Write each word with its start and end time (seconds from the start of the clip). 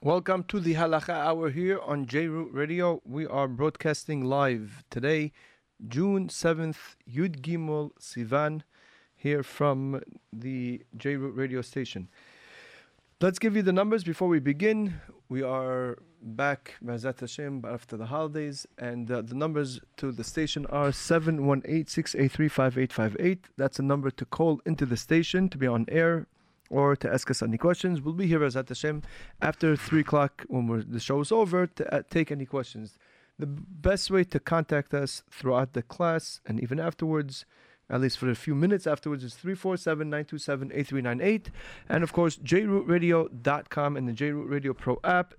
Welcome 0.00 0.44
to 0.44 0.60
the 0.60 0.74
Halakha 0.74 1.12
Hour 1.12 1.50
here 1.50 1.80
on 1.80 2.06
JRoot 2.06 2.50
Radio. 2.52 3.02
We 3.04 3.26
are 3.26 3.48
broadcasting 3.48 4.24
live 4.24 4.84
today, 4.90 5.32
June 5.88 6.28
7th, 6.28 6.94
Yud 7.12 7.40
Gimel 7.40 7.90
Sivan, 8.00 8.62
here 9.16 9.42
from 9.42 10.00
the 10.32 10.82
JRoot 10.96 11.36
Radio 11.36 11.62
station. 11.62 12.06
Let's 13.20 13.40
give 13.40 13.56
you 13.56 13.62
the 13.62 13.72
numbers 13.72 14.04
before 14.04 14.28
we 14.28 14.38
begin. 14.38 15.00
We 15.28 15.42
are 15.42 15.98
back, 16.22 16.76
Mazat 16.80 17.18
Hashem, 17.18 17.64
after 17.68 17.96
the 17.96 18.06
holidays, 18.06 18.68
and 18.78 19.10
uh, 19.10 19.22
the 19.22 19.34
numbers 19.34 19.80
to 19.96 20.12
the 20.12 20.22
station 20.22 20.64
are 20.66 20.90
718-683-5858. 20.90 23.38
That's 23.56 23.80
a 23.80 23.82
number 23.82 24.12
to 24.12 24.24
call 24.24 24.60
into 24.64 24.86
the 24.86 24.96
station 24.96 25.48
to 25.48 25.58
be 25.58 25.66
on 25.66 25.86
air 25.88 26.28
or 26.70 26.96
to 26.96 27.12
ask 27.12 27.30
us 27.30 27.42
any 27.42 27.58
questions. 27.58 28.00
We'll 28.00 28.14
be 28.14 28.26
here, 28.26 28.40
Mazat 28.40 28.68
Hashem, 28.68 29.02
after 29.40 29.76
3 29.76 30.00
o'clock 30.00 30.44
when 30.48 30.84
the 30.88 31.00
show 31.00 31.20
is 31.20 31.32
over 31.32 31.66
to 31.66 31.94
uh, 31.94 32.02
take 32.10 32.30
any 32.30 32.46
questions. 32.46 32.98
The 33.38 33.46
best 33.46 34.10
way 34.10 34.24
to 34.24 34.40
contact 34.40 34.92
us 34.92 35.22
throughout 35.30 35.72
the 35.72 35.82
class 35.82 36.40
and 36.46 36.60
even 36.60 36.80
afterwards 36.80 37.44
at 37.90 38.00
least 38.00 38.18
for 38.18 38.28
a 38.28 38.34
few 38.34 38.54
minutes 38.54 38.86
afterwards, 38.86 39.24
is 39.24 39.34
347 39.34 40.10
927 40.10 40.72
8398. 40.72 41.50
And 41.88 42.04
of 42.04 42.12
course, 42.12 42.36
jrootradio.com 42.36 43.96
and 43.96 44.08
the 44.08 44.12
JRoot 44.12 44.50
Radio 44.50 44.74
Pro 44.74 45.00
app 45.02 45.34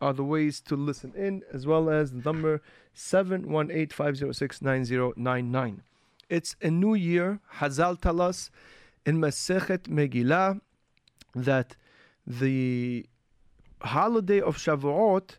are, 0.00 0.12
the 0.12 0.22
ways 0.22 0.60
to 0.60 0.76
listen 0.76 1.12
in, 1.16 1.42
as 1.52 1.66
well 1.66 1.90
as 1.90 2.12
the 2.12 2.22
number 2.24 2.62
718 2.94 3.88
506 3.88 4.62
9099. 4.62 5.82
It's 6.28 6.54
a 6.62 6.70
new 6.70 6.94
year. 6.94 7.40
Hazal 7.56 8.00
tell 8.00 8.20
us 8.20 8.50
in 9.06 9.20
Masechet 9.20 9.88
Megillah 9.88 10.60
that 11.34 11.76
the 12.26 13.06
holiday 13.82 14.40
of 14.40 14.56
Shavuot 14.56 15.38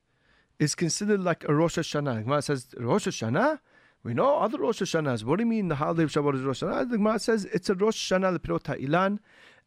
is 0.60 0.76
considered 0.76 1.22
like 1.22 1.44
a 1.48 1.54
Rosh 1.54 1.78
Hashanah. 1.78 2.24
Gemara 2.24 2.42
says, 2.42 2.68
Rosh 2.78 3.08
Hashanah? 3.08 3.60
We 4.04 4.14
know 4.14 4.38
other 4.38 4.60
Rosh 4.60 4.82
Hashanahs. 4.82 5.24
What 5.24 5.38
do 5.38 5.44
you 5.44 5.50
mean 5.50 5.68
the 5.68 5.76
holiday 5.76 6.04
of 6.04 6.12
Shavuot 6.12 6.36
is 6.36 6.42
Rosh 6.42 6.64
Hashanah? 6.64 6.90
The 6.90 6.98
Gemara 6.98 7.20
says 7.20 7.46
it's 7.46 7.70
a 7.70 7.76
Rosh 7.76 8.12
Hashanah 8.12 8.38
Lepirot 8.38 8.64
HaIlan. 8.64 9.20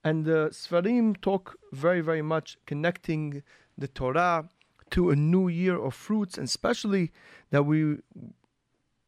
And 0.05 0.25
the 0.25 0.49
Sfarim 0.51 1.21
talk 1.21 1.57
very, 1.71 2.01
very 2.01 2.23
much 2.23 2.59
connecting 2.67 3.43
the 3.79 3.89
Torah 3.89 4.49
to 4.91 5.11
a 5.11 5.17
new 5.17 5.49
year 5.49 5.79
of 5.79 5.95
fruits, 5.95 6.37
and 6.37 6.47
especially 6.47 7.13
that 7.51 7.63
we, 7.63 7.99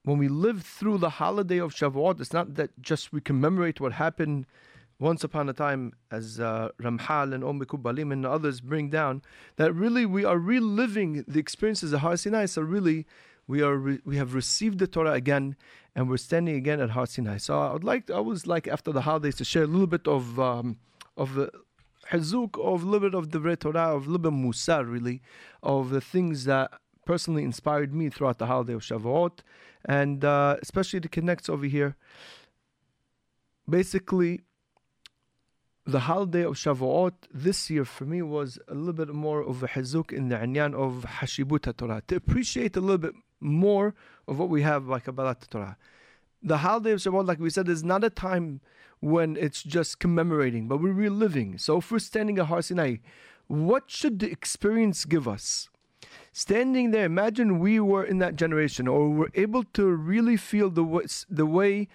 when 0.05 0.19
we 0.19 0.29
live 0.29 0.63
through 0.63 0.99
the 0.99 1.11
holiday 1.11 1.59
of 1.59 1.75
Shavuot, 1.75 2.21
it's 2.21 2.33
not 2.33 2.55
that 2.55 2.71
just 2.81 3.13
we 3.13 3.21
commemorate 3.21 3.81
what 3.81 3.93
happened 3.93 4.47
once 5.05 5.23
upon 5.23 5.51
a 5.51 5.53
time, 5.53 5.93
as 6.11 6.41
uh, 6.41 6.71
Ramhal 6.81 7.35
and 7.35 7.45
Om 7.45 7.61
Balim 7.61 8.11
and 8.11 8.25
others 8.25 8.63
bring 8.63 8.89
down, 8.89 9.21
that 9.57 9.71
really 9.75 10.07
we 10.07 10.25
are 10.25 10.39
reliving 10.39 11.25
the 11.29 11.39
experiences 11.39 11.93
of 11.93 12.01
Har 12.01 12.17
Sinai. 12.17 12.47
So 12.47 12.63
really, 12.63 13.07
we 13.47 13.61
are 13.61 13.77
re- 13.77 14.01
we 14.07 14.17
have 14.17 14.35
received 14.35 14.79
the 14.79 14.87
Torah 14.87 15.13
again, 15.13 15.57
and 15.95 16.09
we're 16.09 16.17
standing 16.17 16.57
again 16.57 16.81
at 16.81 16.91
Har 16.91 17.07
Sinai. 17.07 17.37
So 17.37 17.61
I 17.61 17.73
would 17.75 17.85
like 17.85 18.07
to, 18.07 18.15
I 18.15 18.21
was 18.21 18.47
like 18.47 18.67
after 18.67 18.93
the 18.93 19.03
holidays 19.03 19.37
to 19.37 19.45
share 19.45 19.65
a 19.65 19.67
little 19.67 19.87
bit 19.87 20.09
of 20.09 20.41
um, 20.41 20.79
of 21.19 21.35
the 21.35 21.51
hazuk, 22.11 22.59
of 22.59 22.83
a 22.83 22.87
little 22.87 23.09
bit 23.09 23.15
of 23.15 23.31
the 23.31 23.57
Torah, 23.57 23.95
of 23.97 24.07
a 24.07 24.11
little 24.11 24.31
bit 24.31 24.33
musar, 24.33 24.91
really, 24.91 25.21
of 25.63 25.91
the 25.91 26.01
things 26.01 26.47
that 26.47 26.71
personally 27.05 27.45
inspired 27.45 27.95
me 27.95 28.09
throughout 28.09 28.39
the 28.39 28.47
holiday 28.47 28.73
of 28.73 28.81
Shavuot, 28.81 29.41
and 29.85 30.25
uh, 30.25 30.57
especially 30.63 31.01
the 31.01 31.09
connects 31.09 31.51
over 31.51 31.67
here. 31.67 31.95
Basically, 33.69 34.41
the 35.87 36.01
holiday 36.01 36.43
of 36.43 36.55
Shavuot 36.55 37.13
this 37.33 37.69
year 37.69 37.85
for 37.85 38.05
me 38.07 38.23
was 38.23 38.59
a 38.69 38.75
little 38.75 38.95
bit 38.95 39.15
more 39.15 39.43
of 39.43 39.63
a 39.63 39.69
hazuk 39.69 40.13
in 40.13 40.29
the 40.29 40.37
anyan 40.37 40.75
of 40.75 41.05
Hashibut 41.05 41.77
Torah, 41.77 42.03
to 42.09 42.17
appreciate 42.17 42.77
a 42.77 42.81
little 42.81 42.99
bit 42.99 43.15
more 43.41 43.95
of 44.27 44.39
what 44.39 44.49
we 44.49 44.63
have 44.63 44.89
by 44.89 44.99
Kabbalat 44.99 45.47
Torah. 45.51 45.77
The 46.43 46.59
holiday 46.59 46.93
of 46.93 47.01
Shavuot, 47.01 47.27
like 47.27 47.39
we 47.39 47.51
said, 47.51 47.69
is 47.69 47.85
not 47.85 48.03
a 48.03 48.11
time 48.11 48.61
when 49.01 49.37
it's 49.37 49.63
just 49.63 49.99
commemorating, 49.99 50.69
but 50.69 50.81
we're 50.81 50.93
reliving. 50.93 51.59
So 51.59 51.79
if 51.79 51.91
we're 51.91 51.99
standing 51.99 52.39
at 52.39 52.47
Har 52.47 52.63
Sinai, 52.63 52.97
what 53.47 53.91
should 53.91 54.21
the 54.21 54.31
experience 54.31 55.05
give 55.05 55.29
us? 55.29 55.69
Standing 56.33 56.91
there, 56.91 57.05
imagine 57.05 57.59
we 57.59 57.79
were 57.79 58.05
in 58.05 58.19
that 58.19 58.37
generation, 58.37 58.89
or 58.89 59.11
we're 59.11 59.29
able 59.35 59.65
to 59.75 59.87
really 59.87 60.37
feel 60.39 60.71
the 60.71 61.25
the 61.29 61.47
way 61.47 61.89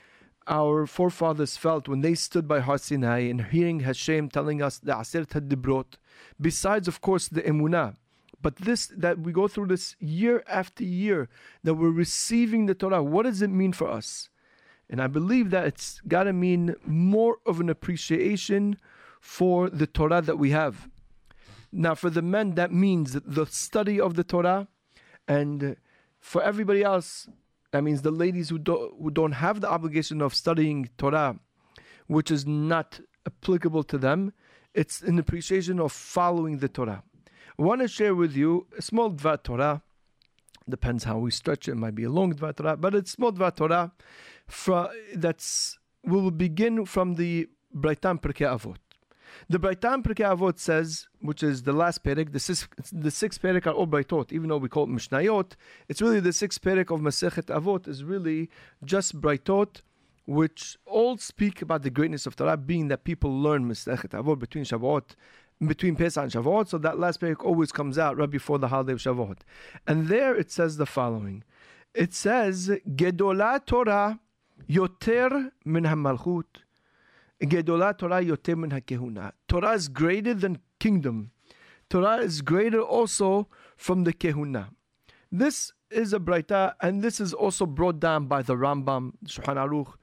our 0.49 0.87
forefathers 0.87 1.55
felt 1.55 1.87
when 1.87 2.01
they 2.01 2.15
stood 2.15 2.47
by 2.47 2.59
Har 2.59 2.79
Sinai 2.79 3.19
and 3.19 3.45
hearing 3.45 3.81
Hashem 3.81 4.29
telling 4.29 4.61
us 4.61 4.79
the 4.79 4.93
Aseret 4.93 5.47
Dibrot, 5.47 5.97
besides, 6.41 6.87
of 6.87 7.01
course, 7.01 7.27
the 7.27 7.43
Emunah. 7.43 7.95
But 8.41 8.55
this, 8.55 8.87
that 8.87 9.19
we 9.19 9.31
go 9.31 9.47
through 9.47 9.67
this 9.67 9.95
year 9.99 10.43
after 10.47 10.83
year, 10.83 11.29
that 11.63 11.75
we're 11.75 11.91
receiving 11.91 12.65
the 12.65 12.73
Torah, 12.73 13.03
what 13.03 13.23
does 13.23 13.41
it 13.41 13.49
mean 13.49 13.73
for 13.73 13.89
us? 13.89 14.29
And 14.89 15.01
I 15.01 15.07
believe 15.07 15.51
that 15.51 15.67
it's 15.67 16.01
got 16.07 16.23
to 16.23 16.33
mean 16.33 16.75
more 16.83 17.37
of 17.45 17.59
an 17.59 17.69
appreciation 17.69 18.77
for 19.21 19.69
the 19.69 19.85
Torah 19.85 20.21
that 20.21 20.39
we 20.39 20.49
have. 20.49 20.89
Now, 21.71 21.93
for 21.93 22.09
the 22.09 22.23
men, 22.23 22.55
that 22.55 22.71
means 22.71 23.13
the 23.13 23.45
study 23.45 23.99
of 23.99 24.15
the 24.15 24.23
Torah, 24.23 24.67
and 25.27 25.75
for 26.19 26.41
everybody 26.41 26.81
else, 26.81 27.27
that 27.71 27.83
means 27.83 28.01
the 28.01 28.11
ladies 28.11 28.49
who, 28.49 28.57
do, 28.57 28.93
who 28.99 29.11
don't 29.11 29.33
have 29.33 29.61
the 29.61 29.69
obligation 29.69 30.21
of 30.21 30.33
studying 30.33 30.89
Torah, 30.97 31.39
which 32.07 32.31
is 32.31 32.45
not 32.45 32.99
applicable 33.27 33.83
to 33.83 33.97
them, 33.97 34.33
it's 34.73 35.01
an 35.01 35.19
appreciation 35.19 35.79
of 35.79 35.91
following 35.91 36.57
the 36.59 36.69
Torah. 36.69 37.03
I 37.57 37.61
want 37.61 37.81
to 37.81 37.87
share 37.87 38.15
with 38.15 38.35
you 38.35 38.67
a 38.77 38.81
small 38.81 39.11
Dvar 39.11 39.43
Torah. 39.43 39.81
Depends 40.67 41.03
how 41.03 41.17
we 41.17 41.31
stretch 41.31 41.67
it. 41.67 41.71
It 41.71 41.75
might 41.75 41.95
be 41.95 42.03
a 42.03 42.09
long 42.09 42.33
Dvar 42.33 42.55
Torah, 42.55 42.77
but 42.77 42.95
it's 42.95 43.11
small 43.11 43.31
Dvar 43.33 43.55
Torah. 43.55 43.91
For, 44.47 44.89
that's 45.15 45.77
we 46.03 46.19
will 46.19 46.31
begin 46.31 46.85
from 46.85 47.15
the 47.15 47.49
Braitam 47.75 48.21
Pirkei 48.21 48.47
Avot. 48.47 48.77
The 49.47 49.59
Braitam 49.59 50.03
Pirkei 50.03 50.37
Avot 50.37 50.59
says, 50.59 51.07
which 51.19 51.43
is 51.43 51.63
the 51.63 51.73
last 51.73 52.03
perek, 52.03 52.31
the 52.31 52.39
sixth, 52.39 52.67
the 52.91 53.09
perek 53.09 53.67
are 53.67 53.71
all 53.71 53.87
Braitot, 53.87 54.31
even 54.31 54.49
though 54.49 54.57
we 54.57 54.69
call 54.69 54.83
it 54.83 54.89
Mishnayot, 54.89 55.53
it's 55.87 56.01
really 56.01 56.19
the 56.19 56.33
sixth 56.33 56.61
perek 56.61 56.93
of 56.93 57.01
Masechet 57.01 57.45
Avot 57.45 57.87
is 57.87 58.03
really 58.03 58.49
just 58.83 59.19
Braitot, 59.19 59.81
which 60.25 60.77
all 60.85 61.17
speak 61.17 61.61
about 61.61 61.81
the 61.81 61.89
greatness 61.89 62.25
of 62.25 62.35
Torah, 62.35 62.57
being 62.57 62.87
that 62.89 63.03
people 63.03 63.31
learn 63.31 63.67
Masechet 63.67 64.11
Avot 64.11 64.39
between 64.39 64.63
Shavuot, 64.63 65.15
between 65.65 65.95
Pesach 65.95 66.23
and 66.23 66.31
Shavuot, 66.31 66.69
so 66.69 66.77
that 66.77 66.99
last 66.99 67.19
perek 67.19 67.43
always 67.43 67.71
comes 67.71 67.97
out 67.97 68.17
right 68.17 68.29
before 68.29 68.59
the 68.59 68.67
holiday 68.69 68.93
of 68.93 68.99
Shavuot. 68.99 69.39
And 69.87 70.07
there 70.07 70.35
it 70.35 70.51
says 70.51 70.77
the 70.77 70.85
following. 70.85 71.43
It 71.93 72.13
says, 72.13 72.69
Gedolah 72.87 73.65
Torah 73.65 74.19
yoter 74.69 75.51
min 75.65 75.85
ha-malchut 75.85 76.45
Gedolah 77.41 77.97
Torah 77.97 78.21
yoter 78.21 78.57
min 78.57 78.71
hakehuna. 78.71 79.31
Torah 79.47 79.71
is 79.71 79.87
greater 79.87 80.33
than 80.33 80.59
kingdom. 80.79 81.31
Torah 81.89 82.17
is 82.17 82.41
greater 82.41 82.81
also 82.81 83.47
from 83.77 84.03
the 84.03 84.13
kehuna. 84.13 84.69
This 85.31 85.71
is 85.89 86.13
a 86.13 86.19
braita, 86.19 86.73
and 86.81 87.01
this 87.01 87.19
is 87.19 87.33
also 87.33 87.65
brought 87.65 87.99
down 87.99 88.25
by 88.25 88.41
the 88.41 88.55
Rambam, 88.55 89.13
Shulchan 89.25 89.55
Aruch, 89.55 89.93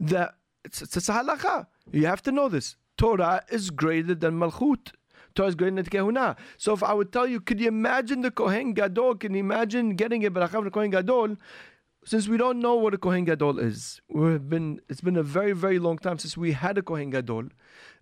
that 0.00 0.34
it's, 0.64 0.82
it's 0.82 1.08
a 1.08 1.12
halacha. 1.12 1.66
You 1.92 2.06
have 2.06 2.22
to 2.22 2.32
know 2.32 2.48
this. 2.48 2.76
Torah 2.96 3.42
is 3.50 3.70
greater 3.70 4.14
than 4.14 4.38
Malchut. 4.38 4.92
Torah 5.34 5.48
is 5.48 5.54
greater 5.54 5.76
than 5.76 5.86
Kehuna. 5.86 6.36
So 6.58 6.72
if 6.72 6.82
I 6.82 6.92
would 6.92 7.12
tell 7.12 7.26
you, 7.26 7.40
could 7.40 7.60
you 7.60 7.68
imagine 7.68 8.20
the 8.20 8.30
Kohen 8.30 8.74
Gadol? 8.74 9.14
Can 9.16 9.34
you 9.34 9.40
imagine 9.40 9.94
getting 9.94 10.24
a 10.26 10.30
bracha 10.30 10.50
from 10.50 10.70
Kohen 10.70 10.90
Gadol? 10.90 11.36
Since 12.04 12.28
we 12.28 12.36
don't 12.36 12.60
know 12.60 12.74
what 12.76 12.94
a 12.94 12.98
Kohen 12.98 13.24
Gadol 13.24 13.58
is, 13.58 14.00
we've 14.08 14.48
been 14.48 14.80
it's 14.88 15.00
been 15.00 15.16
a 15.16 15.22
very 15.22 15.52
very 15.52 15.78
long 15.78 15.98
time 15.98 16.18
since 16.18 16.36
we 16.36 16.52
had 16.52 16.78
a 16.78 16.82
Kohen 16.82 17.10
Gadol. 17.10 17.48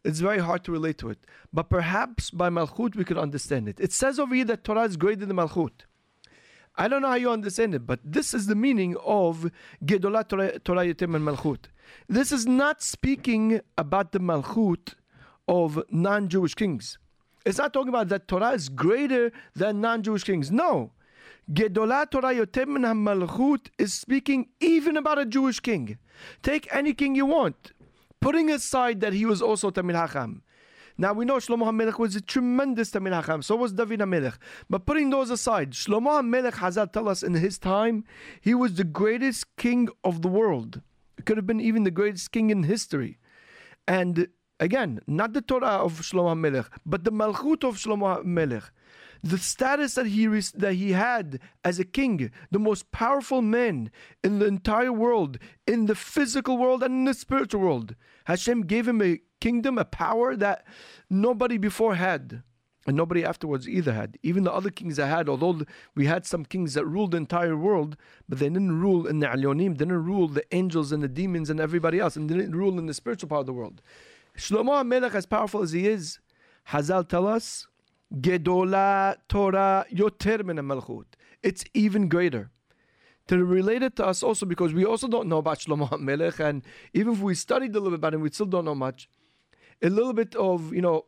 It's 0.05 0.21
very 0.21 0.39
hard 0.39 0.65
to 0.65 0.73
relate 0.73 0.99
to 0.99 1.11
it. 1.11 1.19
But 1.53 1.69
perhaps 1.69 2.31
by 2.31 2.49
Malchut 2.49 2.95
we 2.95 3.05
could 3.05 3.19
understand 3.19 3.69
it. 3.69 3.81
It 3.81 3.93
says 3.93 4.19
over 4.19 4.35
here 4.35 4.45
that 4.47 4.65
Torah 4.65 4.83
is 4.83 4.97
greater 4.97 5.27
than 5.27 5.37
Malchut. 5.37 5.85
I 6.77 6.87
don't 6.87 7.03
know 7.03 7.09
how 7.09 7.17
you 7.17 7.31
understand 7.31 7.75
it, 7.75 7.87
but 7.87 7.99
this 8.05 8.33
is 8.33 8.47
the 8.47 8.55
meaning 8.55 8.97
of 9.05 9.51
Gedolah 9.85 10.29
Torah, 10.29 10.59
Torah 10.61 10.85
Yotem 10.85 11.17
and 11.17 11.27
Malchut. 11.27 11.65
This 12.09 12.31
is 12.31 12.47
not 12.47 12.83
speaking 12.83 13.61
about 13.77 14.13
the 14.13 14.21
Malchut 14.21 14.95
of 15.49 15.83
non-Jewish 15.91 16.55
kings. 16.55 16.99
It's 17.45 17.59
not 17.59 17.73
talking 17.73 17.89
about 17.89 18.09
that 18.11 18.29
Torah 18.29 18.51
is 18.51 18.69
greater 18.69 19.33
than 19.57 19.81
non-Jewish 19.81 20.23
kings. 20.23 20.53
No. 20.53 20.93
Gedolah 21.51 22.11
Torah 22.11 22.35
Yotem 22.35 22.77
Malchut 22.77 23.69
is 23.79 23.95
speaking 23.95 24.49
even 24.61 24.99
about 24.99 25.19
a 25.19 25.25
Jewish 25.25 25.61
king. 25.61 25.97
Take 26.43 26.69
any 26.75 26.93
king 26.93 27.15
you 27.15 27.25
want, 27.25 27.73
putting 28.21 28.51
aside 28.51 29.01
that 29.01 29.15
he 29.15 29.25
was 29.25 29.41
also 29.41 29.71
Talmid 29.71 29.95
Hacham. 29.95 30.43
Now 30.99 31.15
we 31.15 31.25
know 31.25 31.37
Shlomo 31.37 31.65
HaMelech 31.65 31.99
was 31.99 32.15
a 32.17 32.21
tremendous 32.21 32.91
Talmid 32.91 33.15
Hacham, 33.15 33.43
so 33.43 33.57
was 33.57 33.73
David 33.73 34.01
HaMelech. 34.01 34.37
But 34.69 34.85
putting 34.85 35.09
those 35.09 35.31
aside, 35.31 35.71
Shlomo 35.71 36.21
HaMelech 36.21 36.55
Hazal 36.55 36.93
tell 36.93 37.09
us 37.09 37.23
in 37.23 37.33
his 37.33 37.59
time, 37.59 38.05
he 38.43 38.53
was 38.53 38.75
the 38.75 38.85
greatest 38.85 39.57
king 39.57 39.89
of 40.05 40.21
the 40.21 40.29
world. 40.29 40.83
It 41.17 41.25
could 41.25 41.39
have 41.39 41.47
been 41.47 41.61
even 41.61 41.85
the 41.85 41.91
greatest 41.91 42.31
king 42.31 42.51
in 42.51 42.65
history. 42.65 43.19
And 43.87 44.29
Again, 44.61 45.01
not 45.07 45.35
the 45.35 45.41
Torah 45.41 45.85
of 45.85 46.01
Shlomo 46.01 46.35
HaMelech, 46.35 46.67
but 46.85 47.05
the 47.05 47.13
Malchut 47.13 47.63
of 47.63 47.77
Shlomo 47.77 48.25
HaMelech. 48.25 48.71
The 49.23 49.39
status 49.39 49.95
that 49.95 50.07
he, 50.07 50.27
that 50.27 50.75
he 50.75 50.93
had 50.93 51.41
as 51.65 51.79
a 51.79 51.85
king, 51.85 52.31
the 52.51 52.59
most 52.59 52.91
powerful 52.93 53.43
man 53.43 53.91
in 54.23 54.39
the 54.39 54.47
entire 54.47 54.93
world, 54.93 55.39
in 55.67 55.87
the 55.87 55.95
physical 55.95 56.57
world 56.57 56.83
and 56.83 56.95
in 56.95 57.05
the 57.05 57.15
spiritual 57.15 57.61
world. 57.61 57.95
Hashem 58.27 58.63
gave 58.63 58.87
him 58.87 59.03
a 59.03 59.21
kingdom, 59.41 59.79
a 59.79 59.85
power 59.85 60.37
that 60.37 60.65
nobody 61.11 61.59
before 61.59 61.95
had. 61.97 62.43
And 62.87 62.97
nobody 62.97 63.23
afterwards 63.23 63.69
either 63.69 63.93
had. 63.93 64.19
Even 64.23 64.45
the 64.45 64.53
other 64.53 64.71
kings 64.71 64.97
that 64.97 65.09
had, 65.09 65.29
although 65.29 65.61
we 65.95 66.07
had 66.07 66.25
some 66.25 66.47
kings 66.47 66.73
that 66.73 66.87
ruled 66.87 67.11
the 67.11 67.19
entire 67.19 67.55
world, 67.55 67.99
but 68.27 68.39
they 68.39 68.49
didn't 68.49 68.81
rule 68.81 69.07
in 69.07 69.19
the 69.19 69.27
Alyonim, 69.27 69.77
they 69.77 69.85
didn't 69.85 70.05
rule 70.05 70.27
the 70.27 70.45
angels 70.55 70.91
and 70.91 71.03
the 71.03 71.09
demons 71.09 71.51
and 71.51 71.61
everybody 71.61 71.99
else, 71.99 72.17
and 72.17 72.31
they 72.31 72.37
didn't 72.37 72.57
rule 72.57 72.79
in 72.79 72.87
the 72.87 72.95
spiritual 72.95 73.29
part 73.29 73.41
of 73.41 73.47
the 73.47 73.53
world. 73.53 73.83
Shlomo 74.39 74.83
HaMelech, 74.83 75.15
as 75.15 75.27
powerful 75.27 75.61
as 75.61 75.73
he 75.73 75.87
is, 75.87 76.19
Hazal 76.69 77.07
tell 77.07 77.27
us, 77.27 77.67
Gedola 78.15 79.17
Torah 79.29 79.85
yoter 79.93 80.45
min 80.45 80.57
malchut. 80.57 81.07
It's 81.43 81.65
even 81.75 82.09
greater. 82.09 82.51
To 83.29 83.45
relate 83.45 83.83
it 83.83 83.97
to 83.97 84.07
us 84.07 84.23
also 84.23 84.47
because 84.47 84.73
we 84.73 84.87
also 84.87 85.07
don't 85.07 85.29
know 85.29 85.39
about 85.39 85.59
Shlomo 85.59 85.91
HaMelech, 85.91 86.41
and 86.41 86.63
even 86.95 87.13
if 87.13 87.21
we 87.21 87.35
studied 87.35 87.73
a 87.73 87.75
little 87.75 87.91
bit 87.91 87.97
about 87.97 88.15
him, 88.15 88.23
we 88.23 88.31
still 88.31 88.47
don't 88.47 88.65
know 88.65 88.75
much. 88.75 89.09
A 89.83 89.91
little 89.91 90.15
bit 90.15 90.35
of, 90.35 90.73
you 90.73 90.81
know, 90.81 91.05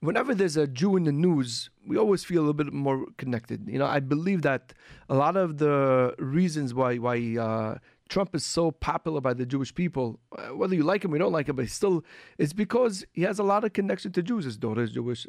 whenever 0.00 0.34
there's 0.34 0.58
a 0.58 0.66
Jew 0.66 0.96
in 0.96 1.04
the 1.04 1.12
news, 1.12 1.70
we 1.86 1.96
always 1.96 2.24
feel 2.24 2.40
a 2.40 2.42
little 2.42 2.52
bit 2.52 2.72
more 2.72 3.06
connected. 3.16 3.66
You 3.68 3.78
know, 3.78 3.86
I 3.86 4.00
believe 4.00 4.42
that 4.42 4.74
a 5.08 5.14
lot 5.14 5.36
of 5.36 5.56
the 5.56 6.14
reasons 6.18 6.74
why 6.74 6.98
why 6.98 7.36
uh, 7.38 7.78
Trump 8.10 8.34
is 8.34 8.44
so 8.44 8.70
popular 8.70 9.22
by 9.22 9.32
the 9.32 9.46
Jewish 9.46 9.74
people, 9.74 10.20
uh, 10.36 10.54
whether 10.54 10.74
you 10.74 10.82
like 10.82 11.04
him 11.04 11.12
or 11.12 11.16
you 11.16 11.20
don't 11.20 11.32
like 11.32 11.48
him, 11.48 11.56
but 11.56 11.68
still, 11.70 12.04
it's 12.38 12.52
because 12.52 13.04
he 13.14 13.22
has 13.22 13.38
a 13.38 13.42
lot 13.42 13.64
of 13.64 13.72
connection 13.72 14.12
to 14.12 14.22
Jews. 14.22 14.44
His 14.44 14.58
daughter 14.58 14.82
is 14.82 14.92
Jewish. 14.92 15.26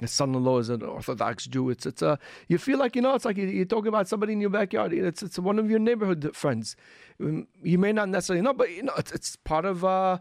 His 0.00 0.10
son-in-law 0.10 0.58
is 0.58 0.68
an 0.68 0.82
Orthodox 0.82 1.46
Jew. 1.46 1.70
It's 1.70 1.86
it's 1.86 2.02
a 2.02 2.18
you 2.48 2.58
feel 2.58 2.78
like 2.78 2.96
you 2.96 3.02
know 3.02 3.14
it's 3.14 3.24
like 3.24 3.38
you're 3.38 3.64
talking 3.64 3.88
about 3.88 4.08
somebody 4.08 4.34
in 4.34 4.40
your 4.40 4.50
backyard. 4.50 4.92
It's 4.92 5.22
it's 5.22 5.38
one 5.38 5.58
of 5.58 5.70
your 5.70 5.78
neighborhood 5.78 6.30
friends. 6.34 6.76
Um, 7.20 7.46
you 7.62 7.78
may 7.78 7.92
not 7.92 8.10
necessarily 8.10 8.42
know, 8.42 8.52
but 8.52 8.70
you 8.70 8.82
know 8.82 8.94
it's 8.98 9.12
it's 9.12 9.36
part 9.36 9.64
of. 9.64 9.84
Uh, 9.84 10.18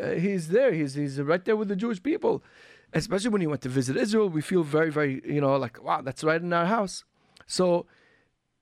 uh, 0.00 0.10
he's 0.10 0.48
there. 0.48 0.72
He's 0.72 0.94
he's 0.94 1.20
right 1.20 1.44
there 1.44 1.56
with 1.56 1.68
the 1.68 1.76
Jewish 1.76 2.02
people 2.02 2.42
especially 2.92 3.30
when 3.30 3.40
he 3.40 3.46
went 3.46 3.62
to 3.62 3.68
visit 3.68 3.96
Israel, 3.96 4.28
we 4.28 4.40
feel 4.40 4.62
very, 4.62 4.90
very, 4.90 5.20
you 5.24 5.40
know, 5.40 5.56
like, 5.56 5.82
wow, 5.82 6.00
that's 6.00 6.24
right 6.24 6.40
in 6.40 6.52
our 6.52 6.66
house. 6.66 7.04
So 7.46 7.86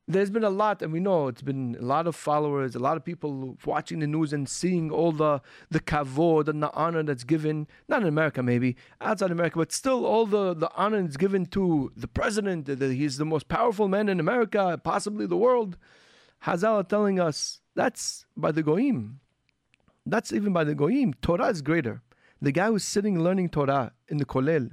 there's 0.08 0.30
been 0.30 0.44
a 0.44 0.50
lot, 0.50 0.82
and 0.82 0.92
we 0.92 1.00
know 1.00 1.28
it's 1.28 1.42
been 1.42 1.76
a 1.80 1.84
lot 1.84 2.06
of 2.06 2.14
followers, 2.14 2.74
a 2.74 2.78
lot 2.78 2.96
of 2.96 3.04
people 3.04 3.56
watching 3.64 3.98
the 3.98 4.06
news 4.06 4.32
and 4.32 4.48
seeing 4.48 4.90
all 4.90 5.12
the 5.12 5.40
the 5.70 5.80
kavod 5.80 6.48
and 6.48 6.62
the 6.62 6.72
honor 6.72 7.02
that's 7.02 7.24
given, 7.24 7.66
not 7.88 8.02
in 8.02 8.08
America 8.08 8.42
maybe, 8.42 8.76
outside 9.00 9.30
America, 9.30 9.58
but 9.58 9.72
still 9.72 10.06
all 10.06 10.26
the, 10.26 10.54
the 10.54 10.70
honor 10.76 11.02
that's 11.02 11.16
given 11.16 11.46
to 11.46 11.92
the 11.96 12.08
president, 12.08 12.66
that 12.66 12.80
he's 12.92 13.16
the 13.16 13.24
most 13.24 13.48
powerful 13.48 13.88
man 13.88 14.08
in 14.08 14.20
America, 14.20 14.80
possibly 14.82 15.26
the 15.26 15.36
world. 15.36 15.76
Hazal 16.44 16.88
telling 16.88 17.18
us 17.18 17.60
that's 17.74 18.26
by 18.36 18.52
the 18.52 18.62
goyim. 18.62 19.20
That's 20.04 20.32
even 20.32 20.52
by 20.52 20.62
the 20.62 20.74
goyim. 20.74 21.14
Torah 21.20 21.48
is 21.48 21.62
greater 21.62 22.02
the 22.40 22.52
guy 22.52 22.66
who's 22.66 22.84
sitting 22.84 23.22
learning 23.22 23.48
Torah 23.48 23.92
in 24.08 24.18
the 24.18 24.24
Kolel, 24.24 24.70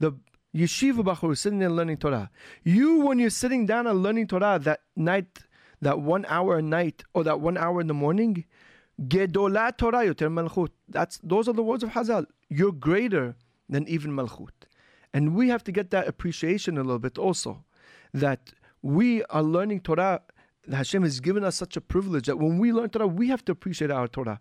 the 0.00 0.12
yeshiva 0.54 1.02
bachur 1.02 1.36
sitting 1.36 1.58
there 1.58 1.70
learning 1.70 1.96
Torah. 1.98 2.30
You, 2.62 3.00
when 3.00 3.18
you're 3.18 3.30
sitting 3.30 3.66
down 3.66 3.86
and 3.86 4.02
learning 4.02 4.28
Torah 4.28 4.58
that 4.62 4.80
night, 4.96 5.40
that 5.80 6.00
one 6.00 6.24
hour 6.28 6.58
a 6.58 6.62
night, 6.62 7.02
or 7.12 7.24
that 7.24 7.40
one 7.40 7.56
hour 7.56 7.80
in 7.80 7.86
the 7.86 7.94
morning, 7.94 8.44
Gedola 9.00 9.76
Torah 9.76 10.04
yoter 10.04 10.32
malchut. 10.32 10.70
That's 10.88 11.18
those 11.22 11.48
are 11.48 11.52
the 11.52 11.62
words 11.62 11.82
of 11.82 11.90
Hazal. 11.90 12.26
You're 12.48 12.72
greater 12.72 13.34
than 13.68 13.88
even 13.88 14.12
malchut, 14.12 14.68
and 15.12 15.34
we 15.34 15.48
have 15.48 15.64
to 15.64 15.72
get 15.72 15.90
that 15.90 16.06
appreciation 16.06 16.78
a 16.78 16.82
little 16.82 16.98
bit 16.98 17.18
also, 17.18 17.64
that 18.12 18.52
we 18.82 19.24
are 19.24 19.42
learning 19.42 19.80
Torah. 19.80 20.22
Hashem 20.70 21.02
has 21.02 21.20
given 21.20 21.44
us 21.44 21.56
such 21.56 21.76
a 21.76 21.80
privilege 21.80 22.26
that 22.26 22.38
when 22.38 22.58
we 22.58 22.72
learn 22.72 22.88
Torah, 22.88 23.06
we 23.06 23.28
have 23.28 23.44
to 23.44 23.52
appreciate 23.52 23.90
our 23.90 24.08
Torah. 24.08 24.40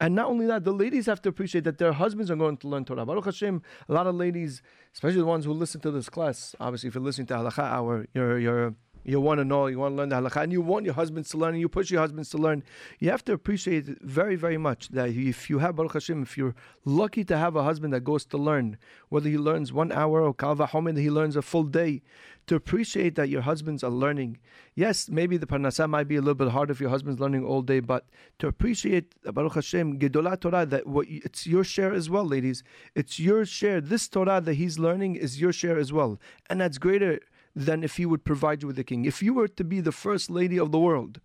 And 0.00 0.14
not 0.14 0.28
only 0.28 0.46
that, 0.46 0.64
the 0.64 0.72
ladies 0.72 1.06
have 1.06 1.22
to 1.22 1.28
appreciate 1.28 1.64
that 1.64 1.78
their 1.78 1.92
husbands 1.92 2.30
are 2.30 2.36
going 2.36 2.56
to 2.58 2.68
learn 2.68 2.84
Torah. 2.84 3.06
Baruch 3.06 3.26
Hashem, 3.26 3.62
a 3.88 3.92
lot 3.92 4.06
of 4.06 4.14
ladies, 4.14 4.62
especially 4.92 5.20
the 5.20 5.26
ones 5.26 5.44
who 5.44 5.52
listen 5.52 5.80
to 5.82 5.90
this 5.90 6.08
class, 6.08 6.54
obviously, 6.58 6.88
if 6.88 6.94
you're 6.94 7.04
listening 7.04 7.26
to 7.28 7.34
Halakha 7.34 7.62
Hour, 7.62 8.06
you're, 8.14 8.38
you're 8.38 8.74
you 9.04 9.20
want 9.20 9.38
to 9.38 9.44
know, 9.44 9.66
you 9.66 9.78
want 9.78 9.92
to 9.92 9.96
learn 9.96 10.08
the 10.10 10.16
halakha, 10.16 10.42
and 10.42 10.52
you 10.52 10.60
want 10.60 10.84
your 10.84 10.94
husbands 10.94 11.28
to 11.30 11.36
learn, 11.36 11.54
and 11.54 11.60
you 11.60 11.68
push 11.68 11.90
your 11.90 12.00
husbands 12.00 12.30
to 12.30 12.38
learn. 12.38 12.62
You 13.00 13.10
have 13.10 13.24
to 13.24 13.32
appreciate 13.32 13.88
it 13.88 14.00
very, 14.00 14.36
very 14.36 14.58
much 14.58 14.88
that 14.90 15.08
if 15.10 15.50
you 15.50 15.58
have 15.58 15.76
Baruch 15.76 15.94
Hashem, 15.94 16.22
if 16.22 16.38
you're 16.38 16.54
lucky 16.84 17.24
to 17.24 17.36
have 17.36 17.56
a 17.56 17.62
husband 17.64 17.92
that 17.92 18.02
goes 18.04 18.24
to 18.26 18.38
learn, 18.38 18.78
whether 19.08 19.28
he 19.28 19.38
learns 19.38 19.72
one 19.72 19.90
hour 19.92 20.22
or 20.22 20.32
kal 20.32 20.56
vachomer, 20.56 20.96
he 20.96 21.10
learns 21.10 21.36
a 21.36 21.42
full 21.42 21.64
day, 21.64 22.02
to 22.46 22.54
appreciate 22.54 23.14
that 23.14 23.28
your 23.28 23.42
husbands 23.42 23.84
are 23.84 23.90
learning. 23.90 24.38
Yes, 24.74 25.08
maybe 25.08 25.36
the 25.36 25.46
parnasa 25.46 25.88
might 25.88 26.08
be 26.08 26.16
a 26.16 26.20
little 26.20 26.34
bit 26.34 26.48
hard 26.48 26.70
if 26.70 26.80
your 26.80 26.90
husband's 26.90 27.20
learning 27.20 27.44
all 27.44 27.62
day, 27.62 27.80
but 27.80 28.06
to 28.38 28.46
appreciate 28.48 29.14
Baruch 29.24 29.54
Hashem, 29.54 29.98
Gedolah 29.98 30.40
Torah, 30.40 30.66
that 30.66 30.86
what, 30.86 31.06
it's 31.08 31.46
your 31.46 31.64
share 31.64 31.92
as 31.92 32.10
well, 32.10 32.24
ladies. 32.24 32.62
It's 32.94 33.20
your 33.20 33.44
share. 33.44 33.80
This 33.80 34.08
Torah 34.08 34.40
that 34.40 34.54
he's 34.54 34.78
learning 34.78 35.16
is 35.16 35.40
your 35.40 35.52
share 35.52 35.78
as 35.78 35.92
well, 35.92 36.18
and 36.50 36.60
that's 36.60 36.78
greater 36.78 37.20
than 37.54 37.84
if 37.84 37.96
he 37.96 38.06
would 38.06 38.24
provide 38.24 38.62
you 38.62 38.68
with 38.68 38.78
a 38.78 38.84
king. 38.84 39.04
If 39.04 39.22
you 39.22 39.34
were 39.34 39.48
to 39.48 39.64
be 39.64 39.80
the 39.80 39.92
first 39.92 40.30
lady 40.30 40.58
of 40.58 40.72
the 40.72 40.80
world, 40.80 41.20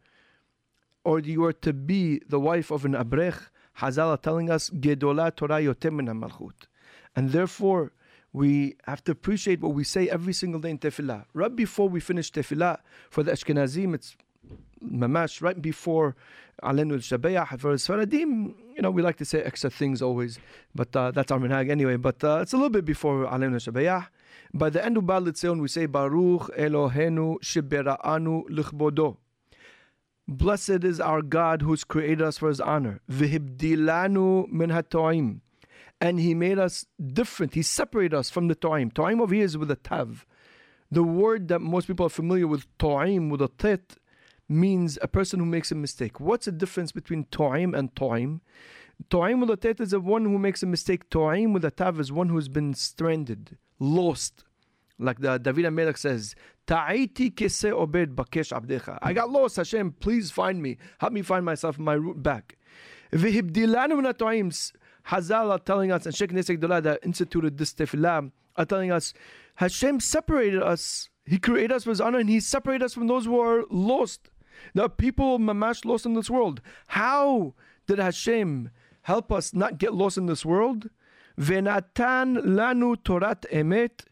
or 1.03 1.19
you 1.19 1.41
were 1.41 1.53
to 1.53 1.73
be 1.73 2.21
the 2.27 2.39
wife 2.39 2.69
of 2.69 2.85
an 2.85 2.93
abrech, 2.93 3.47
Hazala 3.79 4.21
telling 4.21 4.49
us, 4.49 4.69
Gedolah 4.69 5.35
Torah 5.35 5.61
yotem 5.61 6.01
malchut. 6.01 6.67
And 7.15 7.31
therefore, 7.31 7.93
we 8.33 8.75
have 8.85 9.03
to 9.05 9.11
appreciate 9.11 9.61
what 9.61 9.73
we 9.73 9.83
say 9.83 10.09
every 10.09 10.33
single 10.33 10.59
day 10.59 10.69
in 10.71 10.79
tefillah. 10.79 11.25
Right 11.33 11.55
before 11.55 11.89
we 11.89 11.99
finish 11.99 12.31
tefillah, 12.31 12.79
for 13.09 13.23
the 13.23 13.31
Ashkenazim, 13.31 13.93
it's 13.95 14.15
mamash, 14.83 15.41
right 15.41 15.61
before 15.61 16.15
Alenu 16.63 16.93
Leshabeach. 16.97 17.59
For 17.59 17.73
Sfaradim, 17.73 18.53
you 18.75 18.81
know, 18.81 18.91
we 18.91 19.01
like 19.01 19.17
to 19.17 19.25
say 19.25 19.41
extra 19.41 19.69
things 19.69 20.01
always, 20.01 20.39
but 20.75 20.95
uh, 20.95 21.11
that's 21.11 21.31
our 21.31 21.39
minhag 21.39 21.69
anyway. 21.69 21.95
But 21.95 22.23
uh, 22.23 22.39
it's 22.41 22.53
a 22.53 22.57
little 22.57 22.69
bit 22.69 22.85
before 22.85 23.25
Alenu 23.25 23.55
Leshabeach. 23.55 24.07
By 24.53 24.69
the 24.69 24.83
end 24.83 24.97
of 24.97 25.05
Bal 25.05 25.23
Tzion, 25.23 25.61
we 25.61 25.67
say 25.67 25.85
Baruch 25.85 26.55
Elohenu 26.57 27.39
Shibera'anu 27.41 28.49
Lichbodo. 28.49 29.17
Blessed 30.27 30.83
is 30.83 30.99
our 30.99 31.21
God 31.21 31.61
who's 31.61 31.83
created 31.83 32.21
us 32.21 32.37
for 32.37 32.49
His 32.49 32.59
honor. 32.59 33.01
Vihibdilanu 33.09 34.49
min 34.51 34.69
hatoim. 34.69 35.39
And 35.99 36.19
He 36.19 36.33
made 36.33 36.59
us 36.59 36.85
different. 37.13 37.53
He 37.53 37.61
separated 37.61 38.15
us 38.15 38.29
from 38.29 38.47
the 38.47 38.55
toim. 38.55 38.93
Toim 38.93 39.21
over 39.21 39.33
here 39.33 39.45
is 39.45 39.57
with 39.57 39.71
a 39.71 39.75
tav. 39.75 40.25
The 40.91 41.03
word 41.03 41.47
that 41.49 41.59
most 41.59 41.87
people 41.87 42.05
are 42.05 42.09
familiar 42.09 42.47
with, 42.47 42.65
toim, 42.77 43.29
with 43.29 43.41
a 43.41 43.49
tet, 43.49 43.97
means 44.47 44.97
a 45.01 45.07
person 45.07 45.39
who 45.39 45.45
makes 45.45 45.71
a 45.71 45.75
mistake. 45.75 46.19
What's 46.19 46.45
the 46.45 46.51
difference 46.51 46.91
between 46.91 47.25
toim 47.25 47.77
and 47.77 47.93
toim? 47.95 48.41
Toim 49.09 49.41
with 49.41 49.49
a 49.49 49.57
tet 49.57 49.79
is 49.79 49.91
the 49.91 49.99
one 49.99 50.25
who 50.25 50.37
makes 50.39 50.63
a 50.63 50.65
mistake. 50.65 51.09
Toim 51.09 51.53
with 51.53 51.65
a 51.65 51.71
tav 51.71 51.99
is 51.99 52.11
one 52.11 52.29
who's 52.29 52.47
been 52.47 52.73
stranded 52.73 53.57
lost. 53.79 54.43
Like 54.99 55.19
the 55.19 55.37
David 55.37 55.65
HaMelech 55.65 55.97
says, 55.97 56.35
Ta'iti 56.65 57.29
kese 57.29 57.71
obed 57.71 58.15
bakesh 58.15 58.51
abdecha. 58.51 58.97
I 59.01 59.13
got 59.13 59.29
lost, 59.29 59.57
Hashem, 59.57 59.91
please 59.99 60.31
find 60.31 60.61
me. 60.61 60.77
Help 60.99 61.13
me 61.13 61.21
find 61.21 61.45
myself 61.45 61.77
my 61.77 61.93
route 61.93 62.23
back. 62.23 62.57
V'hibdilanu 63.11 64.01
min 64.01 64.05
Hazal 65.07 65.51
are 65.51 65.59
telling 65.59 65.91
us, 65.91 66.05
and 66.05 66.15
Sheikh 66.15 66.31
Nesek 66.31 66.59
Dola 66.59 66.81
that 66.83 66.99
instituted 67.03 67.57
this 67.57 67.73
tefillah 67.73 68.31
are 68.55 68.65
telling 68.65 68.91
us, 68.91 69.13
Hashem 69.55 69.99
separated 69.99 70.61
us. 70.61 71.09
He 71.25 71.37
created 71.37 71.71
us 71.71 71.83
for 71.83 71.91
His 71.91 72.01
honor, 72.01 72.19
and 72.19 72.29
He 72.29 72.39
separated 72.39 72.85
us 72.85 72.93
from 72.93 73.07
those 73.07 73.25
who 73.25 73.39
are 73.39 73.63
lost. 73.69 74.29
There 74.73 74.85
are 74.85 74.89
people 74.89 75.39
mamash 75.39 75.85
lost 75.85 76.05
in 76.05 76.13
this 76.13 76.29
world. 76.29 76.61
How 76.87 77.53
did 77.85 77.99
Hashem 77.99 78.71
help 79.03 79.31
us 79.31 79.53
not 79.53 79.77
get 79.77 79.93
lost 79.93 80.17
in 80.17 80.25
this 80.25 80.45
world? 80.45 80.89
Venatan 81.39 82.37
lanu 82.43 82.95
torat 82.97 83.45
emet. 83.51 84.05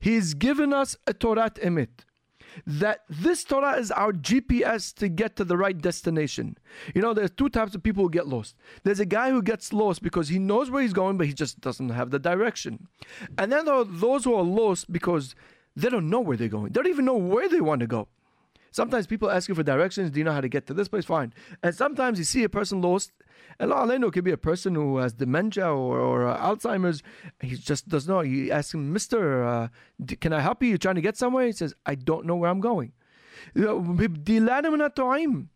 He 0.00 0.14
has 0.14 0.34
given 0.34 0.72
us 0.72 0.96
a 1.06 1.12
Torah 1.12 1.50
emet. 1.50 1.88
That 2.66 3.00
this 3.08 3.44
Torah 3.44 3.76
is 3.78 3.90
our 3.90 4.12
GPS 4.12 4.94
to 4.94 5.08
get 5.08 5.36
to 5.36 5.44
the 5.44 5.56
right 5.56 5.76
destination. 5.76 6.56
You 6.94 7.02
know, 7.02 7.12
there's 7.12 7.30
two 7.30 7.48
types 7.48 7.74
of 7.74 7.82
people 7.82 8.04
who 8.04 8.10
get 8.10 8.26
lost. 8.26 8.54
There's 8.84 9.00
a 9.00 9.06
guy 9.06 9.30
who 9.30 9.42
gets 9.42 9.72
lost 9.72 10.02
because 10.02 10.28
he 10.28 10.38
knows 10.38 10.70
where 10.70 10.82
he's 10.82 10.92
going, 10.92 11.18
but 11.18 11.26
he 11.26 11.32
just 11.32 11.60
doesn't 11.60 11.90
have 11.90 12.10
the 12.10 12.18
direction. 12.18 12.88
And 13.36 13.52
then 13.52 13.64
there 13.64 13.74
are 13.74 13.84
those 13.84 14.24
who 14.24 14.34
are 14.34 14.42
lost 14.42 14.90
because 14.92 15.34
they 15.74 15.90
don't 15.90 16.08
know 16.08 16.20
where 16.20 16.36
they're 16.36 16.48
going. 16.48 16.72
They 16.72 16.80
don't 16.80 16.88
even 16.88 17.04
know 17.04 17.16
where 17.16 17.48
they 17.48 17.60
want 17.60 17.80
to 17.80 17.86
go. 17.86 18.08
Sometimes 18.70 19.06
people 19.06 19.30
ask 19.30 19.48
you 19.48 19.54
for 19.54 19.62
directions. 19.62 20.10
Do 20.10 20.18
you 20.18 20.24
know 20.24 20.32
how 20.32 20.42
to 20.42 20.48
get 20.48 20.66
to 20.66 20.74
this 20.74 20.88
place? 20.88 21.06
Fine. 21.06 21.32
And 21.62 21.74
sometimes 21.74 22.18
you 22.18 22.24
see 22.24 22.44
a 22.44 22.48
person 22.48 22.82
lost 22.82 23.12
and 23.58 23.70
Aleno 23.70 24.12
could 24.12 24.24
be 24.24 24.32
a 24.32 24.36
person 24.36 24.74
who 24.74 24.98
has 24.98 25.12
dementia 25.14 25.68
or, 25.68 25.98
or 25.98 26.28
uh, 26.28 26.38
Alzheimer's. 26.38 27.02
He 27.40 27.56
just 27.56 27.88
doesn't 27.88 28.12
know. 28.12 28.20
You 28.20 28.50
ask 28.50 28.74
him, 28.74 28.92
Mister, 28.92 29.44
uh, 29.44 29.68
can 30.20 30.32
I 30.32 30.40
help 30.40 30.62
you? 30.62 30.68
You're 30.68 30.78
trying 30.78 30.96
to 30.96 31.00
get 31.00 31.16
somewhere. 31.16 31.46
He 31.46 31.52
says, 31.52 31.74
I 31.84 31.94
don't 31.94 32.26
know 32.26 32.36
where 32.36 32.50
I'm 32.50 32.60
going. 32.60 32.92
The 33.54 35.46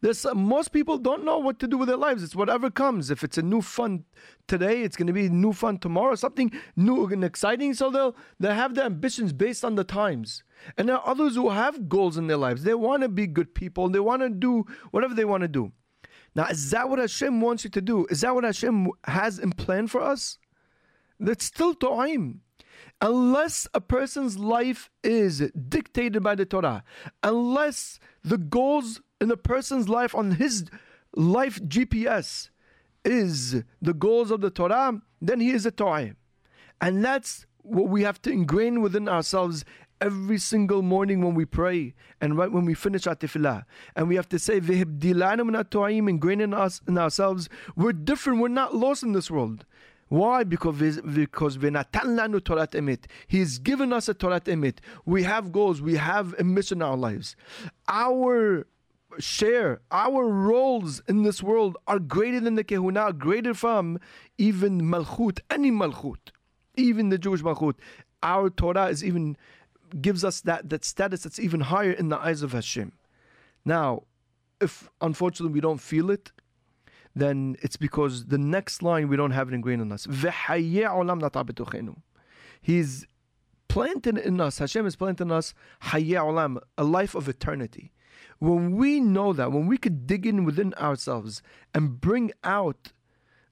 There's 0.00 0.26
uh, 0.26 0.34
most 0.34 0.72
people 0.72 0.98
don't 0.98 1.24
know 1.24 1.38
what 1.38 1.58
to 1.60 1.66
do 1.66 1.78
with 1.78 1.88
their 1.88 1.96
lives. 1.96 2.22
It's 2.22 2.36
whatever 2.36 2.70
comes. 2.70 3.10
If 3.10 3.24
it's 3.24 3.38
a 3.38 3.42
new 3.42 3.62
fun 3.62 4.04
today, 4.46 4.82
it's 4.82 4.96
going 4.96 5.06
to 5.06 5.12
be 5.12 5.28
new 5.28 5.52
fun 5.52 5.78
tomorrow. 5.78 6.14
Something 6.14 6.52
new 6.76 7.06
and 7.06 7.24
exciting. 7.24 7.74
So 7.74 7.90
they'll 7.90 8.16
they 8.38 8.54
have 8.54 8.74
their 8.74 8.84
ambitions 8.84 9.32
based 9.32 9.64
on 9.64 9.76
the 9.76 9.84
times. 9.84 10.42
And 10.76 10.88
there 10.88 10.96
are 10.96 11.08
others 11.08 11.36
who 11.36 11.50
have 11.50 11.88
goals 11.88 12.16
in 12.16 12.26
their 12.26 12.36
lives. 12.36 12.64
They 12.64 12.74
want 12.74 13.02
to 13.02 13.08
be 13.08 13.26
good 13.26 13.54
people. 13.54 13.88
They 13.88 14.00
want 14.00 14.22
to 14.22 14.28
do 14.28 14.66
whatever 14.90 15.14
they 15.14 15.24
want 15.24 15.42
to 15.42 15.48
do. 15.48 15.72
Now, 16.34 16.46
is 16.46 16.70
that 16.70 16.88
what 16.88 16.98
Hashem 16.98 17.40
wants 17.40 17.64
you 17.64 17.70
to 17.70 17.80
do? 17.80 18.06
Is 18.10 18.22
that 18.22 18.34
what 18.34 18.44
Hashem 18.44 18.88
has 19.04 19.38
in 19.38 19.52
plan 19.52 19.86
for 19.86 20.02
us? 20.02 20.38
That's 21.20 21.44
still 21.44 21.74
time. 21.74 22.40
Unless 23.00 23.68
a 23.74 23.80
person's 23.80 24.38
life 24.38 24.90
is 25.02 25.50
dictated 25.68 26.22
by 26.22 26.34
the 26.34 26.44
Torah, 26.44 26.82
unless 27.22 28.00
the 28.22 28.38
goals 28.38 29.00
in 29.20 29.30
a 29.30 29.36
person's 29.36 29.88
life 29.88 30.14
on 30.14 30.32
his 30.32 30.64
life 31.14 31.60
GPS 31.62 32.50
is 33.04 33.62
the 33.80 33.94
goals 33.94 34.30
of 34.30 34.40
the 34.40 34.50
Torah, 34.50 35.00
then 35.20 35.40
he 35.40 35.50
is 35.50 35.66
a 35.66 35.70
Torah. 35.70 36.16
And 36.80 37.04
that's 37.04 37.46
what 37.58 37.88
we 37.88 38.02
have 38.02 38.20
to 38.22 38.30
ingrain 38.30 38.80
within 38.80 39.08
ourselves 39.08 39.64
every 40.04 40.36
single 40.36 40.82
morning 40.82 41.22
when 41.22 41.34
we 41.34 41.46
pray 41.46 41.94
and 42.20 42.36
right 42.36 42.52
when 42.52 42.66
we 42.66 42.74
finish 42.74 43.06
our 43.06 43.16
tefillah. 43.16 43.64
And 43.96 44.06
we 44.06 44.16
have 44.16 44.28
to 44.28 44.38
say, 44.38 44.60
ingrain 46.08 46.42
in 46.42 46.52
us 46.52 46.82
in 46.86 46.98
ourselves, 46.98 47.48
we're 47.74 47.94
different, 47.94 48.40
we're 48.40 48.48
not 48.48 48.74
lost 48.74 49.02
in 49.02 49.12
this 49.12 49.30
world. 49.30 49.64
Why? 50.08 50.44
Because 50.44 51.00
because 51.00 51.56
Torat 52.40 52.72
Emet. 52.72 53.04
He's 53.26 53.58
given 53.58 53.92
us 53.92 54.08
a 54.08 54.14
Torat 54.14 54.44
Emet. 54.44 54.76
We 55.06 55.22
have 55.22 55.50
goals. 55.50 55.80
We 55.80 55.96
have 55.96 56.34
a 56.38 56.44
mission 56.44 56.78
in 56.78 56.82
our 56.82 56.96
lives. 56.96 57.34
Our 57.88 58.66
share, 59.18 59.80
our 59.90 60.28
roles 60.28 61.00
in 61.08 61.22
this 61.22 61.42
world 61.42 61.78
are 61.86 61.98
greater 61.98 62.40
than 62.40 62.56
the 62.56 62.64
Kehuna, 62.64 63.16
greater 63.16 63.54
from 63.54 63.98
even 64.36 64.82
Malchut, 64.82 65.40
any 65.50 65.70
Malchut, 65.70 66.32
even 66.76 67.08
the 67.08 67.18
Jewish 67.18 67.40
Malchut. 67.40 67.74
Our 68.22 68.50
Torah 68.50 68.86
is 68.86 69.02
even 69.02 69.36
gives 70.00 70.24
us 70.24 70.40
that, 70.42 70.68
that 70.70 70.84
status 70.84 71.22
that's 71.22 71.38
even 71.38 71.60
higher 71.60 71.92
in 71.92 72.08
the 72.08 72.18
eyes 72.18 72.42
of 72.42 72.52
Hashem. 72.52 72.92
Now, 73.64 74.04
if 74.60 74.90
unfortunately 75.00 75.52
we 75.52 75.60
don't 75.60 75.80
feel 75.80 76.10
it, 76.10 76.32
then 77.14 77.56
it's 77.62 77.76
because 77.76 78.26
the 78.26 78.38
next 78.38 78.82
line 78.82 79.08
we 79.08 79.16
don't 79.16 79.30
have 79.30 79.48
it 79.48 79.54
ingrained 79.54 79.82
in 79.82 79.92
us. 79.92 80.06
He's 82.60 83.06
planted 83.68 84.18
in 84.18 84.40
us, 84.40 84.58
Hashem 84.58 84.86
is 84.86 84.96
planted 84.96 85.24
in 85.24 85.32
us, 85.32 85.54
a 85.92 86.84
life 86.84 87.14
of 87.14 87.28
eternity. 87.28 87.92
When 88.38 88.76
we 88.76 89.00
know 89.00 89.32
that, 89.32 89.52
when 89.52 89.66
we 89.66 89.78
could 89.78 90.06
dig 90.06 90.26
in 90.26 90.44
within 90.44 90.74
ourselves 90.74 91.42
and 91.72 92.00
bring 92.00 92.32
out 92.42 92.92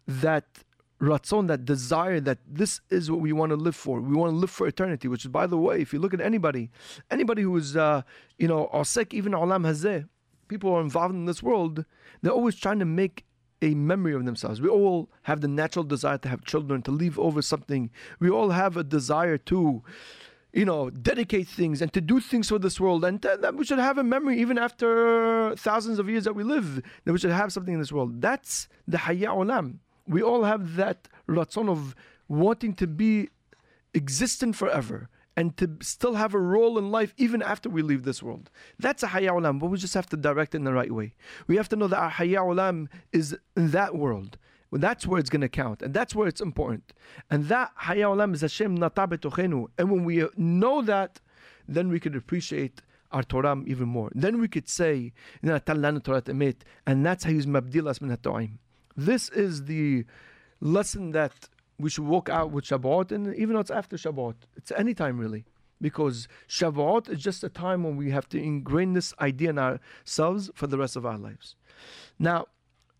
that 0.07 0.65
ratzon, 1.03 1.49
that 1.49 1.65
desire 1.65 2.21
that 2.21 2.39
this 2.49 2.81
is 2.89 3.11
what 3.11 3.21
we 3.21 3.33
want 3.33 3.51
to 3.51 3.57
live 3.57 3.77
for. 3.77 4.01
We 4.01 4.15
want 4.15 4.31
to 4.31 4.37
live 4.37 4.51
for 4.51 4.67
eternity, 4.67 5.09
which 5.09 5.25
is, 5.25 5.31
by 5.31 5.47
the 5.47 5.59
way, 5.59 5.81
if 5.81 5.93
you 5.93 5.99
look 5.99 6.15
at 6.15 6.21
anybody, 6.21 6.71
anybody 7.11 7.43
who 7.43 7.57
is, 7.57 7.77
uh, 7.77 8.03
you 8.39 8.49
know, 8.49 8.71
osek, 8.73 9.13
even 9.13 9.33
olam 9.33 9.67
hazeh, 9.67 10.09
people 10.49 10.71
who 10.71 10.77
are 10.77 10.81
involved 10.81 11.15
in 11.15 11.27
this 11.27 11.43
world, 11.43 11.85
they're 12.23 12.33
always 12.33 12.57
trying 12.57 12.79
to 12.79 12.85
make 12.85 13.25
a 13.61 13.75
memory 13.75 14.15
of 14.15 14.25
themselves. 14.25 14.61
We 14.61 14.69
all 14.69 15.11
have 15.23 15.41
the 15.41 15.49
natural 15.49 15.85
desire 15.85 16.19
to 16.19 16.29
have 16.29 16.45
children, 16.45 16.83
to 16.83 16.91
leave 16.91 17.19
over 17.19 17.43
something. 17.43 17.91
We 18.21 18.31
all 18.31 18.51
have 18.51 18.77
a 18.77 18.85
desire 18.85 19.39
to, 19.39 19.83
you 20.53 20.65
know, 20.65 20.91
dedicate 20.91 21.49
things 21.49 21.81
and 21.81 21.93
to 21.93 22.01
do 22.01 22.21
things 22.21 22.49
for 22.49 22.59
this 22.59 22.81
world. 22.81 23.05
And 23.05 23.23
that 23.23 23.55
we 23.55 23.65
should 23.65 23.79
have 23.79 23.99
a 23.99 24.05
memory 24.05 24.41
even 24.41 24.59
after 24.59 25.55
thousands 25.57 25.99
of 25.99 26.09
years 26.09 26.25
that 26.25 26.35
we 26.35 26.43
live, 26.43 26.83
that 27.05 27.13
we 27.13 27.19
should 27.19 27.31
have 27.31 27.53
something 27.53 27.75
in 27.75 27.81
this 27.81 27.93
world. 27.93 28.21
That's 28.21 28.69
the 28.87 28.99
hayya 28.99 29.29
olam. 29.29 29.79
We 30.07 30.23
all 30.23 30.45
have 30.45 30.77
that 30.77 31.09
ratzon 31.29 31.69
of 31.69 31.95
wanting 32.29 32.75
to 32.75 32.87
be 32.87 33.31
existent 33.95 34.57
forever 34.57 35.09
and 35.37 35.57
to 35.57 35.77
still 35.81 36.15
have 36.15 36.35
a 36.35 36.39
role 36.39 36.79
in 36.79 36.91
life 36.91 37.15
even 37.17 37.43
after 37.43 37.71
we 37.71 37.83
leave 37.83 38.03
this 38.05 38.23
world. 38.23 38.51
That's 38.79 39.03
a 39.03 39.09
hayya 39.09 39.31
olam, 39.31 39.59
but 39.59 39.69
we 39.69 39.79
just 39.79 39.95
have 39.95 40.07
to 40.11 40.17
direct 40.17 40.55
it 40.55 40.59
in 40.59 40.65
the 40.65 40.73
right 40.73 40.93
way. 40.93 41.15
We 41.47 41.57
have 41.57 41.69
to 41.71 41.77
know 41.77 41.89
that 41.89 41.99
our 41.99 42.11
olam 42.11 42.89
is 43.13 43.37
in 43.57 43.71
that 43.71 43.95
world. 43.95 44.37
Well, 44.71 44.81
that's 44.81 45.07
where 45.07 45.21
it's 45.21 45.31
going 45.31 45.43
to 45.43 45.49
count, 45.51 45.83
and 45.83 45.93
that's 45.93 46.15
where 46.15 46.27
it's 46.27 46.41
important. 46.41 46.93
And 47.31 47.49
that 47.49 47.73
hayya 47.83 48.15
olam 48.15 48.35
is 48.35 48.41
Hashem 48.41 48.79
natabetochenu. 48.79 49.69
And 49.79 49.91
when 49.91 50.05
we 50.05 50.27
know 50.37 50.83
that, 50.83 51.21
then 51.69 51.89
we 51.89 52.01
could 52.01 52.17
appreciate 52.17 52.83
our 53.11 53.23
Torah 53.23 53.63
even 53.67 53.89
more. 53.89 54.11
Then 54.15 54.41
we 54.41 54.49
could 54.49 54.69
say, 54.69 55.13
and 55.43 55.51
that's 55.51 57.25
how 57.25 57.31
he's 57.31 57.47
mabdilas 57.47 58.01
min 58.01 58.17
This 58.97 59.29
is 59.31 59.65
the 59.65 60.05
lesson 60.61 61.13
that 61.13 61.49
we 61.79 61.91
should 61.91 62.05
walk 62.05 62.29
out 62.29 62.51
with 62.51 62.65
Shabbat, 62.65 63.13
and 63.13 63.35
even 63.35 63.55
though 63.55 63.61
it's 63.61 63.71
after 63.71 63.97
Shabbat, 63.97 64.35
it's 64.57 64.73
any 64.73 64.95
time 64.95 65.19
really. 65.19 65.45
Because 65.81 66.29
Shavuot 66.49 67.09
is 67.09 67.21
just 67.21 67.43
a 67.43 67.49
time 67.49 67.83
when 67.83 67.97
we 67.97 68.13
have 68.13 68.29
to 68.29 68.39
ingrain 68.39 68.93
this 68.93 69.13
idea 69.21 69.51
in 69.51 69.59
ourselves 69.59 70.49
for 70.55 70.69
the 70.69 70.79
rest 70.79 70.95
of 70.95 71.05
our 71.05 71.19
lives. 71.19 71.57
Now, 72.21 72.47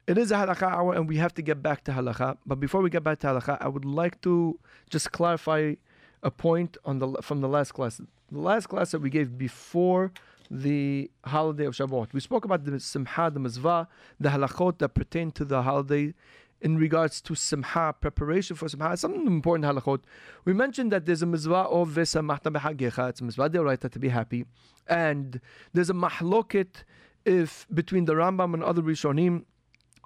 it 0.09 0.19
is 0.19 0.33
a 0.33 0.35
halakha 0.35 0.65
hour 0.65 0.95
and 0.95 1.09
we 1.09 1.17
have 1.19 1.33
to 1.35 1.43
get 1.43 1.63
back 1.63 1.85
to 1.85 1.93
halakha. 1.93 2.39
But 2.45 2.59
before 2.59 2.83
we 2.83 2.91
get 2.91 3.05
back 3.05 3.21
to 3.21 3.29
halakha, 3.29 3.59
I 3.61 3.69
would 3.69 3.85
like 3.85 4.21
to 4.23 4.59
just 4.91 5.13
clarify 5.13 5.75
a 6.25 6.31
point 6.31 6.77
on 6.85 6.99
the 6.99 7.09
from 7.23 7.41
the 7.41 7.49
last 7.49 7.73
class. 7.73 8.01
The 8.31 8.39
last 8.39 8.69
class 8.69 8.91
that 8.91 9.01
we 9.01 9.11
gave 9.11 9.39
before 9.39 10.13
the 10.53 11.11
holiday 11.25 11.65
of 11.65 11.75
Shavuot. 11.75 12.13
We 12.13 12.21
spoke 12.21 12.45
about 12.45 12.65
the 12.65 12.79
Simcha, 12.79 13.31
the 13.33 13.41
Mizvah, 13.41 13.87
the 14.21 14.29
halachot 14.29 14.79
that 14.79 14.91
pertain 14.91 15.33
to 15.33 15.47
the 15.47 15.63
holiday 15.63 16.13
in 16.61 16.77
regards 16.77 17.21
to 17.23 17.35
simha, 17.35 17.95
preparation 17.99 18.55
for 18.55 18.69
simha, 18.69 18.97
some 18.97 19.15
important 19.27 19.65
halachot. 19.65 20.01
We 20.45 20.53
mentioned 20.53 20.93
that 20.93 21.07
there's 21.07 21.23
a 21.23 21.27
mizvah 21.27 21.73
of 21.73 21.89
v'samachta 21.89 22.53
b'hagecha, 22.53 23.09
it's 23.09 23.21
a 23.21 23.25
mizvah 23.25 23.49
deoraita 23.49 23.91
to 23.91 23.99
be 23.99 24.11
happy, 24.11 24.45
and 24.87 25.41
there's 25.73 25.91
a 25.91 25.95
mahloket 25.95 26.85
if 27.25 27.67
between 27.73 28.05
the 28.05 28.13
Rambam 28.13 28.55
and 28.55 28.63
other 28.63 28.83
Rishonim 28.83 29.45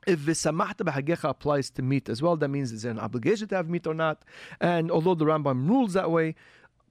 if 0.07 0.21
v'samachta 0.21 0.83
b'hagecha 0.89 1.29
applies 1.29 1.71
to 1.71 1.83
meat 1.83 2.09
as 2.09 2.23
well, 2.23 2.37
that 2.37 2.49
means 2.49 2.71
is 2.73 2.83
there 2.83 2.93
an 2.93 3.01
obligation 3.01 3.49
to 3.49 3.57
have 3.57 3.69
meat 3.69 3.87
or 3.87 3.95
not? 3.95 4.23
And 4.61 4.91
although 4.93 5.17
the 5.17 5.25
Rambam 5.25 5.69
rules 5.69 5.93
that 5.95 6.11
way, 6.11 6.37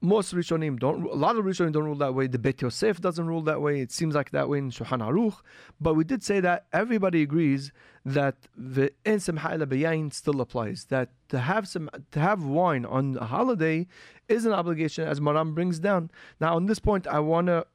most 0.05 0.33
Rishonim 0.33 0.79
don't. 0.79 1.03
A 1.03 1.15
lot 1.15 1.35
of 1.35 1.45
Rishonim 1.45 1.71
don't 1.71 1.83
rule 1.83 1.95
that 1.95 2.13
way. 2.13 2.27
The 2.27 2.39
Bet 2.39 2.61
Yosef 2.61 3.01
doesn't 3.01 3.25
rule 3.25 3.41
that 3.41 3.61
way. 3.61 3.81
It 3.81 3.91
seems 3.91 4.15
like 4.15 4.31
that 4.31 4.47
way 4.47 4.59
in 4.59 4.71
Shulchan 4.71 4.99
Aruch. 4.99 5.37
But 5.81 5.95
we 5.95 6.03
did 6.03 6.23
say 6.23 6.39
that 6.41 6.65
everybody 6.71 7.21
agrees 7.21 7.71
that 8.05 8.35
the 8.55 8.91
En 9.05 9.19
Simcha 9.19 10.09
still 10.11 10.39
applies. 10.41 10.85
That 10.85 11.09
to 11.29 11.39
have 11.39 11.67
some 11.67 11.89
to 12.11 12.19
have 12.19 12.43
wine 12.43 12.85
on 12.85 13.17
a 13.17 13.25
holiday 13.25 13.87
is 14.29 14.45
an 14.45 14.53
obligation, 14.53 15.07
as 15.07 15.19
Maran 15.19 15.53
brings 15.53 15.79
down. 15.79 16.11
Now, 16.39 16.55
on 16.55 16.67
this 16.67 16.79
point, 16.79 17.07
I 17.07 17.19
want 17.19 17.47
to 17.47 17.65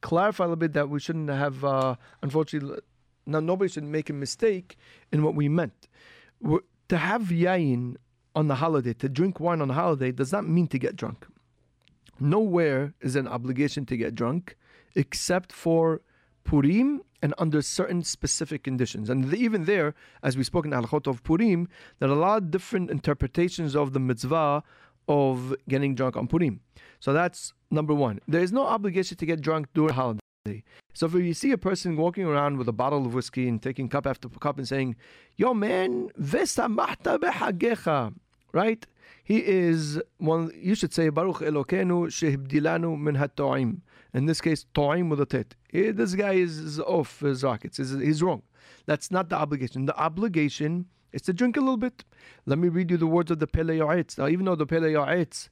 clarify 0.00 0.44
a 0.44 0.48
little 0.48 0.56
bit 0.56 0.72
that 0.74 0.90
we 0.90 1.00
shouldn't 1.00 1.30
have. 1.30 1.64
Uh, 1.64 1.96
unfortunately, 2.22 2.80
now 3.26 3.40
nobody 3.40 3.70
should 3.70 3.84
make 3.84 4.10
a 4.10 4.12
mistake 4.12 4.76
in 5.12 5.22
what 5.22 5.34
we 5.34 5.48
meant. 5.48 5.88
We're, 6.40 6.60
to 6.88 6.96
have 6.98 7.22
yain 7.22 7.96
on 8.34 8.48
the 8.48 8.56
holiday, 8.56 8.92
to 8.92 9.08
drink 9.08 9.40
wine 9.40 9.62
on 9.62 9.68
the 9.68 9.74
holiday, 9.74 10.12
does 10.12 10.30
not 10.30 10.46
mean 10.46 10.68
to 10.68 10.78
get 10.78 10.94
drunk 10.94 11.26
nowhere 12.20 12.94
is 13.00 13.16
an 13.16 13.28
obligation 13.28 13.86
to 13.86 13.96
get 13.96 14.14
drunk 14.14 14.56
except 14.94 15.52
for 15.52 16.00
Purim 16.44 17.02
and 17.22 17.34
under 17.38 17.60
certain 17.60 18.02
specific 18.02 18.62
conditions. 18.62 19.10
And 19.10 19.32
even 19.34 19.64
there, 19.64 19.94
as 20.22 20.36
we 20.36 20.44
spoke 20.44 20.64
in 20.64 20.70
Halachot 20.70 21.06
of 21.06 21.22
Purim, 21.22 21.68
there 21.98 22.08
are 22.08 22.12
a 22.12 22.16
lot 22.16 22.38
of 22.38 22.50
different 22.50 22.90
interpretations 22.90 23.74
of 23.74 23.92
the 23.92 24.00
mitzvah 24.00 24.62
of 25.08 25.54
getting 25.68 25.94
drunk 25.94 26.16
on 26.16 26.26
Purim. 26.26 26.60
So 27.00 27.12
that's 27.12 27.52
number 27.70 27.94
one. 27.94 28.20
There 28.26 28.40
is 28.42 28.52
no 28.52 28.66
obligation 28.66 29.16
to 29.18 29.26
get 29.26 29.40
drunk 29.40 29.68
during 29.74 29.94
holiday. 29.94 30.20
So 30.94 31.06
if 31.06 31.14
you 31.14 31.34
see 31.34 31.52
a 31.52 31.58
person 31.58 31.96
walking 31.96 32.24
around 32.24 32.56
with 32.56 32.68
a 32.68 32.72
bottle 32.72 33.04
of 33.04 33.14
whiskey 33.14 33.48
and 33.48 33.60
taking 33.60 33.88
cup 33.88 34.06
after 34.06 34.28
cup 34.28 34.58
and 34.58 34.66
saying, 34.66 34.96
Yo 35.36 35.52
man, 35.52 36.10
vesamachta 36.20 37.18
behagecha, 37.18 38.14
right? 38.56 38.86
He 39.22 39.38
is 39.44 40.00
one. 40.18 40.50
You 40.54 40.74
should 40.74 40.94
say 40.94 41.08
Baruch 41.08 41.40
Elokenu 41.50 41.98
shehibdilanu 42.18 42.98
min 42.98 43.16
hatoim. 43.16 43.80
In 44.14 44.26
this 44.26 44.40
case, 44.40 44.64
toim 44.74 45.10
with 45.10 45.20
a 45.20 45.26
tet. 45.26 45.54
Eh, 45.74 45.92
this 45.92 46.14
guy 46.14 46.32
is, 46.32 46.80
off 46.80 47.20
his 47.20 47.44
rockets. 47.44 47.76
He's, 47.76 48.22
wrong. 48.22 48.42
That's 48.86 49.10
not 49.10 49.28
the 49.28 49.36
obligation. 49.36 49.84
The 49.84 49.98
obligation 49.98 50.86
is 51.12 51.22
to 51.22 51.32
drink 51.32 51.56
a 51.56 51.60
little 51.60 51.76
bit. 51.76 52.04
Let 52.46 52.58
me 52.58 52.68
read 52.68 52.90
you 52.90 52.96
the 52.96 53.06
words 53.06 53.30
of 53.30 53.40
the 53.40 53.46
Pele 53.46 53.78
Yoetz. 53.78 54.16
Now, 54.16 54.28
even 54.28 54.46
though 54.46 54.54
the 54.54 54.64
Pele 54.64 54.92
Yoetz 54.92 55.48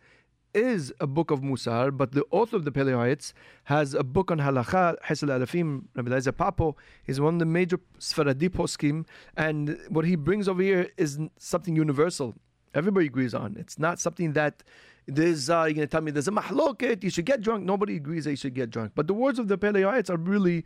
is 0.54 0.92
a 1.00 1.06
book 1.06 1.30
of 1.30 1.40
Musar, 1.40 1.94
but 1.94 2.12
the 2.12 2.24
author 2.30 2.56
of 2.56 2.64
the 2.64 2.72
Pele 2.72 2.92
Yoetz 2.92 3.32
has 3.64 3.92
a 3.92 4.04
book 4.04 4.30
on 4.30 4.38
halacha, 4.38 4.96
Hesed 5.02 5.24
La'alafim, 5.24 5.84
Rabbi 5.94 6.10
Eliezer 6.10 6.32
Papo, 6.32 6.74
is 7.06 7.20
one 7.20 7.34
of 7.34 7.40
the 7.40 7.46
major 7.46 7.78
Sfaradi 7.98 8.48
poskim, 8.48 9.04
and 9.36 9.78
what 9.88 10.04
he 10.04 10.14
brings 10.14 10.48
over 10.48 10.62
here 10.62 10.88
is 10.96 11.18
something 11.38 11.74
universal 11.76 12.34
everybody 12.74 13.06
agrees 13.06 13.34
on. 13.34 13.56
It's 13.58 13.78
not 13.78 13.98
something 13.98 14.32
that 14.34 14.62
there's 15.06 15.50
uh, 15.50 15.64
you're 15.64 15.74
gonna 15.74 15.86
tell 15.86 16.00
me 16.00 16.10
there's 16.10 16.28
a 16.28 16.32
mahloket. 16.32 17.02
You 17.02 17.10
should 17.10 17.26
get 17.26 17.40
drunk. 17.40 17.64
Nobody 17.64 17.96
agrees 17.96 18.24
that 18.24 18.30
you 18.30 18.36
should 18.36 18.54
get 18.54 18.70
drunk. 18.70 18.92
But 18.94 19.06
the 19.06 19.14
words 19.14 19.38
of 19.38 19.48
the 19.48 19.58
Pele 19.58 19.82
are 19.82 20.16
really 20.16 20.64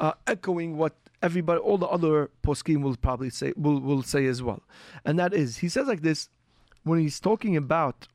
uh, 0.00 0.12
echoing 0.26 0.76
what 0.76 0.94
everybody, 1.22 1.60
all 1.60 1.78
the 1.78 1.86
other 1.86 2.30
poskim 2.42 2.82
will 2.82 2.96
probably 2.96 3.30
say 3.30 3.52
will 3.56 3.80
will 3.80 4.02
say 4.02 4.26
as 4.26 4.42
well, 4.42 4.62
and 5.04 5.18
that 5.18 5.34
is 5.34 5.58
he 5.58 5.68
says 5.68 5.86
like 5.86 6.02
this 6.02 6.28
when 6.82 6.98
he's 6.98 7.20
talking 7.20 7.56
about 7.56 8.08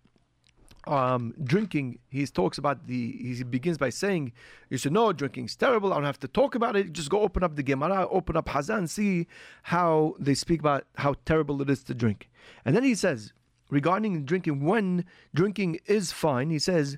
um, 0.90 1.34
drinking, 1.44 2.00
he 2.10 2.26
talks 2.26 2.58
about 2.58 2.88
the. 2.88 3.12
He 3.12 3.44
begins 3.44 3.78
by 3.78 3.90
saying, 3.90 4.34
"You 4.70 4.78
should 4.78 4.94
know 4.94 5.14
drinking 5.14 5.46
is 5.46 5.56
terrible. 5.56 5.94
I 5.94 5.98
don't 5.98 6.06
have 6.06 6.20
to 6.20 6.28
talk 6.28 6.56
about 6.56 6.76
it. 6.76 6.94
Just 6.94 7.10
go 7.10 7.22
open 7.22 7.44
up 7.44 7.56
the 7.56 7.64
Gemara, 7.64 8.08
open 8.10 8.36
up 8.36 8.48
Hazal, 8.48 8.90
see 8.90 9.28
how 9.64 10.16
they 10.20 10.34
speak 10.34 10.60
about 10.60 10.86
how 10.96 11.16
terrible 11.26 11.62
it 11.62 11.70
is 11.70 11.84
to 11.84 11.94
drink." 11.94 12.30
And 12.66 12.76
then 12.76 12.84
he 12.84 12.96
says, 12.96 13.34
regarding 13.70 14.26
drinking, 14.26 14.66
when 14.66 15.06
drinking 15.34 15.80
is 15.86 16.12
fine, 16.12 16.50
he 16.50 16.60
says. 16.60 16.98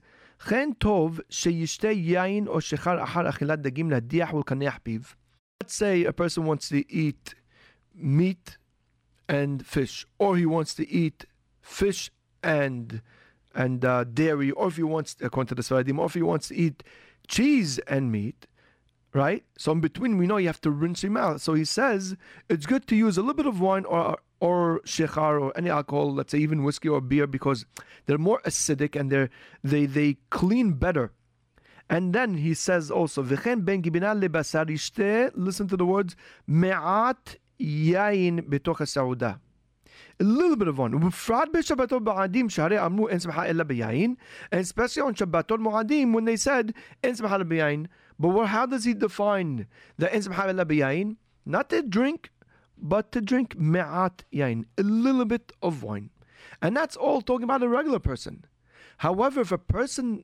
Let's 5.61 5.75
say 5.75 6.03
a 6.03 6.13
person 6.13 6.45
wants 6.45 6.69
to 6.69 6.91
eat 6.91 7.35
meat 7.93 8.57
and 9.29 9.65
fish, 9.65 10.07
or 10.17 10.37
he 10.37 10.47
wants 10.47 10.73
to 10.75 10.89
eat 10.89 11.25
fish 11.61 12.09
and 12.41 13.01
and 13.53 13.83
uh, 13.83 14.03
dairy, 14.05 14.51
or 14.51 14.67
if 14.67 14.77
wants, 14.79 15.15
according 15.21 15.49
to 15.49 15.55
the 15.55 15.61
Sfaradim, 15.61 15.99
or 15.99 16.05
if 16.05 16.13
he 16.13 16.21
wants 16.21 16.47
to 16.49 16.55
eat 16.55 16.83
cheese 17.27 17.79
and 17.79 18.11
meat, 18.11 18.47
right? 19.13 19.43
So 19.57 19.71
in 19.71 19.81
between, 19.81 20.17
we 20.17 20.27
know 20.27 20.37
you 20.37 20.47
have 20.47 20.61
to 20.61 20.71
rinse 20.71 21.03
your 21.03 21.11
mouth. 21.11 21.41
So 21.41 21.53
he 21.53 21.65
says 21.65 22.15
it's 22.49 22.65
good 22.65 22.87
to 22.87 22.95
use 22.95 23.17
a 23.17 23.21
little 23.21 23.35
bit 23.35 23.45
of 23.45 23.59
wine 23.59 23.85
or 23.85 24.17
or 24.39 24.81
shechar 24.85 25.39
or 25.39 25.55
any 25.55 25.69
alcohol, 25.69 26.13
let's 26.13 26.31
say 26.31 26.39
even 26.39 26.63
whiskey 26.63 26.89
or 26.89 26.99
beer, 26.99 27.27
because 27.27 27.65
they're 28.05 28.17
more 28.17 28.41
acidic 28.45 28.99
and 28.99 29.11
they're 29.11 29.29
they 29.63 29.85
they 29.85 30.17
clean 30.29 30.73
better. 30.73 31.11
And 31.89 32.13
then 32.13 32.35
he 32.35 32.53
says 32.53 32.89
also, 32.89 33.21
Listen 33.21 33.37
to 35.67 35.77
the 35.77 35.85
words, 35.85 36.15
me'at 36.47 37.35
yain 37.59 38.41
betoch 38.49 38.79
sauda 38.79 39.39
a 40.19 40.23
little 40.23 40.55
bit 40.55 40.67
of 40.67 40.77
one. 40.77 40.99
B'frat 40.99 41.47
b'shabbatot 41.47 42.03
Mo'adim, 42.03 42.49
shari 42.49 42.77
amru 42.77 43.07
en 43.07 43.19
simcha 43.19 43.47
ella 43.47 43.65
b'yayin. 43.65 44.17
Especially 44.51 45.01
on 45.01 45.15
shabbatot 45.15 45.59
Mo'adim, 45.59 46.13
when 46.13 46.25
they 46.25 46.35
said 46.35 46.73
en 47.03 47.15
simcha 47.15 47.33
ella 47.33 47.45
b'yayin. 47.45 47.87
But 48.19 48.29
what, 48.29 48.47
how 48.47 48.65
does 48.65 48.83
he 48.83 48.93
define 48.93 49.67
the 49.97 50.13
en 50.13 50.21
simcha 50.21 50.47
ella 50.47 50.65
b'yayin? 50.65 51.17
Not 51.45 51.69
to 51.71 51.81
drink, 51.81 52.29
but 52.77 53.11
to 53.11 53.21
drink 53.21 53.57
me'at 53.57 54.23
yain, 54.33 54.65
a 54.77 54.83
little 54.83 55.25
bit 55.25 55.51
of 55.61 55.83
wine. 55.83 56.09
And 56.61 56.75
that's 56.75 56.95
all 56.95 57.21
talking 57.21 57.43
about 57.43 57.63
a 57.63 57.69
regular 57.69 57.99
person. 57.99 58.45
However, 58.97 59.41
if 59.41 59.51
a 59.51 59.57
person 59.57 60.23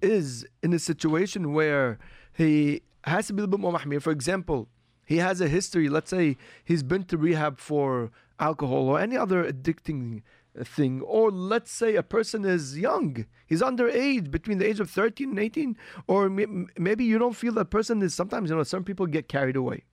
is 0.00 0.46
in 0.62 0.72
a 0.72 0.78
situation 0.78 1.52
where 1.52 1.98
he 2.32 2.82
has 3.04 3.26
to 3.26 3.32
be 3.32 3.40
a 3.40 3.44
little 3.44 3.58
bit 3.58 3.62
more 3.62 3.72
mahmir, 3.72 4.00
for 4.00 4.10
example, 4.10 4.68
he 5.04 5.18
has 5.18 5.40
a 5.40 5.48
history, 5.48 5.88
let's 5.88 6.10
say 6.10 6.36
he's 6.64 6.82
been 6.82 7.04
to 7.04 7.18
rehab 7.18 7.58
for 7.58 8.10
alcohol 8.38 8.88
or 8.88 9.00
any 9.00 9.16
other 9.16 9.44
addicting 9.44 10.22
thing. 10.62 11.00
Or 11.00 11.30
let's 11.30 11.70
say 11.70 11.96
a 11.96 12.02
person 12.02 12.44
is 12.44 12.78
young, 12.78 13.26
he's 13.46 13.62
underage, 13.62 14.30
between 14.30 14.58
the 14.58 14.68
age 14.68 14.80
of 14.80 14.90
13 14.90 15.30
and 15.30 15.38
18, 15.38 15.76
or 16.06 16.28
maybe 16.28 17.04
you 17.04 17.18
don't 17.18 17.36
feel 17.36 17.52
that 17.54 17.70
person 17.70 18.02
is 18.02 18.14
sometimes, 18.14 18.50
you 18.50 18.56
know, 18.56 18.62
some 18.62 18.84
people 18.84 19.06
get 19.06 19.28
carried 19.28 19.56
away. 19.56 19.84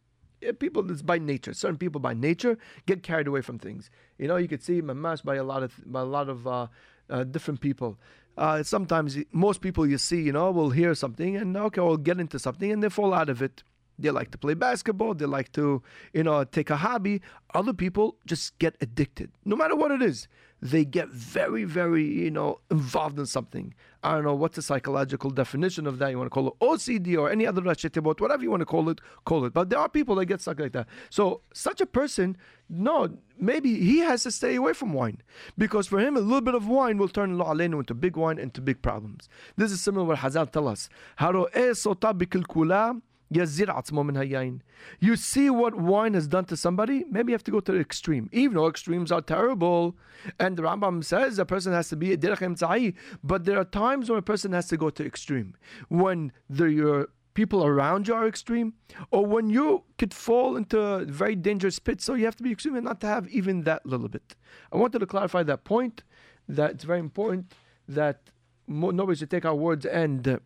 People, 0.59 0.89
it's 0.89 1.03
by 1.03 1.19
nature. 1.19 1.53
Certain 1.53 1.77
people 1.77 2.01
by 2.01 2.15
nature 2.15 2.57
get 2.87 3.03
carried 3.03 3.27
away 3.27 3.41
from 3.41 3.59
things. 3.59 3.91
You 4.17 4.27
know, 4.27 4.37
you 4.37 4.47
could 4.47 4.63
see 4.63 4.81
mamash 4.81 5.23
by 5.23 5.35
a 5.35 5.43
lot 5.43 5.61
of 5.61 5.79
by 5.85 6.01
a 6.01 6.05
lot 6.05 6.29
of 6.29 6.47
uh, 6.47 6.67
uh, 7.11 7.23
different 7.25 7.61
people. 7.61 7.99
Uh, 8.37 8.63
sometimes 8.63 9.17
most 9.31 9.61
people 9.61 9.85
you 9.85 9.99
see, 9.99 10.19
you 10.19 10.31
know, 10.31 10.49
will 10.49 10.71
hear 10.71 10.95
something 10.95 11.35
and 11.35 11.55
okay, 11.55 11.79
will 11.79 11.95
get 11.95 12.19
into 12.19 12.39
something 12.39 12.71
and 12.71 12.81
they 12.81 12.89
fall 12.89 13.13
out 13.13 13.29
of 13.29 13.43
it. 13.43 13.61
They 14.01 14.11
like 14.11 14.31
to 14.31 14.37
play 14.37 14.53
basketball. 14.53 15.13
They 15.13 15.25
like 15.25 15.51
to, 15.53 15.81
you 16.13 16.23
know, 16.23 16.43
take 16.43 16.69
a 16.69 16.77
hobby. 16.77 17.21
Other 17.53 17.73
people 17.73 18.17
just 18.25 18.57
get 18.59 18.75
addicted, 18.81 19.31
no 19.45 19.55
matter 19.55 19.75
what 19.75 19.91
it 19.91 20.01
is. 20.01 20.27
They 20.63 20.85
get 20.85 21.09
very, 21.09 21.63
very, 21.63 22.05
you 22.05 22.29
know, 22.29 22.59
involved 22.69 23.17
in 23.17 23.25
something. 23.25 23.73
I 24.03 24.13
don't 24.13 24.23
know 24.23 24.35
what's 24.35 24.55
the 24.55 24.61
psychological 24.61 25.31
definition 25.31 25.87
of 25.87 25.97
that. 25.99 26.11
You 26.11 26.19
want 26.19 26.27
to 26.27 26.33
call 26.33 26.47
it 26.49 26.53
OCD 26.61 27.17
or 27.17 27.31
any 27.31 27.47
other 27.47 27.61
rashitibot, 27.61 28.19
whatever 28.19 28.43
you 28.43 28.51
want 28.51 28.61
to 28.61 28.65
call 28.65 28.89
it, 28.89 29.01
call 29.25 29.45
it. 29.45 29.53
But 29.53 29.69
there 29.71 29.79
are 29.79 29.89
people 29.89 30.15
that 30.15 30.25
get 30.25 30.39
stuck 30.41 30.59
like 30.59 30.73
that. 30.73 30.87
So 31.09 31.41
such 31.53 31.81
a 31.81 31.87
person, 31.87 32.37
no, 32.69 33.17
maybe 33.39 33.79
he 33.79 33.99
has 33.99 34.21
to 34.23 34.31
stay 34.31 34.55
away 34.55 34.73
from 34.73 34.93
wine 34.93 35.21
because 35.57 35.87
for 35.87 35.99
him 35.99 36.15
a 36.15 36.19
little 36.19 36.41
bit 36.41 36.53
of 36.55 36.67
wine 36.67 36.97
will 36.97 37.09
turn 37.09 37.37
alenu 37.37 37.79
into 37.79 37.95
big 37.95 38.15
wine 38.15 38.37
into 38.37 38.61
big 38.61 38.81
problems. 38.83 39.29
This 39.57 39.71
is 39.71 39.81
similar 39.81 40.05
to 40.05 40.09
what 40.09 40.19
Hazal 40.19 40.51
tell 40.51 40.67
us. 40.67 40.89
You 43.33 45.15
see 45.15 45.49
what 45.49 45.75
wine 45.75 46.13
has 46.15 46.27
done 46.27 46.45
to 46.45 46.57
somebody? 46.57 47.05
Maybe 47.09 47.31
you 47.31 47.35
have 47.35 47.43
to 47.45 47.51
go 47.51 47.61
to 47.61 47.71
the 47.71 47.79
extreme. 47.79 48.29
Even 48.33 48.57
though 48.57 48.67
extremes 48.67 49.11
are 49.11 49.21
terrible, 49.21 49.95
and 50.37 50.57
the 50.57 50.63
Rambam 50.63 51.03
says 51.03 51.39
a 51.39 51.45
person 51.45 51.71
has 51.71 51.87
to 51.89 51.95
be 51.95 52.11
a 52.11 52.17
derech 52.17 52.93
but 53.23 53.45
there 53.45 53.57
are 53.57 53.63
times 53.63 54.09
when 54.09 54.19
a 54.19 54.21
person 54.21 54.51
has 54.51 54.67
to 54.67 54.77
go 54.77 54.89
to 54.89 55.05
extreme. 55.05 55.55
When 55.87 56.33
the, 56.49 56.65
your 56.65 57.07
people 57.33 57.65
around 57.65 58.09
you 58.09 58.15
are 58.15 58.27
extreme, 58.27 58.73
or 59.11 59.25
when 59.25 59.49
you 59.49 59.83
could 59.97 60.13
fall 60.13 60.57
into 60.57 60.81
a 60.81 61.05
very 61.05 61.35
dangerous 61.35 61.79
pit, 61.79 62.01
so 62.01 62.15
you 62.15 62.25
have 62.25 62.35
to 62.35 62.43
be 62.43 62.51
extreme 62.51 62.75
and 62.75 62.83
not 62.83 62.99
to 62.99 63.07
have 63.07 63.29
even 63.29 63.63
that 63.63 63.85
little 63.85 64.09
bit. 64.09 64.35
I 64.73 64.77
wanted 64.77 64.99
to 64.99 65.05
clarify 65.05 65.43
that 65.43 65.63
point, 65.63 66.03
that 66.49 66.71
it's 66.71 66.83
very 66.83 66.99
important 66.99 67.53
that 67.87 68.29
nobody 68.67 69.17
should 69.17 69.31
take 69.31 69.45
our 69.45 69.55
words 69.55 69.85
and 69.85 70.27
uh, 70.27 70.39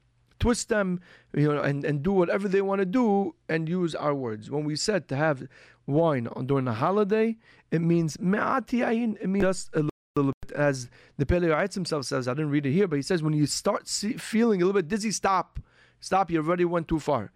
twist 0.45 0.69
them, 0.69 1.01
you 1.33 1.51
know, 1.51 1.63
and, 1.63 1.83
and 1.83 2.03
do 2.03 2.11
whatever 2.11 2.47
they 2.47 2.61
want 2.61 2.77
to 2.77 2.85
do 2.85 3.33
and 3.49 3.67
use 3.67 3.95
our 3.95 4.13
words. 4.13 4.51
When 4.51 4.63
we 4.63 4.75
said 4.75 5.07
to 5.07 5.15
have 5.15 5.47
wine 5.87 6.27
on 6.35 6.45
during 6.45 6.67
a 6.67 6.73
holiday, 6.73 7.37
it 7.71 7.81
means 7.81 8.19
me'atiyayin, 8.19 9.17
it 9.19 9.27
means 9.27 9.43
just 9.43 9.69
a 9.73 9.89
little 10.15 10.33
bit. 10.41 10.51
As 10.55 10.87
the 11.17 11.25
Pele 11.25 11.49
himself 11.73 12.05
says, 12.05 12.27
I 12.27 12.33
didn't 12.35 12.51
read 12.51 12.67
it 12.67 12.73
here, 12.73 12.87
but 12.87 12.97
he 12.97 13.01
says 13.01 13.23
when 13.23 13.33
you 13.33 13.47
start 13.47 13.87
see, 13.87 14.13
feeling 14.13 14.61
a 14.61 14.65
little 14.65 14.79
bit 14.79 14.87
dizzy, 14.87 15.09
stop. 15.09 15.59
Stop, 15.99 16.29
you 16.29 16.37
already 16.37 16.65
went 16.65 16.87
too 16.87 16.99
far. 16.99 17.31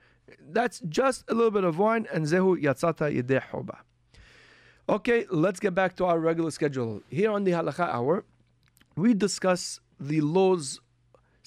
That's 0.48 0.80
just 0.82 1.24
a 1.32 1.34
little 1.34 1.50
bit 1.50 1.64
of 1.64 1.80
wine, 1.80 2.06
and 2.14 2.28
zehu 2.28 2.62
yatzata 2.62 3.12
yedeh 3.12 3.78
Okay, 4.88 5.26
let's 5.32 5.60
get 5.60 5.74
back 5.74 5.96
to 5.96 6.06
our 6.06 6.20
regular 6.20 6.52
schedule. 6.52 7.02
Here 7.10 7.32
on 7.32 7.44
the 7.44 7.52
Halakha 7.54 7.88
Hour, 7.90 8.24
we 8.96 9.16
discuss 9.16 9.80
the 10.00 10.22
laws 10.22 10.80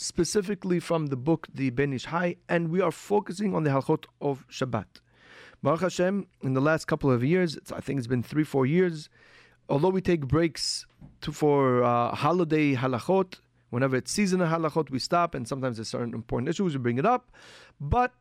specifically 0.03 0.81
from 0.81 1.07
the 1.07 1.17
book 1.17 1.47
the 1.55 1.71
Ben 1.71 1.93
Ish 1.93 2.07
Hai, 2.07 2.37
and 2.49 2.71
we 2.71 2.81
are 2.81 2.91
focusing 2.91 3.55
on 3.55 3.63
the 3.63 3.71
halachot 3.71 4.05
of 4.21 4.45
Shabbat. 4.49 5.01
Baruch 5.63 5.83
Hashem, 5.83 6.27
in 6.43 6.55
the 6.55 6.61
last 6.61 6.87
couple 6.87 7.11
of 7.11 7.23
years, 7.23 7.57
I 7.73 7.81
think 7.81 7.99
it's 7.99 8.09
been 8.09 8.23
three, 8.23 8.43
four 8.45 8.67
years, 8.67 9.09
although 9.69 9.91
we 9.91 10.01
take 10.01 10.27
breaks 10.27 10.87
to, 11.21 11.31
for 11.31 11.85
uh, 11.85 12.15
holiday 12.15 12.75
halachot, 12.75 13.41
whenever 13.71 13.97
it's 13.97 14.11
seasonal 14.11 14.49
halachot, 14.49 14.91
we 14.91 14.99
stop, 14.99 15.35
and 15.35 15.47
sometimes 15.47 15.77
there's 15.77 15.89
certain 15.89 16.15
important 16.15 16.49
issues, 16.49 16.75
we 16.75 16.81
bring 16.81 16.99
it 16.99 17.07
up. 17.07 17.31
But 17.81 18.13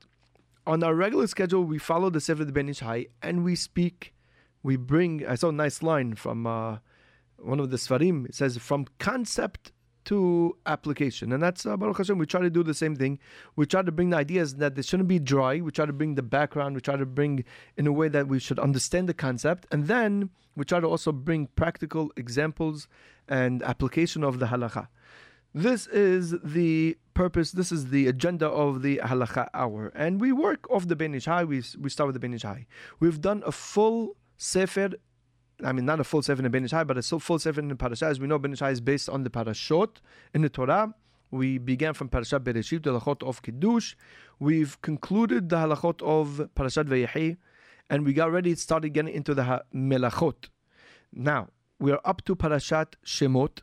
on 0.67 0.83
our 0.83 0.93
regular 0.93 1.25
schedule, 1.25 1.63
we 1.63 1.79
follow 1.79 2.11
the 2.11 2.21
Sefer 2.21 2.45
the 2.45 2.51
Ben 2.51 2.69
Ish 2.69 2.81
Hai, 2.81 3.07
and 3.23 3.43
we 3.43 3.55
speak, 3.55 4.13
we 4.61 4.75
bring, 4.77 5.25
I 5.25 5.33
saw 5.33 5.49
a 5.49 5.53
nice 5.53 5.81
line 5.81 6.13
from 6.13 6.45
uh, 6.45 6.77
one 7.37 7.59
of 7.59 7.71
the 7.71 7.77
Sfarim, 7.77 8.27
it 8.27 8.35
says, 8.35 8.57
from 8.57 8.85
concept 8.99 9.71
to 10.05 10.57
application. 10.65 11.31
And 11.31 11.41
that's 11.41 11.65
uh, 11.65 11.77
Baruch 11.77 11.97
Hashem. 11.97 12.17
We 12.17 12.25
try 12.25 12.41
to 12.41 12.49
do 12.49 12.63
the 12.63 12.73
same 12.73 12.95
thing. 12.95 13.19
We 13.55 13.65
try 13.65 13.81
to 13.81 13.91
bring 13.91 14.09
the 14.09 14.17
ideas 14.17 14.55
that 14.55 14.75
they 14.75 14.81
shouldn't 14.81 15.09
be 15.09 15.19
dry. 15.19 15.61
We 15.61 15.71
try 15.71 15.85
to 15.85 15.93
bring 15.93 16.15
the 16.15 16.23
background. 16.23 16.75
We 16.75 16.81
try 16.81 16.97
to 16.97 17.05
bring 17.05 17.43
in 17.77 17.87
a 17.87 17.91
way 17.91 18.07
that 18.09 18.27
we 18.27 18.39
should 18.39 18.59
understand 18.59 19.07
the 19.09 19.13
concept. 19.13 19.67
And 19.71 19.87
then 19.87 20.29
we 20.55 20.65
try 20.65 20.79
to 20.79 20.87
also 20.87 21.11
bring 21.11 21.47
practical 21.55 22.11
examples 22.17 22.87
and 23.27 23.63
application 23.63 24.23
of 24.23 24.39
the 24.39 24.47
halacha. 24.47 24.87
This 25.53 25.87
is 25.87 26.33
the 26.43 26.97
purpose, 27.13 27.51
this 27.51 27.73
is 27.73 27.89
the 27.89 28.07
agenda 28.07 28.47
of 28.47 28.81
the 28.81 29.01
halacha 29.03 29.49
hour. 29.53 29.91
And 29.93 30.21
we 30.21 30.31
work 30.31 30.69
off 30.71 30.87
the 30.87 30.95
Ben 30.95 31.13
Ish 31.13 31.25
Hai. 31.25 31.43
We, 31.43 31.61
we 31.77 31.89
start 31.89 32.07
with 32.07 32.13
the 32.13 32.19
Ben 32.19 32.33
Ish 32.33 32.43
Hai. 32.43 32.67
We've 32.99 33.19
done 33.19 33.43
a 33.45 33.51
full 33.51 34.15
Sefer 34.37 34.91
I 35.63 35.71
mean, 35.71 35.85
not 35.85 35.99
a 35.99 36.03
full 36.03 36.21
seven 36.21 36.45
in 36.45 36.51
Ben 36.51 36.65
Ish 36.65 36.71
Hai, 36.71 36.83
but 36.83 36.97
a 36.97 37.01
full 37.01 37.39
seven 37.39 37.69
in 37.69 37.77
Parashah. 37.77 38.07
As 38.07 38.19
we 38.19 38.27
know, 38.27 38.39
Ben 38.39 38.53
Ish 38.53 38.59
Hai 38.59 38.71
is 38.71 38.81
based 38.81 39.09
on 39.09 39.23
the 39.23 39.29
Parashot 39.29 39.97
in 40.33 40.41
the 40.41 40.49
Torah. 40.49 40.93
We 41.29 41.57
began 41.59 41.93
from 41.93 42.09
Parashat 42.09 42.39
Bereshit, 42.39 42.83
the 42.83 42.99
halachot 42.99 43.23
of 43.23 43.41
Kiddush. 43.41 43.95
We've 44.39 44.81
concluded 44.81 45.49
the 45.49 45.57
halachot 45.57 46.01
of 46.01 46.49
Parashat 46.55 46.85
Vayehi, 46.85 47.37
and 47.89 48.05
we 48.05 48.13
got 48.13 48.31
ready, 48.31 48.55
started 48.55 48.89
getting 48.89 49.13
into 49.13 49.33
the 49.33 49.63
Melachot. 49.73 50.49
Now, 51.13 51.47
we 51.79 51.91
are 51.91 52.01
up 52.03 52.25
to 52.25 52.35
Parashat 52.35 52.95
Shemot, 53.05 53.59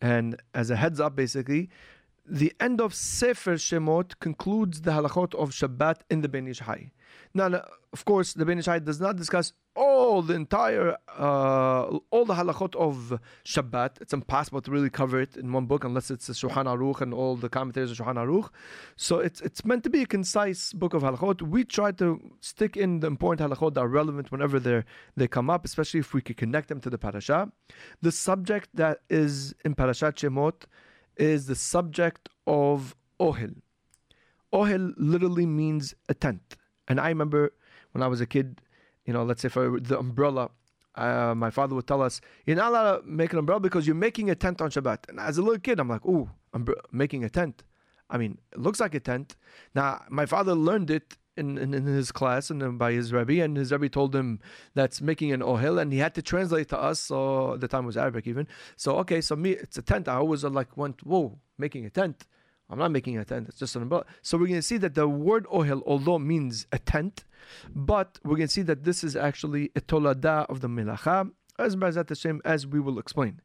and 0.00 0.40
as 0.54 0.70
a 0.70 0.76
heads 0.76 1.00
up, 1.00 1.16
basically, 1.16 1.70
the 2.28 2.52
end 2.60 2.80
of 2.80 2.94
Sefer 2.94 3.54
Shemot 3.54 4.18
concludes 4.20 4.82
the 4.82 4.90
halachot 4.92 5.34
of 5.34 5.50
Shabbat 5.50 6.00
in 6.10 6.22
the 6.22 6.28
Ben 6.28 6.48
Ish 6.48 6.60
Hai. 6.60 6.90
Now, 7.34 7.62
of 7.92 8.04
course, 8.04 8.34
the 8.34 8.44
Ben 8.44 8.58
Ish 8.58 8.66
Hai 8.66 8.78
does 8.80 9.00
not 9.00 9.16
discuss 9.16 9.52
all 9.76 10.22
the 10.22 10.34
entire, 10.34 10.96
uh, 11.18 11.98
all 12.10 12.24
the 12.24 12.34
halachot 12.34 12.74
of 12.74 13.20
Shabbat. 13.44 14.00
It's 14.00 14.12
impossible 14.12 14.60
to 14.62 14.70
really 14.70 14.90
cover 14.90 15.20
it 15.20 15.36
in 15.36 15.52
one 15.52 15.66
book 15.66 15.84
unless 15.84 16.10
it's 16.10 16.26
the 16.26 16.32
Shulchan 16.32 16.64
Aruch 16.64 17.00
and 17.00 17.14
all 17.14 17.36
the 17.36 17.48
commentaries 17.48 17.90
of 17.90 17.98
Shulchan 17.98 18.16
Aruch. 18.16 18.50
So 18.96 19.18
it's 19.20 19.40
it's 19.42 19.64
meant 19.64 19.84
to 19.84 19.90
be 19.90 20.02
a 20.02 20.06
concise 20.06 20.72
book 20.72 20.94
of 20.94 21.02
halachot. 21.02 21.42
We 21.42 21.64
try 21.64 21.92
to 21.92 22.20
stick 22.40 22.76
in 22.76 23.00
the 23.00 23.06
important 23.06 23.50
halachot 23.50 23.74
that 23.74 23.80
are 23.80 23.88
relevant 23.88 24.32
whenever 24.32 24.58
they 24.58 24.82
they 25.16 25.28
come 25.28 25.50
up, 25.50 25.64
especially 25.64 26.00
if 26.00 26.12
we 26.14 26.22
could 26.22 26.36
connect 26.36 26.68
them 26.68 26.80
to 26.80 26.90
the 26.90 26.98
parasha. 26.98 27.52
The 28.02 28.12
subject 28.12 28.70
that 28.74 29.00
is 29.10 29.54
in 29.64 29.74
Parashat 29.74 30.14
Shemot 30.14 30.64
is 31.16 31.46
the 31.46 31.54
subject 31.54 32.28
of 32.46 32.94
ohel. 33.20 33.56
Ohel 34.52 34.94
literally 34.96 35.46
means 35.46 35.94
a 36.08 36.14
tent. 36.14 36.56
And 36.88 37.00
I 37.00 37.08
remember 37.08 37.52
when 37.92 38.02
I 38.02 38.06
was 38.06 38.20
a 38.20 38.26
kid, 38.26 38.60
you 39.04 39.12
know, 39.12 39.24
let's 39.24 39.42
say 39.42 39.48
for 39.48 39.80
the 39.80 39.98
umbrella, 39.98 40.50
uh, 40.94 41.34
my 41.34 41.50
father 41.50 41.74
would 41.74 41.86
tell 41.86 42.02
us, 42.02 42.20
you're 42.46 42.56
not 42.56 42.70
allowed 42.70 42.98
to 42.98 43.06
make 43.06 43.32
an 43.32 43.38
umbrella 43.38 43.60
because 43.60 43.86
you're 43.86 43.96
making 43.96 44.30
a 44.30 44.34
tent 44.34 44.60
on 44.60 44.70
Shabbat. 44.70 45.08
And 45.08 45.20
as 45.20 45.38
a 45.38 45.42
little 45.42 45.58
kid, 45.58 45.78
I'm 45.78 45.88
like, 45.88 46.04
ooh, 46.06 46.30
I'm 46.52 46.66
making 46.92 47.24
a 47.24 47.28
tent. 47.28 47.62
I 48.08 48.18
mean, 48.18 48.38
it 48.52 48.58
looks 48.58 48.80
like 48.80 48.94
a 48.94 49.00
tent. 49.00 49.36
Now, 49.74 50.04
my 50.08 50.26
father 50.26 50.54
learned 50.54 50.90
it 50.90 51.16
in, 51.36 51.58
in, 51.58 51.74
in, 51.74 51.86
his 51.86 52.12
class 52.12 52.50
and 52.50 52.78
by 52.78 52.92
his 52.92 53.12
Rebbe, 53.12 53.42
and 53.42 53.56
his 53.56 53.72
Rebbe 53.72 53.88
told 53.88 54.14
him 54.14 54.40
that's 54.74 55.00
making 55.00 55.32
an 55.32 55.40
ohel, 55.40 55.80
and 55.80 55.92
he 55.92 55.98
had 55.98 56.14
to 56.14 56.22
translate 56.22 56.68
to 56.68 56.78
us. 56.78 57.00
So 57.00 57.56
the 57.56 57.68
time 57.68 57.86
was 57.86 57.96
Arabic 57.96 58.26
even. 58.26 58.46
So 58.76 58.96
okay, 58.98 59.20
so 59.20 59.36
me, 59.36 59.50
it's 59.52 59.78
a 59.78 59.82
tent. 59.82 60.08
I 60.08 60.14
always 60.14 60.44
uh, 60.44 60.50
like 60.50 60.76
went, 60.76 61.04
whoa, 61.04 61.38
making 61.58 61.84
a 61.84 61.90
tent. 61.90 62.26
I'm 62.68 62.78
not 62.78 62.90
making 62.90 63.16
a 63.18 63.24
tent. 63.24 63.48
It's 63.48 63.58
just 63.58 63.76
an 63.76 63.82
umbrella. 63.82 64.06
So 64.22 64.36
we're 64.36 64.48
going 64.48 64.58
to 64.58 64.62
see 64.62 64.76
that 64.78 64.94
the 64.94 65.08
word 65.08 65.46
ohel, 65.46 65.82
although 65.86 66.18
means 66.18 66.66
a 66.72 66.78
tent, 66.78 67.24
but 67.74 68.18
we're 68.24 68.36
going 68.36 68.48
to 68.48 68.52
see 68.52 68.62
that 68.62 68.84
this 68.84 69.04
is 69.04 69.14
actually 69.14 69.70
a 69.76 69.80
tolada 69.80 70.46
of 70.48 70.60
the 70.60 70.68
melacha, 70.68 71.30
as 71.58 71.76
B'ezrat 71.76 72.08
Hashem, 72.08 72.42
as 72.44 72.66
we 72.66 72.80
will 72.80 72.98
explain. 72.98 73.40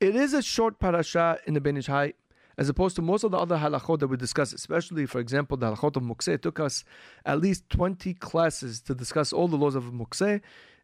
It 0.00 0.14
is 0.14 0.34
a 0.34 0.42
short 0.42 0.78
parasha 0.78 1.38
in 1.46 1.54
the 1.54 1.60
Ben 1.60 1.76
Ish 1.76 1.86
Hai 1.86 2.12
as 2.58 2.68
opposed 2.68 2.96
to 2.96 3.02
most 3.02 3.22
of 3.22 3.30
the 3.30 3.38
other 3.38 3.56
halachot 3.56 4.00
that 4.00 4.08
we 4.08 4.16
discuss, 4.16 4.52
especially, 4.52 5.06
for 5.06 5.20
example, 5.20 5.56
the 5.56 5.70
halachot 5.70 5.94
of 5.96 6.02
Mukseh. 6.02 6.34
It 6.34 6.42
took 6.42 6.58
us 6.58 6.84
at 7.24 7.40
least 7.40 7.70
20 7.70 8.14
classes 8.14 8.80
to 8.82 8.96
discuss 8.96 9.32
all 9.32 9.46
the 9.46 9.56
laws 9.56 9.76
of 9.76 9.84
Mukseh, 9.84 10.40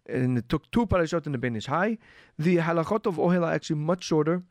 and 0.07 0.39
it 0.39 0.49
took 0.49 0.71
two 0.71 0.87
parashot 0.87 1.27
in 1.27 1.33
the 1.33 1.39
Ben 1.39 1.57
Ish 1.57 1.67
Hai. 1.67 1.99
The 2.39 2.59
halachot 2.59 3.07
of 3.07 3.17
Ohel 3.17 3.43
are 3.43 3.53
actually 3.53 3.77
much 3.77 4.05
shorter. 4.05 4.45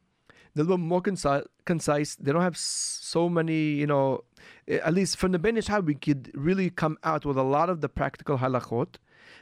They're 0.53 0.65
a 0.65 0.67
little 0.67 0.77
more 0.77 1.01
concise. 1.01 2.15
They 2.15 2.31
don't 2.31 2.41
have 2.41 2.57
so 2.57 3.29
many, 3.29 3.69
you 3.71 3.87
know, 3.87 4.25
at 4.67 4.93
least 4.93 5.15
from 5.15 5.31
the 5.31 5.39
Ben 5.39 5.55
Ish 5.55 5.67
Hai, 5.67 5.79
we 5.79 5.95
could 5.95 6.29
really 6.35 6.69
come 6.69 6.97
out 7.05 7.25
with 7.25 7.37
a 7.37 7.43
lot 7.43 7.69
of 7.69 7.79
the 7.79 7.89
practical 7.89 8.37
halachot. 8.37 8.95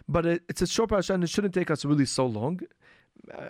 But 0.08 0.26
it, 0.28 0.44
it's 0.48 0.62
a 0.62 0.67
short 0.67 0.91
parashah 0.91 1.15
and 1.15 1.24
it 1.24 1.30
shouldn't 1.32 1.56
take 1.56 1.72
us 1.72 1.84
really 1.84 2.06
so 2.06 2.28
long. 2.28 2.60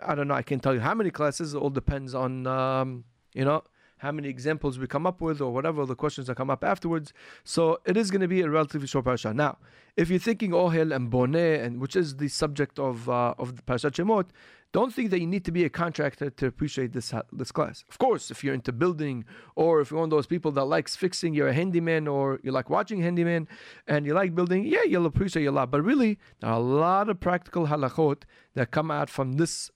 I 0.03 0.15
don't 0.15 0.29
know. 0.29 0.33
I 0.35 0.41
can't 0.41 0.63
tell 0.63 0.73
you 0.73 0.79
how 0.79 0.93
many 0.93 1.11
classes. 1.11 1.53
It 1.53 1.57
all 1.57 1.69
depends 1.69 2.15
on, 2.15 2.47
um, 2.47 3.03
you 3.33 3.45
know, 3.45 3.63
how 4.01 4.11
many 4.11 4.27
examples 4.27 4.79
we 4.79 4.87
come 4.87 5.05
up 5.05 5.21
with, 5.21 5.41
or 5.41 5.53
whatever 5.53 5.85
the 5.85 5.95
questions 5.95 6.25
that 6.25 6.35
come 6.35 6.49
up 6.49 6.63
afterwards. 6.63 7.13
So 7.43 7.79
it 7.85 7.95
is 7.95 8.09
going 8.09 8.21
to 8.21 8.27
be 8.27 8.41
a 8.41 8.49
relatively 8.49 8.87
short 8.87 9.05
parasha. 9.05 9.31
Now, 9.31 9.59
if 9.95 10.09
you're 10.09 10.17
thinking 10.19 10.51
Ohel 10.51 10.95
and 10.95 11.11
Boneh, 11.11 11.63
and 11.63 11.79
which 11.79 11.95
is 11.95 12.17
the 12.17 12.27
subject 12.27 12.79
of 12.79 13.07
uh, 13.07 13.35
of 13.37 13.57
the 13.57 13.61
Parashat 13.61 13.91
Shemot, 13.91 14.29
don't 14.71 14.91
think 14.91 15.11
that 15.11 15.19
you 15.19 15.27
need 15.27 15.45
to 15.45 15.51
be 15.51 15.65
a 15.65 15.69
contractor 15.69 16.31
to 16.31 16.47
appreciate 16.47 16.93
this 16.93 17.13
this 17.31 17.51
class. 17.51 17.83
Of 17.89 17.99
course, 17.99 18.31
if 18.31 18.43
you're 18.43 18.55
into 18.55 18.71
building, 18.71 19.23
or 19.55 19.81
if 19.81 19.91
you're 19.91 19.99
one 19.99 20.07
of 20.07 20.11
those 20.17 20.27
people 20.27 20.51
that 20.53 20.65
likes 20.65 20.95
fixing, 20.95 21.35
you're 21.35 21.49
a 21.49 21.53
handyman, 21.53 22.07
or 22.07 22.39
you 22.43 22.51
like 22.51 22.71
watching 22.71 23.01
handyman, 23.01 23.47
and 23.87 24.07
you 24.07 24.15
like 24.15 24.33
building, 24.33 24.65
yeah, 24.65 24.83
you'll 24.83 25.05
appreciate 25.05 25.45
a 25.45 25.51
lot. 25.51 25.69
But 25.69 25.83
really, 25.83 26.17
there 26.39 26.49
are 26.49 26.59
a 26.59 26.59
lot 26.59 27.07
of 27.07 27.19
practical 27.19 27.67
halachot 27.67 28.23
that 28.55 28.71
come 28.71 28.89
out 28.89 29.11
from 29.11 29.33
this 29.33 29.69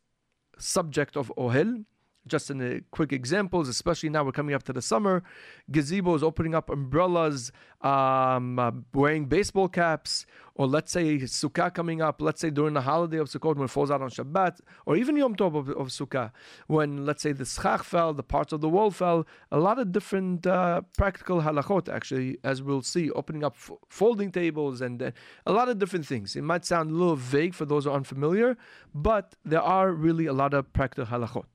subject 0.58 1.16
of 1.16 1.32
Ohel 1.38 1.86
just 2.28 2.50
in 2.50 2.58
the 2.58 2.84
quick 2.92 3.14
examples, 3.14 3.68
especially 3.68 4.10
now 4.10 4.24
we're 4.24 4.32
coming 4.32 4.56
up 4.56 4.64
to 4.64 4.74
the 4.74 4.82
summer, 4.82 5.24
gazebos 5.72 6.24
opening 6.24 6.56
up 6.56 6.70
umbrellas, 6.70 7.52
um, 7.82 8.58
uh, 8.58 8.72
wearing 8.94 9.26
baseball 9.26 9.68
caps, 9.68 10.26
or 10.56 10.68
let's 10.68 10.92
say 10.92 11.18
Sukkah 11.20 11.74
coming 11.74 12.02
up, 12.02 12.22
let's 12.22 12.42
say 12.42 12.50
during 12.50 12.74
the 12.74 12.82
holiday 12.82 13.18
of 13.18 13.28
Sukkot 13.28 13.56
when 13.56 13.66
it 13.66 13.70
falls 13.70 13.92
out 13.92 14.02
on 14.02 14.10
Shabbat, 14.10 14.60
or 14.86 14.96
even 14.96 15.16
Yom 15.18 15.36
Tov 15.36 15.56
of, 15.56 15.70
of 15.70 15.88
Sukkah, 15.90 16.32
when 16.68 17.06
let's 17.06 17.22
say 17.22 17.32
the 17.32 17.46
schach 17.46 17.84
fell, 17.84 18.14
the 18.14 18.24
parts 18.24 18.54
of 18.54 18.62
the 18.62 18.70
wall 18.70 18.90
fell, 18.90 19.28
a 19.52 19.60
lot 19.60 19.78
of 19.78 19.92
different 19.92 20.48
uh, 20.48 20.82
practical 20.98 21.42
halachot 21.42 21.94
actually, 21.94 22.38
as 22.44 22.64
we'll 22.64 22.82
see, 22.82 23.12
opening 23.12 23.44
up 23.44 23.54
f- 23.56 23.72
folding 23.90 24.32
tables 24.32 24.82
and 24.82 25.02
uh, 25.04 25.12
a 25.46 25.52
lot 25.52 25.70
of 25.70 25.78
different 25.78 26.06
things. 26.06 26.36
It 26.36 26.44
might 26.44 26.66
sound 26.66 26.90
a 26.90 26.94
little 26.94 27.16
vague 27.16 27.54
for 27.54 27.66
those 27.66 27.84
who 27.84 27.92
are 27.92 27.96
unfamiliar, 27.96 28.58
but 28.94 29.36
there 29.44 29.62
are 29.62 29.92
really 29.92 30.26
a 30.26 30.34
lot 30.34 30.54
of 30.54 30.72
practical 30.74 31.06
halachot. 31.06 31.46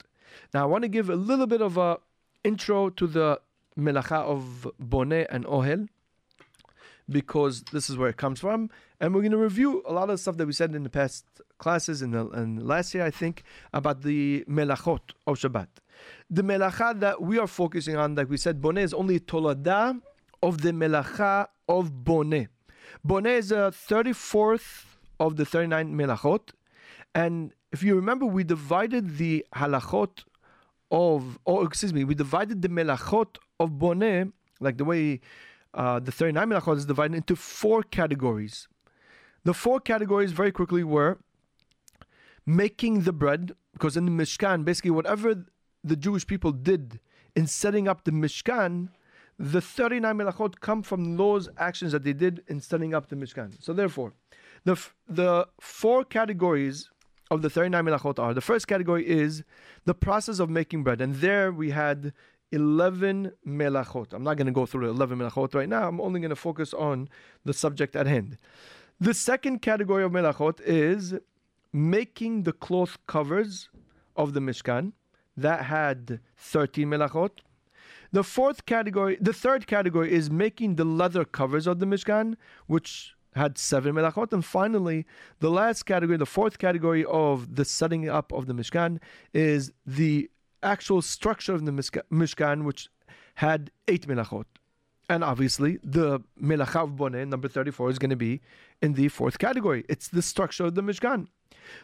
Now, 0.52 0.62
I 0.62 0.66
want 0.66 0.82
to 0.82 0.88
give 0.88 1.10
a 1.10 1.16
little 1.16 1.46
bit 1.46 1.62
of 1.62 1.76
a 1.76 1.98
intro 2.44 2.90
to 2.90 3.06
the 3.06 3.40
melacha 3.78 4.16
of 4.16 4.70
boneh 4.82 5.26
and 5.30 5.44
ohel 5.44 5.88
because 7.08 7.62
this 7.72 7.90
is 7.90 7.96
where 7.96 8.08
it 8.08 8.16
comes 8.16 8.40
from, 8.40 8.70
and 9.00 9.14
we're 9.14 9.20
going 9.20 9.32
to 9.32 9.38
review 9.38 9.82
a 9.86 9.92
lot 9.92 10.10
of 10.10 10.20
stuff 10.20 10.36
that 10.36 10.46
we 10.46 10.52
said 10.52 10.74
in 10.74 10.84
the 10.84 10.90
past 10.90 11.24
classes 11.58 12.02
in 12.02 12.12
the 12.12 12.28
and 12.28 12.66
last 12.66 12.94
year, 12.94 13.04
I 13.04 13.10
think, 13.10 13.42
about 13.72 14.02
the 14.02 14.44
melachot 14.48 15.00
of 15.26 15.38
Shabbat. 15.38 15.68
The 16.30 16.42
melacha 16.42 16.98
that 17.00 17.20
we 17.20 17.38
are 17.38 17.46
focusing 17.46 17.96
on, 17.96 18.14
like 18.14 18.30
we 18.30 18.36
said, 18.36 18.60
boneh 18.60 18.82
is 18.82 18.94
only 18.94 19.20
tolada 19.20 20.00
of 20.42 20.62
the 20.62 20.70
melacha 20.70 21.48
of 21.68 21.90
boneh. 22.04 22.48
Boneh 23.06 23.38
is 23.38 23.52
uh, 23.52 23.56
a 23.56 23.70
34th 23.70 24.84
of 25.18 25.36
the 25.36 25.44
39 25.44 25.94
melachot, 25.94 26.50
and 27.14 27.52
if 27.72 27.82
you 27.82 27.94
remember, 27.94 28.26
we 28.26 28.44
divided 28.44 29.18
the 29.18 29.46
halachot 29.54 30.24
of, 30.90 31.38
or 31.44 31.64
excuse 31.64 31.92
me, 31.92 32.04
we 32.04 32.14
divided 32.14 32.62
the 32.62 32.68
melachot 32.68 33.36
of 33.58 33.70
boneh, 33.72 34.32
like 34.60 34.76
the 34.76 34.84
way 34.84 35.20
uh, 35.74 36.00
the 36.00 36.12
39 36.12 36.48
melachot 36.48 36.76
is 36.76 36.86
divided 36.86 37.16
into 37.16 37.36
four 37.36 37.82
categories. 37.82 38.68
The 39.44 39.54
four 39.54 39.80
categories 39.80 40.32
very 40.32 40.52
quickly 40.52 40.84
were 40.84 41.18
making 42.44 43.02
the 43.02 43.12
bread, 43.12 43.52
because 43.72 43.96
in 43.96 44.04
the 44.04 44.10
Mishkan, 44.10 44.64
basically 44.64 44.90
whatever 44.90 45.44
the 45.82 45.96
Jewish 45.96 46.26
people 46.26 46.52
did 46.52 47.00
in 47.36 47.46
setting 47.46 47.88
up 47.88 48.04
the 48.04 48.10
Mishkan, 48.10 48.88
the 49.38 49.60
39 49.60 50.18
melachot 50.18 50.60
come 50.60 50.82
from 50.82 51.16
those 51.16 51.48
actions 51.56 51.92
that 51.92 52.04
they 52.04 52.12
did 52.12 52.42
in 52.48 52.60
setting 52.60 52.92
up 52.92 53.08
the 53.08 53.16
Mishkan. 53.16 53.54
So 53.62 53.72
therefore, 53.72 54.12
the, 54.64 54.76
the 55.08 55.48
four 55.60 56.04
categories 56.04 56.90
of 57.30 57.42
the 57.42 57.50
39 57.50 57.84
melachot 57.84 58.18
are 58.18 58.34
the 58.34 58.40
first 58.40 58.66
category 58.66 59.08
is 59.08 59.44
the 59.84 59.94
process 59.94 60.40
of 60.40 60.50
making 60.50 60.82
bread. 60.82 61.00
And 61.00 61.14
there 61.16 61.52
we 61.52 61.70
had 61.70 62.12
11 62.50 63.32
melachot. 63.46 64.12
I'm 64.12 64.24
not 64.24 64.36
going 64.36 64.46
to 64.46 64.52
go 64.52 64.66
through 64.66 64.90
11 64.90 65.18
melachot 65.18 65.54
right 65.54 65.68
now. 65.68 65.86
I'm 65.86 66.00
only 66.00 66.18
going 66.20 66.30
to 66.30 66.36
focus 66.36 66.74
on 66.74 67.08
the 67.44 67.52
subject 67.52 67.94
at 67.94 68.06
hand. 68.06 68.36
The 68.98 69.14
second 69.14 69.62
category 69.62 70.02
of 70.02 70.10
melachot 70.10 70.60
is 70.62 71.14
making 71.72 72.42
the 72.42 72.52
cloth 72.52 72.98
covers 73.06 73.68
of 74.16 74.32
the 74.32 74.40
Mishkan. 74.40 74.92
That 75.36 75.66
had 75.66 76.18
13 76.36 76.88
melachot. 76.88 77.30
The 78.12 78.24
fourth 78.24 78.66
category, 78.66 79.16
the 79.20 79.32
third 79.32 79.68
category 79.68 80.12
is 80.12 80.30
making 80.30 80.74
the 80.74 80.84
leather 80.84 81.24
covers 81.24 81.68
of 81.68 81.78
the 81.78 81.86
Mishkan, 81.86 82.34
which 82.66 83.14
had 83.34 83.58
seven 83.58 83.94
melachot. 83.94 84.32
And 84.32 84.44
finally, 84.44 85.06
the 85.40 85.50
last 85.50 85.84
category, 85.84 86.16
the 86.16 86.26
fourth 86.26 86.58
category 86.58 87.04
of 87.04 87.54
the 87.56 87.64
setting 87.64 88.08
up 88.08 88.32
of 88.32 88.46
the 88.46 88.54
Mishkan 88.54 88.98
is 89.32 89.72
the 89.86 90.30
actual 90.62 91.02
structure 91.02 91.54
of 91.54 91.64
the 91.64 91.72
Mishkan, 91.72 92.64
which 92.64 92.88
had 93.34 93.70
eight 93.88 94.06
melachot. 94.06 94.44
And 95.08 95.24
obviously, 95.24 95.78
the 95.82 96.20
melacha 96.40 96.96
Boneh, 96.96 97.26
number 97.26 97.48
34, 97.48 97.90
is 97.90 97.98
going 97.98 98.10
to 98.10 98.16
be 98.16 98.40
in 98.80 98.92
the 98.92 99.08
fourth 99.08 99.40
category. 99.40 99.84
It's 99.88 100.06
the 100.06 100.22
structure 100.22 100.66
of 100.66 100.76
the 100.76 100.82
Mishkan. 100.82 101.26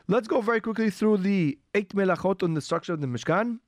Let's 0.07 0.29
go 0.29 0.41
very 0.41 0.61
quickly 0.61 0.91
through 0.91 1.19
the 1.19 1.59
eight 1.75 1.89
melachot 1.91 2.45
on 2.45 2.55
the 2.55 2.61
structure 2.61 2.93
of 2.93 3.01
the 3.01 3.09
Mishkan. 3.09 3.59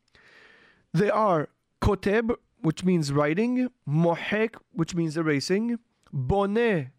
They 0.95 1.11
are 1.11 1.49
koteb, 1.83 2.37
which 2.61 2.85
means 2.85 3.13
writing, 3.13 3.69
mohek, 3.89 4.55
which 4.73 4.95
means 4.95 5.17
erasing, 5.17 5.79
boneh, 6.15 6.91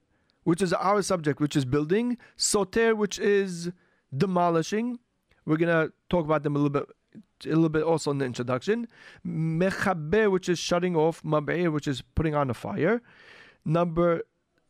which 0.43 0.61
is 0.61 0.73
our 0.73 1.01
subject, 1.01 1.39
which 1.39 1.55
is 1.55 1.65
building, 1.65 2.17
soter, 2.35 2.95
which 2.95 3.19
is 3.19 3.71
demolishing. 4.15 4.99
We're 5.45 5.57
gonna 5.57 5.89
talk 6.09 6.25
about 6.25 6.43
them 6.43 6.55
a 6.55 6.59
little 6.59 6.69
bit, 6.69 6.85
a 7.45 7.55
little 7.55 7.69
bit 7.69 7.83
also 7.83 8.11
in 8.11 8.17
the 8.19 8.25
introduction. 8.25 8.87
Mechabe, 9.25 10.31
which 10.31 10.49
is 10.49 10.59
shutting 10.59 10.95
off. 10.95 11.23
Mab'ir, 11.23 11.71
which 11.71 11.87
is 11.87 12.01
putting 12.15 12.35
on 12.35 12.49
a 12.49 12.53
fire. 12.53 13.01
Number 13.65 14.23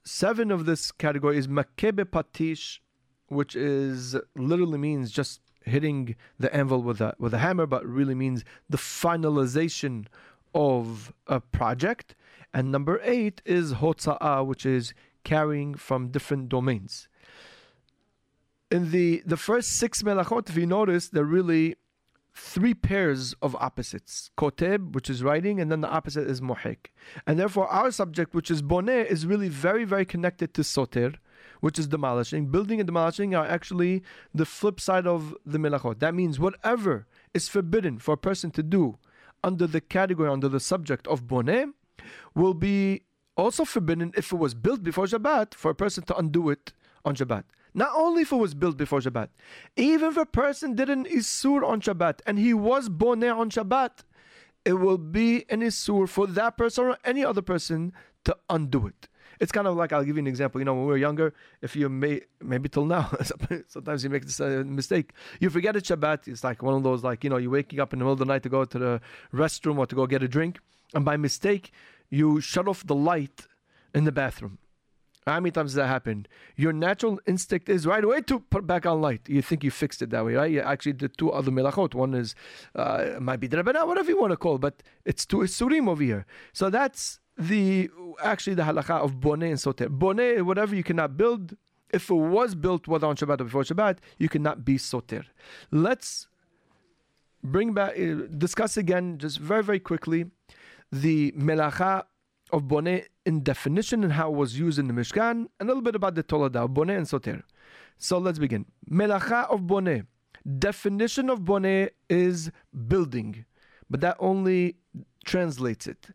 seven 0.03 0.51
of 0.51 0.65
this 0.65 0.91
category 0.91 1.37
is 1.37 1.47
makeh 1.47 1.91
bepatish, 1.91 2.79
which 3.27 3.55
is 3.55 4.15
literally 4.35 4.77
means 4.77 5.11
just 5.11 5.41
hitting 5.65 6.15
the 6.39 6.53
anvil 6.55 6.81
with 6.81 7.01
a 7.01 7.13
with 7.19 7.33
a 7.33 7.39
hammer, 7.39 7.65
but 7.65 7.85
really 7.85 8.15
means 8.15 8.43
the 8.69 8.77
finalization 8.77 10.07
of 10.53 11.13
a 11.27 11.39
project. 11.39 12.15
And 12.53 12.71
number 12.71 12.99
eight 13.03 13.41
is 13.45 13.73
hotza'ah, 13.75 14.45
which 14.45 14.65
is 14.65 14.93
carrying 15.23 15.75
from 15.75 16.09
different 16.09 16.49
domains. 16.49 17.07
In 18.71 18.91
the, 18.91 19.23
the 19.25 19.37
first 19.37 19.73
six 19.73 20.03
melachot, 20.03 20.49
if 20.49 20.55
you 20.55 20.65
notice, 20.65 21.09
they're 21.09 21.23
really 21.23 21.75
three 22.35 22.73
pairs 22.73 23.33
of 23.41 23.55
opposites. 23.55 24.31
Koteb, 24.37 24.93
which 24.93 25.09
is 25.09 25.23
writing, 25.23 25.59
and 25.59 25.71
then 25.71 25.81
the 25.81 25.89
opposite 25.89 26.27
is 26.27 26.41
muhik. 26.41 26.87
And 27.27 27.39
therefore, 27.39 27.67
our 27.67 27.91
subject, 27.91 28.33
which 28.33 28.49
is 28.49 28.61
boneh, 28.61 29.05
is 29.05 29.25
really 29.25 29.49
very, 29.49 29.83
very 29.83 30.05
connected 30.05 30.53
to 30.53 30.63
soter, 30.63 31.15
which 31.59 31.77
is 31.77 31.87
demolishing. 31.87 32.47
Building 32.47 32.79
and 32.79 32.87
demolishing 32.87 33.35
are 33.35 33.45
actually 33.45 34.03
the 34.33 34.45
flip 34.45 34.79
side 34.79 35.07
of 35.07 35.35
the 35.45 35.57
melachot. 35.57 35.99
That 35.99 36.15
means 36.15 36.39
whatever 36.39 37.07
is 37.33 37.49
forbidden 37.49 37.99
for 37.99 38.13
a 38.13 38.17
person 38.17 38.51
to 38.51 38.63
do 38.63 38.97
under 39.43 39.67
the 39.67 39.81
category, 39.81 40.29
under 40.29 40.49
the 40.49 40.59
subject 40.59 41.07
of 41.07 41.27
boneh, 41.27 41.71
will 42.35 42.53
be 42.53 43.03
also 43.39 43.65
forbidden 43.65 44.13
if 44.15 44.31
it 44.31 44.37
was 44.37 44.53
built 44.53 44.83
before 44.83 45.05
Shabbat 45.05 45.53
for 45.53 45.71
a 45.71 45.75
person 45.75 46.03
to 46.05 46.17
undo 46.17 46.49
it 46.49 46.73
on 47.05 47.15
Shabbat. 47.15 47.43
Not 47.73 47.91
only 47.95 48.23
if 48.23 48.31
it 48.31 48.37
was 48.37 48.53
built 48.53 48.77
before 48.77 48.99
Shabbat, 48.99 49.29
even 49.75 50.09
if 50.09 50.17
a 50.17 50.25
person 50.25 50.75
did 50.75 50.89
an 50.89 51.05
Isur 51.05 51.63
on 51.63 51.81
Shabbat 51.81 52.21
and 52.25 52.39
he 52.39 52.53
was 52.53 52.89
boneh 52.89 53.35
on 53.35 53.49
Shabbat, 53.49 54.03
it 54.65 54.73
will 54.73 54.97
be 54.97 55.45
an 55.49 55.61
Isur 55.61 56.09
for 56.09 56.27
that 56.27 56.57
person 56.57 56.85
or 56.85 56.97
any 57.05 57.23
other 57.23 57.41
person 57.41 57.93
to 58.25 58.35
undo 58.49 58.87
it. 58.87 59.07
It's 59.39 59.51
kind 59.53 59.67
of 59.67 59.77
like 59.77 59.93
I'll 59.93 60.03
give 60.03 60.17
you 60.17 60.21
an 60.21 60.27
example. 60.27 60.59
You 60.59 60.65
know, 60.65 60.73
when 60.73 60.83
we 60.83 60.87
were 60.89 60.97
younger, 60.97 61.33
if 61.61 61.75
you 61.75 61.87
may 61.87 62.21
maybe 62.41 62.67
till 62.67 62.85
now, 62.85 63.09
sometimes 63.67 64.03
you 64.03 64.09
make 64.09 64.25
this 64.25 64.41
uh, 64.41 64.63
mistake. 64.65 65.13
You 65.39 65.49
forget 65.49 65.77
it's 65.77 65.89
Shabbat. 65.89 66.27
It's 66.27 66.43
like 66.43 66.61
one 66.61 66.73
of 66.73 66.83
those 66.83 67.03
like 67.03 67.23
you 67.23 67.29
know 67.29 67.37
you're 67.37 67.51
waking 67.51 67.79
up 67.79 67.93
in 67.93 67.99
the 67.99 68.03
middle 68.03 68.13
of 68.13 68.19
the 68.19 68.25
night 68.25 68.43
to 68.43 68.49
go 68.49 68.65
to 68.65 68.79
the 68.79 69.01
restroom 69.33 69.77
or 69.77 69.85
to 69.85 69.95
go 69.95 70.05
get 70.07 70.23
a 70.23 70.27
drink, 70.27 70.59
and 70.93 71.05
by 71.05 71.15
mistake 71.15 71.71
you 72.09 72.41
shut 72.41 72.67
off 72.67 72.85
the 72.85 72.95
light 72.95 73.47
in 73.93 74.03
the 74.03 74.11
bathroom. 74.11 74.57
How 75.27 75.39
many 75.39 75.51
times 75.51 75.75
that 75.75 75.87
happen? 75.87 76.25
Your 76.55 76.73
natural 76.73 77.19
instinct 77.27 77.69
is 77.69 77.85
right 77.85 78.03
away 78.03 78.21
to 78.21 78.39
put 78.39 78.65
back 78.65 78.85
on 78.85 79.01
light. 79.01 79.21
You 79.27 79.41
think 79.41 79.63
you 79.63 79.69
fixed 79.69 80.01
it 80.01 80.09
that 80.09 80.25
way, 80.25 80.33
right? 80.33 80.51
You 80.51 80.61
actually 80.61 80.93
did 80.93 81.17
two 81.17 81.31
other 81.31 81.51
melachot. 81.51 81.93
One 81.93 82.15
is 82.15 82.33
uh, 82.75 83.17
might 83.19 83.39
be 83.39 83.47
drabana, 83.47 83.85
whatever 83.85 84.09
you 84.09 84.19
want 84.19 84.31
to 84.31 84.37
call, 84.37 84.55
it, 84.55 84.61
but 84.61 84.81
it's 85.05 85.25
two 85.25 85.37
isurim 85.37 85.87
over 85.87 86.01
here. 86.01 86.25
So 86.53 86.69
that's 86.69 87.19
the 87.37 87.89
actually 88.23 88.55
the 88.55 88.63
halacha 88.63 89.01
of 89.01 89.19
boneh 89.19 89.49
and 89.49 89.59
soter. 89.59 89.87
Boneh, 89.87 90.41
whatever 90.41 90.75
you 90.75 90.83
cannot 90.83 91.15
build. 91.15 91.55
If 91.91 92.09
it 92.11 92.13
was 92.13 92.53
built 92.53 92.87
whether 92.87 93.07
on 93.07 93.15
Shabbat 93.15 93.41
or 93.41 93.45
before 93.45 93.63
Shabbat, 93.63 93.97
you 94.19 94.29
cannot 94.29 94.63
be 94.63 94.77
soter. 94.77 95.25
Let's 95.71 96.27
bring 97.43 97.73
back, 97.73 97.99
uh, 97.99 98.27
discuss 98.37 98.77
again, 98.77 99.17
just 99.17 99.39
very 99.39 99.63
very 99.63 99.79
quickly, 99.79 100.25
the 100.91 101.31
melacha 101.33 102.03
of 102.51 102.63
boneh 102.63 103.05
in 103.25 103.43
definition 103.43 104.03
and 104.03 104.13
how 104.13 104.31
it 104.31 104.35
was 104.35 104.57
used 104.57 104.79
in 104.79 104.87
the 104.87 104.93
Mishkan, 104.93 105.47
and 105.59 105.61
a 105.61 105.65
little 105.65 105.83
bit 105.83 105.95
about 105.95 106.15
the 106.15 106.23
Tolada 106.23 106.65
of 106.65 106.71
boneh 106.71 106.97
and 106.97 107.07
soter. 107.07 107.43
So 107.97 108.17
let's 108.17 108.39
begin. 108.39 108.65
Melacha 108.89 109.49
of 109.49 109.61
boneh. 109.61 110.05
Definition 110.57 111.29
of 111.29 111.41
boneh 111.41 111.89
is 112.09 112.49
building, 112.87 113.45
but 113.89 114.01
that 114.01 114.17
only 114.19 114.77
translates 115.25 115.85
it 115.85 116.07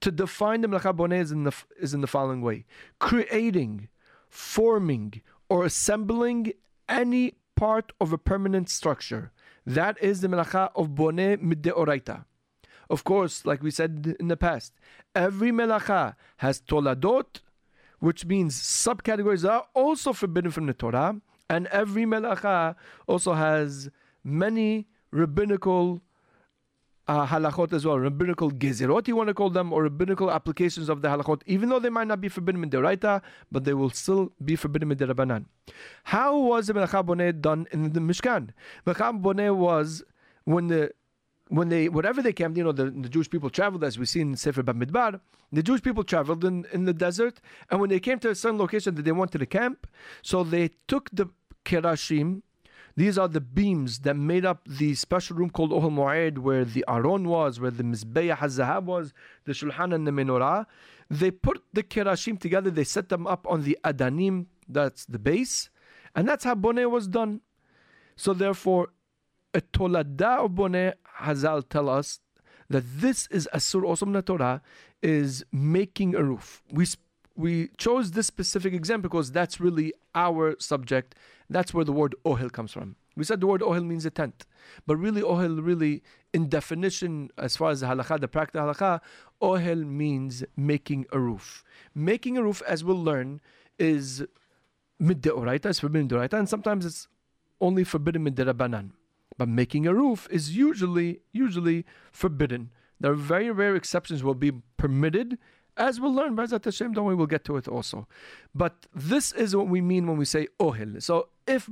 to 0.00 0.10
define 0.10 0.60
the 0.60 0.68
melacha 0.68 0.94
boneh 0.94 1.20
is 1.20 1.32
in 1.32 1.44
the 1.44 1.52
is 1.80 1.92
in 1.92 2.00
the 2.00 2.06
following 2.06 2.42
way: 2.42 2.64
creating, 2.98 3.88
forming, 4.28 5.20
or 5.48 5.64
assembling 5.64 6.52
any 6.88 7.34
part 7.56 7.92
of 8.00 8.12
a 8.12 8.18
permanent 8.18 8.70
structure. 8.70 9.32
That 9.66 9.96
is 10.02 10.20
the 10.20 10.28
melacha 10.28 10.70
of 10.74 10.90
boneh 10.90 11.36
middeoraita. 11.42 12.24
Of 12.92 13.04
course, 13.04 13.46
like 13.46 13.62
we 13.62 13.70
said 13.70 14.16
in 14.20 14.28
the 14.28 14.36
past, 14.36 14.74
every 15.14 15.50
melacha 15.50 16.14
has 16.36 16.60
toladot, 16.60 17.40
which 18.00 18.26
means 18.26 18.54
subcategories 18.54 19.48
are 19.48 19.64
also 19.72 20.12
forbidden 20.12 20.50
from 20.50 20.66
the 20.66 20.74
Torah, 20.74 21.18
and 21.48 21.68
every 21.68 22.04
melacha 22.04 22.76
also 23.06 23.32
has 23.32 23.88
many 24.22 24.88
rabbinical 25.10 26.02
uh, 27.08 27.26
halachot 27.26 27.72
as 27.72 27.86
well, 27.86 27.98
rabbinical 27.98 28.50
gezerot, 28.50 29.08
you 29.08 29.16
want 29.16 29.28
to 29.28 29.34
call 29.34 29.48
them, 29.48 29.72
or 29.72 29.84
rabbinical 29.84 30.30
applications 30.30 30.90
of 30.90 31.00
the 31.00 31.08
halachot, 31.08 31.40
even 31.46 31.70
though 31.70 31.78
they 31.78 31.88
might 31.88 32.08
not 32.08 32.20
be 32.20 32.28
forbidden 32.28 32.62
in 32.62 32.68
the 32.68 32.76
Raita, 32.76 33.22
but 33.50 33.64
they 33.64 33.72
will 33.72 33.90
still 33.90 34.32
be 34.44 34.54
forbidden 34.54 34.92
in 34.92 34.98
the 34.98 35.06
Rabbanan. 35.06 35.46
How 36.04 36.38
was 36.38 36.66
the 36.66 36.74
Melacha 36.74 37.02
Boneh 37.02 37.40
done 37.40 37.66
in 37.72 37.94
the 37.94 38.00
Mishkan? 38.00 38.50
Melacha 38.86 39.18
Boneh 39.18 39.56
was 39.56 40.04
when 40.44 40.66
the 40.66 40.92
when 41.52 41.68
they 41.68 41.90
whatever 41.90 42.22
they 42.22 42.32
camped, 42.32 42.56
you 42.56 42.64
know, 42.64 42.72
the, 42.72 42.86
the 42.90 43.10
Jewish 43.10 43.28
people 43.28 43.50
traveled, 43.50 43.84
as 43.84 43.98
we 43.98 44.06
see 44.06 44.20
in 44.20 44.36
Sefer 44.36 44.62
Bamidbar, 44.62 45.20
the 45.52 45.62
Jewish 45.62 45.82
people 45.82 46.02
traveled 46.02 46.46
in, 46.46 46.66
in 46.72 46.86
the 46.86 46.94
desert, 46.94 47.42
and 47.70 47.78
when 47.78 47.90
they 47.90 48.00
came 48.00 48.18
to 48.20 48.30
a 48.30 48.34
certain 48.34 48.58
location 48.58 48.94
that 48.94 49.02
they 49.02 49.12
wanted 49.12 49.38
to 49.38 49.44
camp, 49.44 49.86
so 50.22 50.44
they 50.44 50.70
took 50.88 51.10
the 51.12 51.26
kerashim, 51.66 52.40
these 52.96 53.18
are 53.18 53.28
the 53.28 53.42
beams 53.42 53.98
that 54.00 54.16
made 54.16 54.46
up 54.46 54.62
the 54.66 54.94
special 54.94 55.36
room 55.36 55.50
called 55.50 55.72
Ohel 55.72 55.92
Moed, 55.92 56.38
where 56.38 56.64
the 56.64 56.86
Aron 56.88 57.28
was, 57.28 57.60
where 57.60 57.70
the 57.70 57.82
Mizbeah 57.82 58.38
HaZahab 58.38 58.84
was, 58.84 59.12
the 59.44 59.52
Shulchan 59.52 59.94
and 59.94 60.06
the 60.06 60.10
Menorah. 60.10 60.64
They 61.10 61.30
put 61.30 61.62
the 61.74 61.82
Kerashim 61.82 62.40
together, 62.40 62.70
they 62.70 62.84
set 62.84 63.10
them 63.10 63.26
up 63.26 63.46
on 63.46 63.64
the 63.64 63.78
Adanim, 63.84 64.46
that's 64.66 65.04
the 65.04 65.18
base, 65.18 65.68
and 66.14 66.26
that's 66.26 66.44
how 66.44 66.54
Boneh 66.54 66.90
was 66.90 67.08
done. 67.08 67.42
So 68.16 68.32
therefore, 68.32 68.88
a 69.54 69.60
Tolada 69.60 70.44
of 70.44 70.52
Boneh, 70.52 70.94
Hazal 71.22 71.68
tell 71.68 71.88
us 71.88 72.20
that 72.68 72.84
this 72.86 73.26
is 73.28 73.48
Asur 73.54 73.82
Osam 73.82 74.24
Torah, 74.24 74.62
is 75.02 75.44
making 75.52 76.14
a 76.14 76.22
roof. 76.22 76.62
We 76.70 76.86
we 77.34 77.70
chose 77.78 78.12
this 78.12 78.26
specific 78.26 78.74
example 78.74 79.08
because 79.08 79.32
that's 79.32 79.60
really 79.60 79.92
our 80.14 80.54
subject. 80.58 81.14
That's 81.48 81.72
where 81.72 81.84
the 81.84 81.92
word 81.92 82.14
ohel 82.24 82.52
comes 82.52 82.72
from. 82.72 82.96
We 83.16 83.24
said 83.24 83.40
the 83.40 83.46
word 83.46 83.60
ohel 83.62 83.84
means 83.84 84.06
a 84.06 84.10
tent, 84.10 84.46
but 84.86 84.96
really 84.96 85.22
ohel, 85.22 85.64
really 85.64 86.02
in 86.32 86.48
definition, 86.48 87.30
as 87.36 87.56
far 87.56 87.70
as 87.70 87.80
the 87.80 87.86
halakha, 87.86 88.20
the 88.20 88.28
practical 88.28 88.66
halakha, 88.66 89.00
ohel 89.40 89.84
means 89.84 90.44
making 90.56 91.06
a 91.12 91.18
roof. 91.18 91.64
Making 91.94 92.38
a 92.38 92.42
roof, 92.42 92.62
as 92.66 92.84
we'll 92.84 93.02
learn, 93.02 93.40
is 93.78 94.24
mid 94.98 95.22
oraita, 95.22 95.66
it's 95.66 95.80
forbidden 95.80 96.08
oraita, 96.08 96.34
and 96.34 96.48
sometimes 96.48 96.86
it's 96.86 97.08
only 97.60 97.84
forbidden 97.84 98.24
mid 98.24 98.36
rabbanan. 98.36 98.90
But 99.42 99.48
making 99.48 99.88
a 99.88 99.92
roof 99.92 100.28
is 100.30 100.56
usually 100.56 101.18
usually 101.32 101.84
forbidden. 102.12 102.70
There 103.00 103.10
are 103.10 103.16
very 103.16 103.50
rare 103.50 103.74
exceptions 103.74 104.22
will 104.22 104.36
be 104.36 104.52
permitted 104.76 105.36
as 105.76 105.98
we'll 105.98 106.14
learn, 106.14 106.36
B'ezrat 106.36 106.64
Hashem, 106.64 106.92
don't 106.92 107.06
we? 107.06 107.16
We'll 107.16 107.26
get 107.26 107.44
to 107.46 107.56
it 107.56 107.66
also. 107.66 108.06
But 108.54 108.86
this 108.94 109.32
is 109.32 109.56
what 109.56 109.66
we 109.66 109.80
mean 109.80 110.06
when 110.06 110.16
we 110.16 110.26
say 110.26 110.46
ohel. 110.60 111.02
So 111.02 111.30
if 111.44 111.68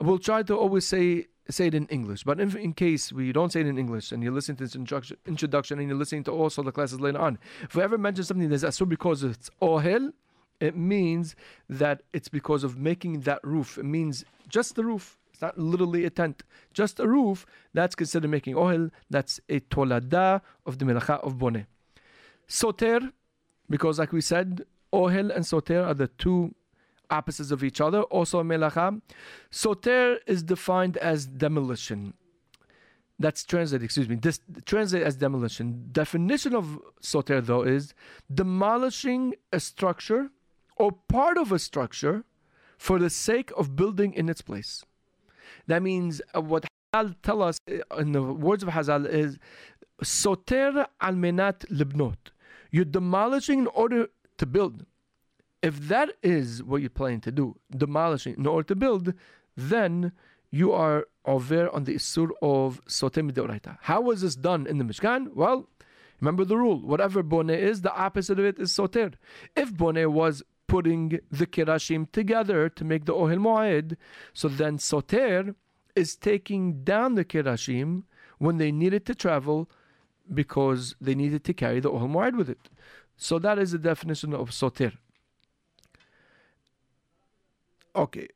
we'll 0.00 0.18
try 0.18 0.42
to 0.42 0.56
always 0.56 0.84
say 0.84 1.26
say 1.48 1.68
it 1.68 1.76
in 1.76 1.86
English, 1.98 2.24
but 2.24 2.40
if 2.40 2.56
in 2.56 2.72
case 2.72 3.12
we 3.12 3.30
don't 3.30 3.52
say 3.52 3.60
it 3.60 3.68
in 3.68 3.78
English 3.78 4.10
and 4.10 4.20
you 4.24 4.32
listen 4.32 4.56
to 4.56 4.64
this 4.64 4.74
introduction 4.74 5.78
and 5.78 5.88
you're 5.88 5.96
listening 5.96 6.24
to 6.24 6.32
also 6.32 6.60
the 6.60 6.72
classes 6.72 7.00
later 7.00 7.20
on, 7.20 7.38
if 7.62 7.76
we 7.76 7.84
ever 7.84 7.96
mention 7.96 8.24
something 8.24 8.48
that's 8.48 8.64
asur 8.64 8.88
because 8.88 9.22
it's 9.22 9.48
ohel, 9.62 10.12
it 10.58 10.76
means 10.76 11.36
that 11.68 12.02
it's 12.12 12.28
because 12.28 12.64
of 12.64 12.76
making 12.76 13.20
that 13.20 13.38
roof. 13.44 13.78
It 13.78 13.84
means 13.84 14.24
just 14.48 14.74
the 14.74 14.84
roof. 14.84 15.16
It's 15.36 15.42
not 15.42 15.58
literally 15.58 16.06
a 16.06 16.08
tent, 16.08 16.44
just 16.72 16.98
a 16.98 17.06
roof. 17.06 17.44
That's 17.74 17.94
considered 17.94 18.30
making 18.30 18.54
ohel. 18.54 18.90
That's 19.10 19.38
a 19.50 19.60
tolada 19.60 20.40
of 20.64 20.78
the 20.78 20.86
melacha 20.86 21.22
of 21.22 21.34
boneh. 21.34 21.66
Soter 22.48 23.12
because, 23.68 23.98
like 23.98 24.12
we 24.12 24.22
said, 24.22 24.64
ohel 24.94 25.30
and 25.36 25.44
soter 25.44 25.84
are 25.84 25.92
the 25.92 26.08
two 26.08 26.54
opposites 27.10 27.50
of 27.50 27.62
each 27.62 27.82
other. 27.82 28.00
Also, 28.04 28.42
melacha. 28.42 29.02
Soter 29.50 30.20
is 30.26 30.42
defined 30.42 30.96
as 30.96 31.26
demolition. 31.26 32.14
That's 33.18 33.44
translated, 33.44 33.84
excuse 33.84 34.08
me, 34.08 34.16
this 34.16 34.40
translated 34.64 35.06
as 35.06 35.16
demolition. 35.16 35.90
Definition 35.92 36.54
of 36.54 36.78
soter, 37.02 37.42
though, 37.42 37.62
is 37.62 37.92
demolishing 38.32 39.34
a 39.52 39.60
structure 39.60 40.30
or 40.78 40.92
part 40.92 41.36
of 41.36 41.52
a 41.52 41.58
structure 41.58 42.24
for 42.78 42.98
the 42.98 43.10
sake 43.10 43.50
of 43.54 43.76
building 43.76 44.14
in 44.14 44.30
its 44.30 44.40
place. 44.40 44.82
That 45.66 45.82
means 45.82 46.22
uh, 46.34 46.40
what 46.40 46.64
Hazal 46.94 47.14
tell 47.22 47.42
us 47.42 47.58
uh, 47.70 47.96
in 47.96 48.12
the 48.12 48.22
words 48.22 48.62
of 48.62 48.68
Hazal 48.70 49.08
is 49.08 49.38
soter 50.02 50.86
al 51.00 51.14
menat 51.14 51.66
libnot 51.70 52.16
you're 52.70 52.84
demolishing 52.84 53.60
in 53.60 53.66
order 53.68 54.08
to 54.38 54.46
build. 54.46 54.84
If 55.62 55.88
that 55.88 56.10
is 56.22 56.62
what 56.62 56.80
you're 56.82 56.90
planning 56.90 57.20
to 57.22 57.32
do, 57.32 57.56
demolishing 57.74 58.34
in 58.36 58.46
order 58.46 58.66
to 58.68 58.76
build, 58.76 59.14
then 59.56 60.12
you 60.50 60.72
are 60.72 61.06
over 61.24 61.74
on 61.74 61.84
the 61.84 61.94
Isur 61.94 62.28
of 62.42 62.80
Soter 62.86 63.22
Deoraita. 63.22 63.78
How 63.82 64.00
was 64.00 64.20
this 64.20 64.36
done 64.36 64.66
in 64.66 64.78
the 64.78 64.84
Mishkan? 64.84 65.34
Well, 65.34 65.68
remember 66.20 66.44
the 66.44 66.56
rule. 66.56 66.80
Whatever 66.80 67.22
Boneh 67.22 67.58
is, 67.58 67.80
the 67.80 67.94
opposite 67.94 68.38
of 68.38 68.44
it 68.44 68.58
is 68.58 68.72
Soter. 68.72 69.12
If 69.56 69.72
Boneh 69.72 70.06
was 70.10 70.42
putting 70.66 71.20
the 71.30 71.46
Kirashim 71.46 72.10
together 72.12 72.68
to 72.68 72.84
make 72.84 73.04
the 73.04 73.14
Ohel 73.14 73.38
Moed, 73.38 73.96
so 74.32 74.48
then 74.48 74.78
Soter 74.78 75.54
is 75.94 76.16
taking 76.16 76.84
down 76.84 77.14
the 77.14 77.24
Kirashim 77.24 78.02
when 78.38 78.58
they 78.58 78.70
needed 78.70 79.06
to 79.06 79.14
travel 79.14 79.70
because 80.32 80.94
they 81.00 81.14
needed 81.14 81.44
to 81.44 81.54
carry 81.54 81.80
the 81.80 81.90
ohel 81.90 82.08
moed 82.08 82.36
with 82.36 82.50
it. 82.50 82.68
So 83.16 83.38
that 83.38 83.58
is 83.58 83.72
the 83.72 83.78
definition 83.78 84.34
of 84.34 84.52
soter. 84.52 84.92
Okay, 87.94 88.28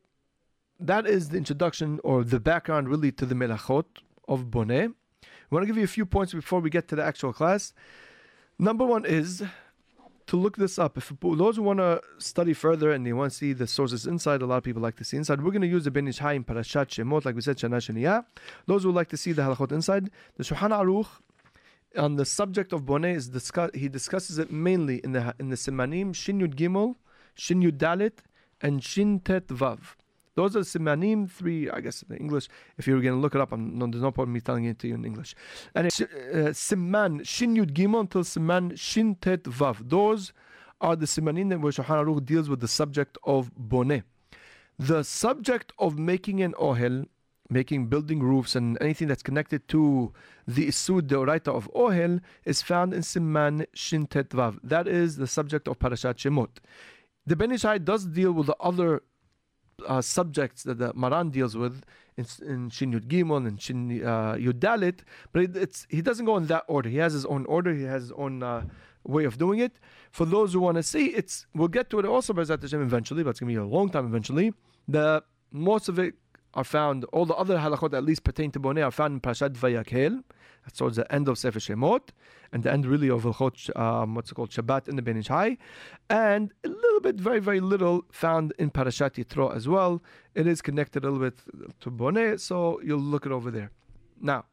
that 0.79 1.07
is 1.07 1.29
the 1.29 1.37
introduction 1.37 2.01
or 2.03 2.25
the 2.25 2.41
background 2.41 2.89
really 2.89 3.13
to 3.13 3.27
the 3.27 3.35
melachot 3.35 3.85
of 4.27 4.47
boneh. 4.47 4.95
I 5.23 5.55
want 5.55 5.65
to 5.65 5.67
give 5.67 5.77
you 5.77 5.85
a 5.85 5.89
few 5.89 6.07
points 6.07 6.33
before 6.33 6.61
we 6.61 6.71
get 6.71 6.89
to 6.89 6.97
the 6.97 7.05
actual 7.05 7.33
class. 7.33 7.75
Number 8.59 8.87
one 8.87 9.05
is 9.05 9.43
to 10.31 10.37
look 10.37 10.57
this 10.57 10.79
up. 10.79 10.97
If 10.97 11.13
those 11.21 11.57
who 11.57 11.63
want 11.63 11.81
to 11.81 12.01
study 12.19 12.53
further 12.53 12.93
and 12.93 13.05
they 13.05 13.13
want 13.13 13.33
to 13.33 13.37
see 13.37 13.53
the 13.53 13.67
sources 13.67 14.07
inside, 14.07 14.43
a 14.43 14.47
lot 14.47 14.59
of 14.59 14.63
people 14.63 14.81
like 14.81 14.95
to 14.99 15.05
see 15.05 15.17
inside. 15.17 15.43
We're 15.43 15.51
going 15.51 15.63
to 15.63 15.67
use 15.67 15.83
the 15.83 15.91
Ben 15.91 16.07
Ish 16.07 16.19
Hai 16.19 16.35
in 16.35 16.45
Parashat 16.45 16.87
Shemot, 16.87 17.25
like 17.25 17.35
we 17.35 17.41
said, 17.41 17.59
Shana 17.59 17.79
Shaniya. 17.79 18.25
Those 18.67 18.85
who 18.85 18.93
like 18.93 19.09
to 19.09 19.17
see 19.17 19.33
the 19.33 19.43
halachot 19.43 19.73
inside, 19.73 20.09
the 20.37 20.45
Shulchan 20.45 20.71
Aruch 20.71 21.09
on 21.97 22.15
the 22.15 22.25
subject 22.25 22.73
of 22.73 22.83
boneh 22.83 23.13
is 23.13 23.31
discuss, 23.31 23.73
he 23.75 23.89
discusses 23.89 24.39
it 24.39 24.53
mainly 24.53 24.99
in 24.99 25.11
the 25.11 25.35
in 25.41 25.49
the 25.49 25.57
simanim 25.57 26.15
Shin 26.15 26.39
Yud 26.39 26.55
Gimel, 26.55 26.95
Shin 27.35 27.61
Yud 27.61 27.79
Dalet, 27.79 28.13
and 28.61 28.85
Shin 28.85 29.19
Tet 29.19 29.49
Vav. 29.49 29.97
Those 30.41 30.57
are 30.57 30.61
simanim, 30.61 31.31
three, 31.31 31.69
I 31.69 31.81
guess, 31.83 32.03
in 32.09 32.17
English. 32.17 32.49
If 32.79 32.87
you're 32.87 33.03
going 33.03 33.15
to 33.15 33.21
look 33.21 33.35
it 33.35 33.43
up, 33.43 33.53
I'm, 33.53 33.79
no, 33.79 33.87
there's 33.87 34.03
no 34.03 34.11
point 34.11 34.29
in 34.29 34.33
me 34.33 34.41
telling 34.41 34.65
it 34.65 34.79
to 34.79 34.89
you 34.89 34.95
in 34.95 35.05
English. 35.05 35.35
And 35.75 35.87
it's 35.87 36.01
uh, 36.01 36.07
siman 36.67 37.27
Shin 37.27 37.55
Yud 37.55 37.73
Gimel 37.73 38.01
until 38.01 38.23
siman 38.23 38.79
Shin 38.79 39.17
Tet 39.17 39.43
Vav. 39.43 39.77
Those 39.87 40.33
are 40.81 40.97
the 40.97 41.05
simanim 41.05 41.51
that 41.51 41.61
where 41.61 41.73
Shulchan 41.73 41.99
Aruch 42.03 42.25
deals 42.25 42.49
with 42.49 42.61
the 42.61 42.69
subject 42.69 43.19
of 43.25 43.51
boneh. 43.55 44.03
The 44.79 45.05
subject 45.05 45.75
of 45.79 45.99
making 45.99 46.41
an 46.41 46.55
ohel 46.55 47.07
making 47.51 47.89
building 47.89 48.21
roofs 48.21 48.55
and 48.55 48.79
anything 48.81 49.09
that's 49.09 49.23
connected 49.23 49.67
to 49.69 50.13
the 50.47 50.69
Isur 50.69 51.01
Deoraita 51.03 51.49
of 51.49 51.69
Ohel 51.75 52.21
is 52.45 52.63
found 52.63 52.95
in 52.95 53.01
Siman 53.01 53.67
Shin 53.75 54.07
Tet 54.07 54.31
Vav. 54.31 54.59
That 54.63 54.87
is 54.87 55.17
the 55.17 55.27
subject 55.27 55.67
of 55.67 55.79
Parashat 55.81 56.15
Shemot. 56.15 56.61
The 57.27 57.37
Ben 57.37 57.53
Ish 57.53 57.63
Hai 57.63 57.79
does 57.79 58.07
deal 58.07 58.33
with 58.33 58.47
the 58.47 58.57
other 58.61 59.03
uh, 59.87 60.01
subjects 60.01 60.63
that 60.65 60.79
the 60.79 60.93
Maran 60.95 61.31
deals 61.31 61.57
with 61.57 61.83
in, 62.17 62.27
in 62.47 62.71
Shin 62.71 62.93
Yud 62.93 63.07
Gimel 63.07 63.47
and 63.47 63.61
Shin 63.61 64.03
uh, 64.05 64.35
Yud 64.35 64.61
Dalet, 64.61 65.01
but 65.33 65.43
it, 65.43 65.57
it's 65.57 65.87
he 65.89 66.03
doesn't 66.03 66.27
go 66.27 66.37
in 66.37 66.47
that 66.47 66.65
order. 66.69 66.89
He 66.89 66.99
has 66.99 67.13
his 67.13 67.27
own 67.27 67.47
order. 67.47 67.75
He 67.75 67.85
has 67.85 68.03
his 68.03 68.13
own 68.13 68.43
uh, 68.43 68.65
way 69.05 69.25
of 69.25 69.39
doing 69.39 69.61
it. 69.61 69.79
For 70.11 70.25
those 70.25 70.53
who 70.53 70.61
want 70.61 70.77
to 70.77 70.83
see, 70.83 71.07
it's 71.07 71.47
we'll 71.55 71.69
get 71.69 71.91
to 71.91 71.99
it 71.99 72.05
also, 72.05 72.33
Bezat 72.33 72.63
Hashem, 72.63 72.83
eventually, 72.83 73.23
but 73.23 73.31
it's 73.31 73.41
going 73.41 73.55
to 73.55 73.61
be 73.61 73.65
a 73.65 73.67
long 73.67 73.89
time 73.89 74.07
eventually. 74.07 74.53
The 74.89 75.23
most 75.53 75.89
of 75.89 75.99
it 75.99 76.15
are 76.55 76.65
found, 76.65 77.05
all 77.07 77.27
the 77.27 77.35
other 77.35 77.59
halachot 77.59 77.95
at 77.95 78.05
least 78.05 78.25
pertain 78.25 78.51
to 78.53 78.61
Boneh 78.61 78.85
are 78.85 78.91
found 78.91 79.15
in 79.15 79.21
Parashat 79.21 79.55
Vayakhel. 79.55 80.23
That's 80.65 80.79
towards 80.79 80.97
the 80.97 81.11
end 81.13 81.29
of 81.29 81.39
Sefer 81.39 81.59
Shemot, 81.59 82.11
and 82.53 82.63
the 82.63 82.73
end 82.73 82.85
really 82.85 83.09
of 83.09 83.23
Hilchot, 83.23 83.75
um, 83.79 84.15
what's 84.15 84.31
it 84.31 84.35
called, 84.35 84.51
Shabbat 84.51 84.89
in 84.89 84.97
the 84.97 85.03
Ben 85.03 85.23
And 86.11 86.53
a 86.65 86.69
little 86.69 87.01
bit, 87.01 87.17
very, 87.17 87.41
very 87.41 87.61
little 87.61 88.05
found 88.11 88.53
in 88.59 88.71
Parashat 88.71 89.13
Yitro 89.13 89.55
as 89.55 89.69
well. 89.69 90.03
It 90.35 90.47
is 90.47 90.61
connected 90.61 91.05
a 91.05 91.11
little 91.11 91.31
bit 91.31 91.39
to 91.81 91.91
Boneh, 91.91 92.39
so 92.39 92.81
you'll 92.83 92.99
look 92.99 93.27
it 93.27 93.33
over 93.33 93.51
there. 93.51 93.71
Now, 94.21 94.45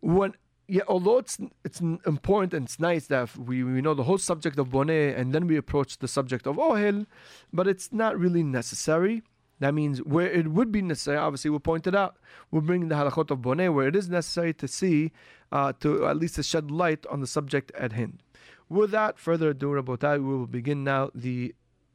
when 0.00 0.34
yeah, 0.66 0.82
although 0.88 1.18
it's 1.18 1.38
it's 1.62 1.80
important 1.80 2.54
and 2.54 2.64
it's 2.64 2.80
nice 2.80 3.06
that 3.08 3.36
we, 3.36 3.62
we 3.62 3.82
know 3.82 3.92
the 3.92 4.04
whole 4.04 4.18
subject 4.18 4.58
of 4.58 4.68
Boneh 4.70 5.14
and 5.18 5.32
then 5.32 5.46
we 5.46 5.56
approach 5.56 5.98
the 5.98 6.08
subject 6.08 6.46
of 6.46 6.56
Ohel, 6.56 7.06
but 7.52 7.68
it's 7.68 7.92
not 7.92 8.18
really 8.18 8.42
necessary. 8.42 9.22
That 9.60 9.74
means 9.74 10.02
where 10.02 10.30
it 10.30 10.48
would 10.48 10.72
be 10.72 10.82
necessary, 10.82 11.16
obviously 11.16 11.50
we'll 11.50 11.60
point 11.60 11.86
it 11.86 11.94
out. 11.94 12.16
We'll 12.50 12.62
bring 12.62 12.88
the 12.88 12.94
halachot 12.96 13.30
of 13.30 13.38
boneh 13.38 13.72
where 13.72 13.88
it 13.88 13.96
is 13.96 14.08
necessary 14.08 14.52
to 14.54 14.68
see, 14.68 15.12
uh, 15.52 15.72
to 15.80 16.06
at 16.06 16.16
least 16.16 16.36
to 16.36 16.42
shed 16.42 16.70
light 16.70 17.06
on 17.06 17.20
the 17.20 17.26
subject 17.26 17.70
at 17.72 17.92
hand. 17.92 18.22
Without 18.68 19.18
further 19.18 19.50
ado, 19.50 19.68
Rabotai, 19.68 20.18
we 20.18 20.36
will 20.36 20.46
begin 20.46 20.84
now 20.84 21.10
the 21.14 21.54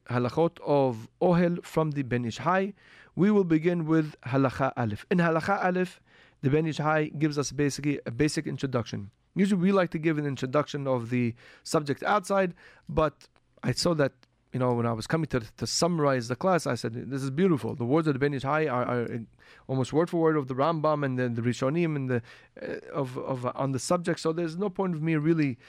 halachot 0.09 0.57
of 0.65 1.09
ohel 1.21 1.63
from 1.63 1.91
the 1.91 2.03
Ben 2.03 2.25
Ish 2.25 2.37
Hai. 2.39 2.73
We 3.15 3.31
will 3.31 3.43
begin 3.43 3.85
with 3.85 4.15
halacha 4.21 4.71
alif. 4.77 5.05
In 5.11 5.17
halacha 5.17 5.63
alif, 5.63 5.99
the 6.41 6.49
Ben 6.49 6.65
Ish 6.65 6.77
Hai 6.77 7.11
gives 7.17 7.37
us 7.37 7.51
basically 7.51 7.99
a 8.05 8.11
basic 8.11 8.47
introduction. 8.47 9.11
Usually 9.35 9.61
we 9.61 9.71
like 9.71 9.91
to 9.91 9.99
give 9.99 10.17
an 10.17 10.25
introduction 10.25 10.87
of 10.87 11.09
the 11.09 11.35
subject 11.63 12.03
outside, 12.03 12.53
but 12.87 13.27
I 13.63 13.73
saw 13.73 13.93
that 13.95 14.13
you 14.53 14.59
know, 14.59 14.73
when 14.73 14.85
I 14.85 14.93
was 14.93 15.05
coming 15.05 15.27
to 15.27 15.41
to 15.57 15.67
summarize 15.67 16.27
the 16.27 16.35
class, 16.35 16.65
I 16.65 16.75
said, 16.75 16.93
"This 16.93 17.21
is 17.21 17.29
beautiful. 17.29 17.75
The 17.75 17.85
words 17.85 18.07
of 18.07 18.13
the 18.13 18.19
Ben 18.19 18.33
Ish 18.33 18.43
Hai 18.43 18.67
are, 18.67 18.83
are, 18.83 19.19
almost 19.67 19.93
word 19.93 20.09
for 20.09 20.19
word 20.19 20.37
of 20.37 20.47
the 20.47 20.55
Rambam 20.55 21.05
and 21.05 21.19
the, 21.19 21.29
the 21.29 21.41
Rishonim 21.41 21.95
and 21.95 22.09
the 22.09 22.21
uh, 22.61 22.77
of 22.91 23.17
of 23.19 23.45
uh, 23.45 23.51
on 23.55 23.73
the 23.73 23.79
subject. 23.79 24.19
So 24.19 24.33
there's 24.33 24.57
no 24.57 24.69
point 24.69 24.95
of 24.95 25.03
me 25.03 25.15
really 25.17 25.59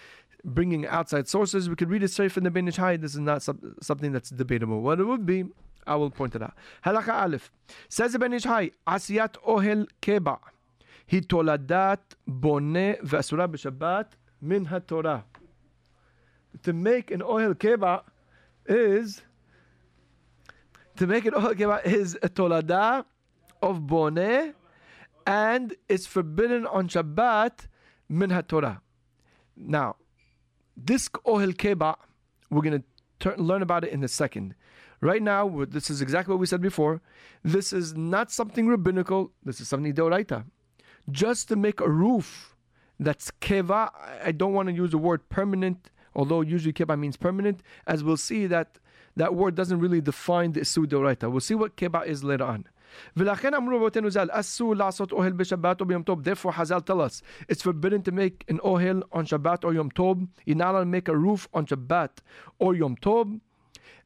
bringing 0.44 0.86
outside 0.86 1.28
sources. 1.28 1.68
We 1.68 1.76
could 1.76 1.90
read 1.90 2.02
it 2.02 2.08
straight 2.08 2.32
from 2.32 2.44
the 2.44 2.50
Ben 2.50 2.68
Ish 2.68 2.76
Hai. 2.76 2.96
This 2.96 3.12
is 3.12 3.20
not 3.20 3.42
sub- 3.42 3.62
something 3.82 4.12
that's 4.12 4.30
debatable. 4.30 4.80
What 4.80 4.98
it 4.98 5.04
would 5.04 5.26
be, 5.26 5.44
I 5.86 5.96
will 5.96 6.10
point 6.10 6.34
it 6.34 6.42
out. 6.42 6.54
Halakha 6.86 7.22
Aleph 7.22 7.52
says 7.90 8.14
the 8.14 8.18
Ben 8.18 8.32
Ish 8.32 8.44
Hai, 8.44 8.70
Asiyat 8.86 9.34
Ohel 9.46 9.86
Keba, 10.00 10.38
Hitoladat 11.10 11.98
Bone 12.26 12.96
Vasura 13.04 13.46
B'Shabbat 13.46 14.06
Min 14.40 14.66
HaTorah. 14.66 15.24
To 16.62 16.72
make 16.72 17.10
an 17.10 17.20
Ohel 17.20 17.54
Keba 17.54 18.04
is 18.70 19.22
to 20.96 21.06
make 21.06 21.26
it 21.26 21.34
all 21.34 21.48
is 21.48 22.18
a 22.22 22.28
tolada 22.28 23.04
of 23.62 23.80
boneh, 23.80 24.54
and 25.26 25.74
it's 25.88 26.06
forbidden 26.06 26.66
on 26.66 26.88
Shabbat 26.88 27.66
min 28.08 28.30
Torah. 28.48 28.80
Now, 29.56 29.96
this 30.76 31.08
ohel 31.26 31.52
keba, 31.52 31.96
we're 32.50 32.62
going 32.62 32.84
to 33.20 33.36
learn 33.36 33.62
about 33.62 33.84
it 33.84 33.92
in 33.92 34.02
a 34.04 34.08
second. 34.08 34.54
Right 35.00 35.22
now, 35.22 35.64
this 35.68 35.90
is 35.90 36.00
exactly 36.02 36.32
what 36.32 36.40
we 36.40 36.46
said 36.46 36.60
before. 36.60 37.00
This 37.42 37.72
is 37.72 37.94
not 37.94 38.30
something 38.30 38.66
rabbinical. 38.66 39.32
This 39.42 39.60
is 39.60 39.68
something 39.68 39.94
deoraita. 39.94 40.44
Just 41.10 41.48
to 41.48 41.56
make 41.56 41.80
a 41.80 41.88
roof 41.88 42.54
that's 42.98 43.30
keva, 43.40 43.90
I 44.22 44.32
don't 44.32 44.52
want 44.52 44.68
to 44.68 44.74
use 44.74 44.90
the 44.90 44.98
word 44.98 45.28
permanent 45.30 45.90
although 46.14 46.40
usually 46.40 46.72
keba 46.72 46.98
means 46.98 47.16
permanent, 47.16 47.62
as 47.86 48.02
we'll 48.04 48.16
see 48.16 48.46
that 48.46 48.78
that 49.16 49.34
word 49.34 49.54
doesn't 49.54 49.80
really 49.80 50.00
define 50.00 50.52
the 50.52 50.60
isur 50.60 50.86
deoraita. 50.86 51.30
We'll 51.30 51.40
see 51.40 51.54
what 51.54 51.76
keba 51.76 52.06
is 52.06 52.24
later 52.24 52.44
on. 52.44 52.66
Therefore, 53.14 53.32
Hazal 56.52 56.84
tell 56.84 57.00
us 57.00 57.22
it's 57.48 57.62
forbidden 57.62 58.02
to 58.02 58.12
make 58.12 58.44
an 58.48 58.58
ohel 58.58 59.02
on 59.12 59.26
Shabbat 59.26 59.64
or 59.64 59.74
Yom 59.74 59.90
Tov. 59.90 60.28
You're 60.44 60.56
not 60.56 60.72
allowed 60.72 60.80
to 60.80 60.86
make 60.86 61.08
a 61.08 61.16
roof 61.16 61.48
on 61.54 61.66
Shabbat 61.66 62.10
or 62.58 62.74
Yom 62.74 62.96
Tov. 62.96 63.40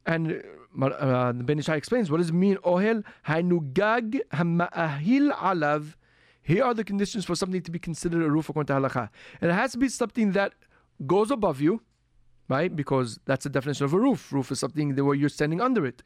And 0.05 0.43
uh, 0.81 1.33
Ben 1.33 1.57
Ish 1.59 1.67
Hai 1.67 1.75
explains 1.75 2.11
what 2.11 2.17
does 2.17 2.29
it 2.29 2.33
mean 2.33 2.57
ohel? 2.57 3.03
Hainugag 3.27 4.21
hama'ahil 4.33 5.31
alav. 5.31 5.95
Here 6.43 6.63
are 6.63 6.75
the 6.75 6.83
conditions 6.83 7.25
for 7.25 7.35
something 7.35 7.61
to 7.63 7.71
be 7.71 7.79
considered 7.79 8.21
a 8.21 8.29
roof 8.29 8.49
according 8.49 8.67
to 8.67 8.73
halakha. 8.73 9.09
It 9.41 9.51
has 9.51 9.71
to 9.71 9.79
be 9.79 9.89
something 9.89 10.33
that 10.33 10.53
goes 11.07 11.31
above 11.31 11.59
you, 11.59 11.81
right? 12.47 12.75
Because 12.75 13.19
that's 13.25 13.43
the 13.43 13.49
definition 13.49 13.85
of 13.85 13.93
a 13.93 13.99
roof. 13.99 14.31
Roof 14.31 14.51
is 14.51 14.59
something 14.59 14.95
where 14.95 15.15
you're 15.15 15.29
standing 15.29 15.61
under 15.61 15.85
it. 15.85 16.03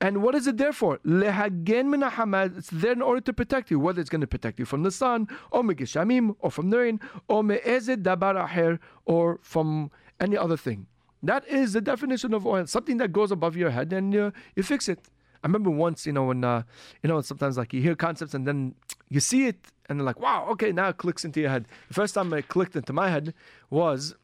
And 0.00 0.22
what 0.22 0.34
is 0.34 0.46
it 0.46 0.56
there 0.56 0.72
for? 0.72 0.98
It's 1.04 2.70
there 2.70 2.92
in 2.92 3.02
order 3.02 3.20
to 3.20 3.32
protect 3.32 3.70
you, 3.70 3.78
whether 3.78 4.00
it's 4.00 4.10
going 4.10 4.20
to 4.20 4.26
protect 4.26 4.58
you 4.58 4.64
from 4.64 4.82
the 4.82 4.90
sun, 4.90 5.28
or 5.50 5.62
megishamim, 5.62 6.34
or 6.40 6.50
from 6.50 6.70
the 6.70 6.78
rain, 6.78 7.00
or 7.28 7.44
me'ezed 7.44 8.02
dabar 8.02 8.36
aher, 8.36 8.80
or 9.04 9.38
from 9.42 9.90
any 10.20 10.36
other 10.36 10.56
thing. 10.56 10.86
That 11.22 11.46
is 11.48 11.72
the 11.72 11.80
definition 11.80 12.34
of 12.34 12.42
ohel. 12.42 12.68
Something 12.68 12.98
that 12.98 13.12
goes 13.12 13.30
above 13.30 13.56
your 13.56 13.70
head 13.70 13.92
and 13.92 14.12
you, 14.12 14.32
you 14.56 14.62
fix 14.62 14.88
it. 14.88 15.08
I 15.42 15.46
remember 15.46 15.70
once, 15.70 16.06
you 16.06 16.12
know, 16.12 16.24
when, 16.24 16.44
uh, 16.44 16.64
you 17.02 17.08
know, 17.08 17.20
sometimes 17.20 17.56
like 17.56 17.72
you 17.72 17.80
hear 17.80 17.94
concepts 17.94 18.34
and 18.34 18.46
then 18.46 18.74
you 19.08 19.20
see 19.20 19.46
it 19.46 19.68
and 19.88 20.04
like, 20.04 20.18
wow, 20.18 20.46
okay, 20.50 20.72
now 20.72 20.88
it 20.88 20.96
clicks 20.98 21.24
into 21.24 21.40
your 21.40 21.50
head. 21.50 21.66
The 21.88 21.94
first 21.94 22.14
time 22.14 22.32
it 22.32 22.48
clicked 22.48 22.76
into 22.76 22.92
my 22.92 23.08
head 23.08 23.32
was 23.70 24.14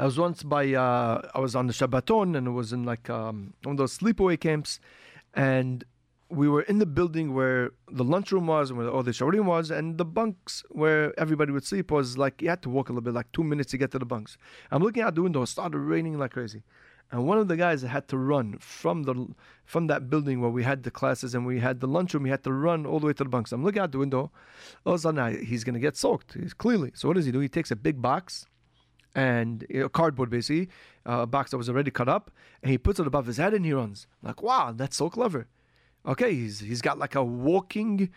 I 0.00 0.04
was 0.04 0.18
once 0.18 0.42
by 0.42 0.72
uh, 0.72 1.20
I 1.34 1.40
was 1.40 1.54
on 1.54 1.66
the 1.66 1.74
Shabbaton 1.74 2.34
and 2.34 2.46
it 2.46 2.52
was 2.52 2.72
in 2.72 2.84
like 2.84 3.10
um, 3.10 3.52
one 3.64 3.74
of 3.74 3.76
those 3.76 3.98
sleepaway 3.98 4.40
camps, 4.40 4.80
and 5.34 5.84
we 6.30 6.48
were 6.48 6.62
in 6.62 6.78
the 6.78 6.86
building 6.86 7.34
where 7.34 7.72
the 7.90 8.02
lunchroom 8.02 8.46
was 8.46 8.70
and 8.70 8.78
where 8.78 8.88
all 8.88 9.02
the 9.02 9.10
shiurim 9.10 9.44
was, 9.44 9.70
and 9.70 9.98
the 9.98 10.06
bunks 10.06 10.64
where 10.70 11.12
everybody 11.20 11.52
would 11.52 11.66
sleep 11.66 11.90
was 11.90 12.16
like 12.16 12.40
you 12.40 12.48
had 12.48 12.62
to 12.62 12.70
walk 12.70 12.88
a 12.88 12.92
little 12.92 13.02
bit, 13.02 13.12
like 13.12 13.30
two 13.32 13.44
minutes 13.44 13.72
to 13.72 13.78
get 13.78 13.90
to 13.90 13.98
the 13.98 14.06
bunks. 14.06 14.38
I'm 14.70 14.82
looking 14.82 15.02
out 15.02 15.14
the 15.16 15.22
window, 15.22 15.42
it 15.42 15.48
started 15.48 15.78
raining 15.78 16.18
like 16.18 16.30
crazy. 16.30 16.62
And 17.12 17.26
one 17.26 17.36
of 17.36 17.48
the 17.48 17.56
guys 17.56 17.82
had 17.82 18.08
to 18.08 18.16
run 18.16 18.56
from 18.58 19.02
the 19.02 19.26
from 19.66 19.86
that 19.88 20.08
building 20.08 20.40
where 20.40 20.50
we 20.50 20.62
had 20.62 20.82
the 20.82 20.90
classes 20.90 21.34
and 21.34 21.44
we 21.44 21.60
had 21.60 21.80
the 21.80 21.88
lunchroom. 21.88 22.24
He 22.24 22.30
had 22.30 22.44
to 22.44 22.52
run 22.54 22.86
all 22.86 23.00
the 23.00 23.06
way 23.08 23.12
to 23.12 23.24
the 23.24 23.28
bunks. 23.28 23.52
I'm 23.52 23.64
looking 23.64 23.82
out 23.82 23.92
the 23.92 23.98
window. 23.98 24.30
A 24.86 24.96
sudden, 24.96 25.44
he's 25.44 25.62
to 25.64 25.78
get 25.78 25.96
soaked. 25.96 26.34
He's 26.40 26.54
clearly. 26.54 26.92
So 26.94 27.08
what 27.08 27.16
does 27.16 27.26
he 27.26 27.32
do? 27.32 27.40
He 27.40 27.48
takes 27.48 27.70
a 27.70 27.76
big 27.76 28.00
box 28.00 28.46
and 29.14 29.66
know, 29.70 29.88
cardboard 29.88 30.30
basically, 30.30 30.68
uh, 31.06 31.22
a 31.22 31.26
box 31.26 31.50
that 31.50 31.58
was 31.58 31.68
already 31.68 31.90
cut 31.90 32.08
up, 32.08 32.30
and 32.62 32.70
he 32.70 32.78
puts 32.78 33.00
it 33.00 33.06
above 33.06 33.26
his 33.26 33.36
head 33.36 33.54
and 33.54 33.64
he 33.64 33.72
runs. 33.72 34.06
like, 34.22 34.42
wow, 34.42 34.72
that's 34.74 34.96
so 34.96 35.10
clever. 35.10 35.48
Okay, 36.06 36.32
he's 36.34 36.60
he's 36.60 36.80
got 36.80 36.98
like 36.98 37.14
a 37.14 37.24
walking 37.24 38.10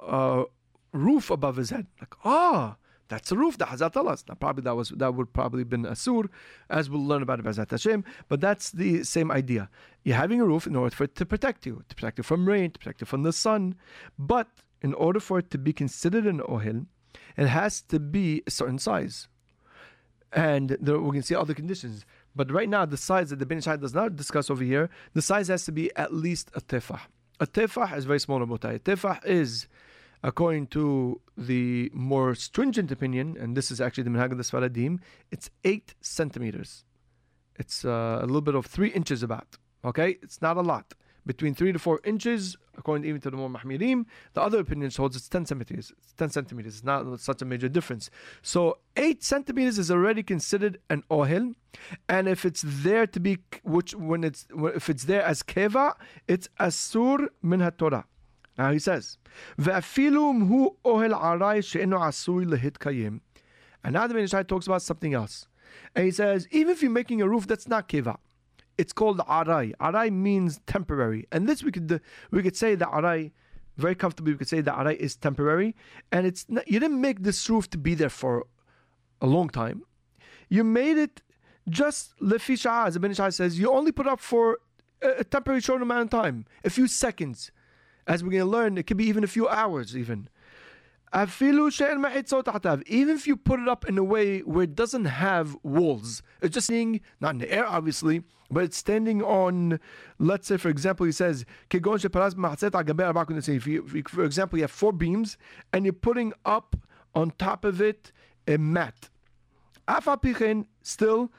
uh, 0.00 0.44
roof 0.92 1.30
above 1.30 1.56
his 1.56 1.70
head. 1.70 1.86
Like, 2.00 2.14
ah, 2.24 2.74
oh, 2.74 2.76
That's 3.08 3.30
the 3.30 3.36
roof 3.36 3.58
that 3.58 3.68
Hazal 3.68 3.92
tell 3.92 4.08
us. 4.08 4.24
Now, 4.28 4.34
probably 4.34 4.62
that 4.64 4.74
was 4.74 4.90
that 4.90 5.14
would 5.14 5.32
probably 5.32 5.64
been 5.64 5.84
Asur, 5.84 6.28
as 6.68 6.90
we'll 6.90 7.04
learn 7.04 7.22
about 7.22 7.38
it 7.40 7.44
Bezat 7.44 7.70
Hashem. 7.70 8.04
But 8.28 8.40
that's 8.40 8.70
the 8.70 9.04
same 9.04 9.30
idea. 9.30 9.70
You're 10.04 10.16
having 10.16 10.40
a 10.40 10.46
roof 10.46 10.66
in 10.66 10.76
order 10.76 10.94
for 10.94 11.04
it 11.04 11.14
to 11.16 11.26
protect 11.26 11.64
you, 11.66 11.82
to 11.88 11.94
protect 11.94 12.18
you 12.18 12.24
from 12.24 12.48
rain, 12.48 12.70
to 12.72 12.78
protect 12.78 13.00
you 13.00 13.06
from 13.06 13.22
the 13.22 13.32
sun. 13.32 13.76
But 14.18 14.48
in 14.82 14.92
order 14.94 15.20
for 15.20 15.38
it 15.38 15.50
to 15.50 15.58
be 15.58 15.72
considered 15.72 16.26
an 16.26 16.40
ohel, 16.40 16.86
it 17.36 17.46
has 17.46 17.82
to 17.82 17.98
be 17.98 18.42
a 18.46 18.50
certain 18.50 18.78
size. 18.78 19.28
And 20.32 20.76
there, 20.80 20.98
we 20.98 21.12
can 21.12 21.22
see 21.22 21.34
other 21.34 21.54
conditions. 21.54 22.06
But 22.34 22.50
right 22.50 22.68
now, 22.68 22.86
the 22.86 22.96
size 22.96 23.30
that 23.30 23.38
the 23.38 23.46
Ben 23.46 23.58
Ish 23.58 23.66
Hai 23.66 23.76
does 23.76 23.94
not 23.94 24.16
discuss 24.16 24.48
over 24.48 24.64
here, 24.64 24.88
the 25.12 25.22
size 25.22 25.48
has 25.48 25.64
to 25.66 25.72
be 25.72 25.94
at 25.96 26.14
least 26.14 26.50
a 26.54 26.60
tefah. 26.60 27.00
A 27.40 27.46
tefah 27.46 27.96
is 27.96 28.04
very 28.06 28.20
small, 28.20 28.40
Rabotai. 28.40 28.76
A 28.76 28.78
tefah 28.78 29.24
is 29.26 29.66
according 30.22 30.68
to 30.68 31.20
the 31.36 31.90
more 31.92 32.34
stringent 32.34 32.90
opinion, 32.92 33.36
and 33.38 33.56
this 33.56 33.70
is 33.70 33.80
actually 33.80 34.04
the 34.04 34.10
Minhag 34.10 34.30
of 34.30 34.38
the 34.38 34.44
Sfaradim, 34.44 35.00
it's 35.30 35.50
eight 35.64 35.94
centimeters. 36.00 36.84
It's 37.56 37.84
uh, 37.84 38.20
a 38.20 38.26
little 38.26 38.40
bit 38.40 38.54
of 38.54 38.66
three 38.66 38.88
inches 38.90 39.22
about. 39.22 39.58
Okay, 39.84 40.18
it's 40.22 40.40
not 40.40 40.56
a 40.56 40.60
lot 40.60 40.94
between 41.26 41.54
three 41.54 41.72
to 41.72 41.78
four 41.78 42.00
inches, 42.04 42.56
according 42.76 43.04
even 43.04 43.20
to 43.20 43.30
the 43.30 43.36
more 43.36 43.48
Mahmirim. 43.48 44.06
The 44.34 44.42
other 44.42 44.58
opinion 44.60 44.90
holds 44.96 45.16
it's 45.16 45.28
10 45.28 45.46
centimeters. 45.46 45.92
It's 46.02 46.12
10 46.14 46.30
centimeters. 46.30 46.76
It's 46.76 46.84
not 46.84 47.20
such 47.20 47.42
a 47.42 47.44
major 47.44 47.68
difference. 47.68 48.10
So, 48.42 48.78
eight 48.96 49.22
centimeters 49.22 49.78
is 49.78 49.90
already 49.90 50.22
considered 50.22 50.78
an 50.90 51.04
ohel. 51.10 51.54
And 52.08 52.28
if 52.28 52.44
it's 52.44 52.62
there 52.64 53.06
to 53.06 53.20
be, 53.20 53.38
which 53.62 53.94
when 53.94 54.24
it's 54.24 54.46
if 54.52 54.90
it's 54.90 55.04
there 55.04 55.22
as 55.22 55.42
keva, 55.42 55.94
it's 56.28 56.48
asur 56.60 57.28
min 57.42 57.60
haTorah. 57.60 58.04
Now 58.58 58.72
he 58.72 58.78
says, 58.78 59.16
"Va'afilu 59.58 60.46
hu 60.46 60.76
ohel 60.84 61.14
aray 61.18 61.62
she'enu 61.62 61.96
asui 61.96 62.44
lehitkayim." 62.44 63.20
And 63.82 63.94
now 63.94 64.06
the 64.06 64.14
Ben 64.14 64.24
Ish 64.24 64.32
Hai 64.32 64.42
talks 64.42 64.66
about 64.66 64.82
something 64.82 65.14
else, 65.14 65.48
and 65.94 66.04
he 66.04 66.10
says, 66.10 66.46
even 66.50 66.70
if 66.72 66.82
you're 66.82 66.90
making 66.90 67.20
a 67.20 67.28
roof 67.28 67.46
that's 67.46 67.68
not 67.68 67.88
keva, 67.88 68.18
it's 68.78 68.92
called 68.92 69.18
arai. 69.18 69.72
Arai 69.80 70.12
means 70.12 70.60
temporary. 70.66 71.26
And 71.32 71.48
this 71.48 71.62
we 71.62 71.72
could 71.72 72.00
we 72.30 72.42
could 72.42 72.56
say 72.56 72.74
that 72.74 72.88
arai 72.88 73.32
very 73.76 73.94
comfortably 73.94 74.32
we 74.32 74.38
could 74.38 74.48
say 74.48 74.60
that 74.60 74.74
arai 74.74 74.96
is 74.96 75.16
temporary. 75.16 75.74
And 76.10 76.26
it's 76.26 76.46
not, 76.48 76.68
you 76.68 76.80
didn't 76.80 77.00
make 77.00 77.22
this 77.22 77.48
roof 77.48 77.68
to 77.70 77.78
be 77.78 77.94
there 77.94 78.10
for 78.10 78.46
a 79.20 79.26
long 79.26 79.48
time. 79.48 79.82
You 80.48 80.64
made 80.64 80.98
it 80.98 81.22
just 81.68 82.18
lefi 82.18 82.86
as 82.86 82.94
the 82.94 83.00
Ben 83.00 83.14
says, 83.14 83.58
you 83.58 83.70
only 83.70 83.92
put 83.92 84.06
up 84.06 84.20
for 84.20 84.58
a 85.00 85.24
temporary 85.24 85.60
short 85.60 85.82
amount 85.82 86.12
of 86.12 86.22
time, 86.22 86.44
a 86.64 86.70
few 86.70 86.86
seconds. 86.86 87.50
As 88.06 88.24
we're 88.24 88.30
going 88.30 88.42
to 88.42 88.46
learn, 88.46 88.78
it 88.78 88.86
could 88.86 88.96
be 88.96 89.04
even 89.04 89.22
a 89.22 89.28
few 89.28 89.48
hours, 89.48 89.96
even. 89.96 90.28
Even 92.86 93.16
if 93.16 93.26
you 93.26 93.36
put 93.36 93.60
it 93.60 93.68
up 93.68 93.86
in 93.88 93.98
a 93.98 94.04
way 94.04 94.40
where 94.40 94.64
it 94.64 94.74
doesn't 94.74 95.04
have 95.04 95.56
walls, 95.62 96.22
it's 96.40 96.54
just 96.54 96.66
standing, 96.68 97.00
not 97.20 97.34
in 97.34 97.38
the 97.38 97.52
air, 97.52 97.66
obviously, 97.66 98.22
but 98.50 98.64
it's 98.64 98.76
standing 98.76 99.22
on, 99.22 99.78
let's 100.18 100.48
say, 100.48 100.56
for 100.56 100.68
example, 100.68 101.04
he 101.06 101.12
says, 101.12 101.44
if 101.70 101.86
you, 103.66 104.02
for 104.08 104.24
example, 104.24 104.58
you 104.58 104.62
have 104.62 104.70
four 104.70 104.92
beams 104.92 105.36
and 105.72 105.84
you're 105.84 105.92
putting 105.92 106.32
up 106.44 106.76
on 107.14 107.32
top 107.38 107.64
of 107.64 107.80
it 107.80 108.12
a 108.46 108.56
mat. 108.56 109.08
Still, 110.82 111.30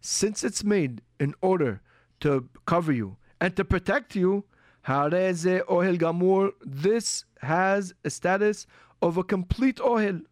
since 0.00 0.44
it's 0.44 0.64
made 0.64 1.02
in 1.20 1.34
order 1.40 1.80
to 2.20 2.48
cover 2.66 2.92
you, 2.92 3.16
and 3.40 3.54
to 3.56 3.64
protect 3.64 4.16
you, 4.16 4.44
Hareze 4.86 5.64
Ohel 5.66 5.98
Gamur, 5.98 6.52
this 6.62 7.24
has 7.40 7.92
a 8.04 8.10
status 8.10 8.66
of 9.02 9.16
a 9.16 9.24
complete 9.24 9.76
Ohel. 9.76 10.22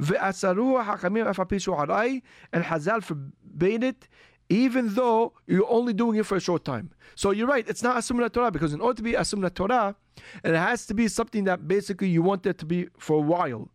Ve'asaruha 0.00 0.84
Hakamim 0.84 1.26
Afapi 1.32 1.56
Shuharai, 1.56 2.22
and 2.52 2.64
Hazal 2.64 3.02
forbade 3.02 3.82
it, 3.82 4.08
even 4.48 4.94
though 4.94 5.32
you're 5.46 5.70
only 5.70 5.92
doing 5.92 6.18
it 6.18 6.26
for 6.26 6.36
a 6.36 6.40
short 6.40 6.64
time. 6.64 6.90
So 7.14 7.30
you're 7.30 7.46
right, 7.46 7.66
it's 7.68 7.82
not 7.82 7.96
Asumna 7.96 8.30
Torah, 8.30 8.50
because 8.50 8.72
in 8.72 8.80
order 8.80 8.96
to 8.96 9.02
be 9.02 9.12
Asumna 9.12 9.52
Torah, 9.52 9.96
it 10.44 10.54
has 10.54 10.86
to 10.86 10.94
be 10.94 11.08
something 11.08 11.44
that 11.44 11.66
basically 11.66 12.08
you 12.08 12.22
want 12.22 12.44
it 12.46 12.58
to 12.58 12.66
be 12.66 12.88
for 12.98 13.16
a 13.16 13.20
while. 13.20 13.70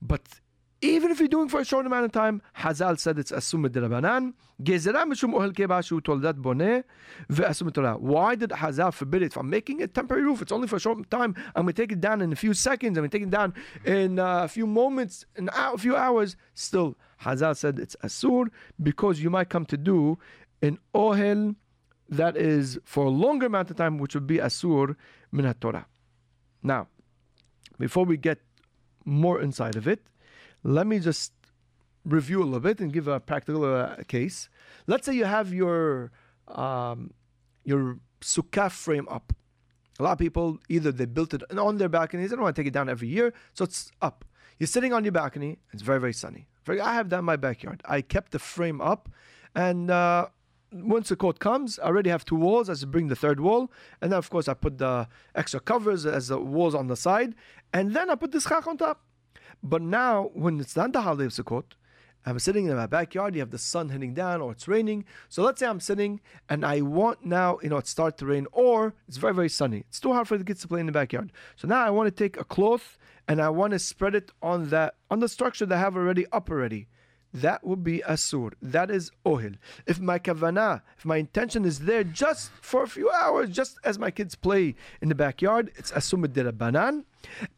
But 0.00 0.22
even 0.82 1.10
if 1.10 1.18
you're 1.18 1.28
doing 1.28 1.48
for 1.48 1.60
a 1.60 1.64
short 1.64 1.86
amount 1.86 2.04
of 2.04 2.12
time, 2.12 2.42
Hazal 2.58 2.98
said 2.98 3.18
it's 3.18 3.32
boneh 3.32 3.94
ve'assumed 7.30 7.74
Torah. 7.74 7.96
Why 7.98 8.34
did 8.34 8.50
Hazal 8.50 8.92
forbid 8.92 9.22
it? 9.22 9.26
If 9.26 9.38
I'm 9.38 9.48
making 9.48 9.82
a 9.82 9.86
temporary 9.86 10.24
roof, 10.24 10.42
it's 10.42 10.52
only 10.52 10.68
for 10.68 10.76
a 10.76 10.80
short 10.80 11.10
time. 11.10 11.34
I'm 11.54 11.64
going 11.64 11.74
to 11.74 11.82
take 11.82 11.92
it 11.92 12.00
down 12.00 12.20
in 12.20 12.32
a 12.32 12.36
few 12.36 12.52
seconds. 12.52 12.98
I'm 12.98 13.02
going 13.02 13.10
to 13.10 13.18
take 13.18 13.26
it 13.26 13.30
down 13.30 13.54
in 13.84 14.18
uh, 14.18 14.44
a 14.44 14.48
few 14.48 14.66
moments, 14.66 15.24
in 15.36 15.48
a 15.52 15.78
few 15.78 15.96
hours. 15.96 16.36
Still, 16.54 16.96
Hazal 17.22 17.56
said 17.56 17.78
it's 17.78 17.96
asur 18.04 18.48
because 18.82 19.20
you 19.20 19.30
might 19.30 19.48
come 19.48 19.64
to 19.66 19.78
do 19.78 20.18
an 20.62 20.78
ohel 20.94 21.56
that 22.08 22.36
is 22.36 22.78
for 22.84 23.06
a 23.06 23.10
longer 23.10 23.46
amount 23.46 23.70
of 23.70 23.76
time, 23.76 23.98
which 23.98 24.14
would 24.14 24.26
be 24.26 24.38
asur 24.38 24.94
min 25.32 25.52
Torah. 25.54 25.86
Now, 26.62 26.88
before 27.78 28.04
we 28.04 28.16
get 28.16 28.40
more 29.04 29.40
inside 29.40 29.76
of 29.76 29.88
it, 29.88 30.02
let 30.66 30.86
me 30.86 30.98
just 30.98 31.32
review 32.04 32.42
a 32.42 32.44
little 32.44 32.60
bit 32.60 32.80
and 32.80 32.92
give 32.92 33.06
a 33.08 33.20
practical 33.20 33.64
uh, 33.64 33.96
case. 34.08 34.48
Let's 34.86 35.06
say 35.06 35.14
you 35.14 35.24
have 35.24 35.54
your 35.54 36.10
um, 36.48 37.12
your 37.64 37.98
sukkah 38.20 38.70
frame 38.70 39.08
up. 39.08 39.32
A 39.98 40.02
lot 40.02 40.12
of 40.12 40.18
people 40.18 40.58
either 40.68 40.92
they 40.92 41.06
built 41.06 41.32
it 41.34 41.42
on 41.56 41.78
their 41.78 41.88
balconies. 41.88 42.30
They 42.30 42.36
don't 42.36 42.42
want 42.42 42.56
to 42.56 42.60
take 42.60 42.68
it 42.68 42.74
down 42.74 42.88
every 42.88 43.08
year, 43.08 43.32
so 43.54 43.64
it's 43.64 43.90
up. 44.02 44.24
You're 44.58 44.66
sitting 44.66 44.92
on 44.92 45.04
your 45.04 45.12
balcony. 45.12 45.58
It's 45.72 45.82
very 45.82 46.00
very 46.00 46.12
sunny. 46.12 46.48
I 46.68 46.94
have 46.94 47.10
that 47.10 47.20
in 47.20 47.24
my 47.24 47.36
backyard. 47.36 47.80
I 47.84 48.00
kept 48.00 48.32
the 48.32 48.40
frame 48.40 48.80
up, 48.80 49.08
and 49.54 49.88
uh, 49.88 50.26
once 50.72 51.10
the 51.10 51.16
coat 51.16 51.38
comes, 51.38 51.78
I 51.78 51.86
already 51.86 52.10
have 52.10 52.24
two 52.24 52.34
walls. 52.34 52.68
I 52.68 52.72
just 52.72 52.90
bring 52.90 53.06
the 53.06 53.14
third 53.14 53.38
wall, 53.38 53.70
and 54.00 54.10
then 54.10 54.18
of 54.18 54.28
course 54.30 54.48
I 54.48 54.54
put 54.54 54.78
the 54.78 55.06
extra 55.36 55.60
covers 55.60 56.04
as 56.06 56.28
the 56.28 56.38
walls 56.38 56.74
on 56.74 56.88
the 56.88 56.96
side, 56.96 57.36
and 57.72 57.94
then 57.94 58.10
I 58.10 58.16
put 58.16 58.32
the 58.32 58.40
schach 58.40 58.66
on 58.66 58.76
top. 58.78 59.05
But 59.62 59.82
now, 59.82 60.30
when 60.34 60.60
it's 60.60 60.76
not 60.76 60.92
the 60.92 61.02
holiday 61.02 61.26
of 61.26 61.32
Sukkot, 61.32 61.64
I'm 62.28 62.40
sitting 62.40 62.66
in 62.66 62.74
my 62.74 62.86
backyard, 62.86 63.36
you 63.36 63.40
have 63.40 63.52
the 63.52 63.58
sun 63.58 63.90
hitting 63.90 64.12
down, 64.12 64.40
or 64.40 64.50
it's 64.50 64.66
raining. 64.66 65.04
So 65.28 65.44
let's 65.44 65.60
say 65.60 65.66
I'm 65.66 65.78
sitting 65.78 66.20
and 66.48 66.66
I 66.66 66.80
want 66.80 67.24
now, 67.24 67.60
you 67.62 67.68
know, 67.68 67.76
it 67.76 67.86
start 67.86 68.18
to 68.18 68.26
rain, 68.26 68.48
or 68.50 68.94
it's 69.06 69.16
very, 69.16 69.32
very 69.32 69.48
sunny. 69.48 69.84
It's 69.88 70.00
too 70.00 70.12
hard 70.12 70.26
for 70.26 70.36
the 70.36 70.42
kids 70.42 70.60
to 70.62 70.68
play 70.68 70.80
in 70.80 70.86
the 70.86 70.92
backyard. 70.92 71.30
So 71.54 71.68
now 71.68 71.86
I 71.86 71.90
want 71.90 72.08
to 72.08 72.10
take 72.10 72.36
a 72.36 72.42
cloth 72.42 72.98
and 73.28 73.40
I 73.40 73.48
want 73.50 73.74
to 73.74 73.78
spread 73.78 74.16
it 74.16 74.32
on 74.42 74.70
that 74.70 74.94
on 75.08 75.20
the 75.20 75.28
structure 75.28 75.66
that 75.66 75.74
I 75.76 75.78
have 75.78 75.96
already 75.96 76.26
up 76.32 76.50
already. 76.50 76.88
That 77.42 77.66
would 77.66 77.84
be 77.84 78.02
asur. 78.08 78.52
That 78.62 78.90
is 78.90 79.10
ohel. 79.26 79.56
If 79.86 80.00
my 80.00 80.18
kavana, 80.18 80.80
if 80.96 81.04
my 81.04 81.18
intention 81.18 81.66
is 81.66 81.80
there 81.80 82.02
just 82.02 82.50
for 82.62 82.82
a 82.82 82.88
few 82.88 83.10
hours, 83.10 83.50
just 83.50 83.78
as 83.84 83.98
my 83.98 84.10
kids 84.10 84.34
play 84.34 84.74
in 85.02 85.10
the 85.10 85.14
backyard, 85.14 85.70
it's 85.76 85.92
asumid 85.92 86.32
banan. 86.56 87.04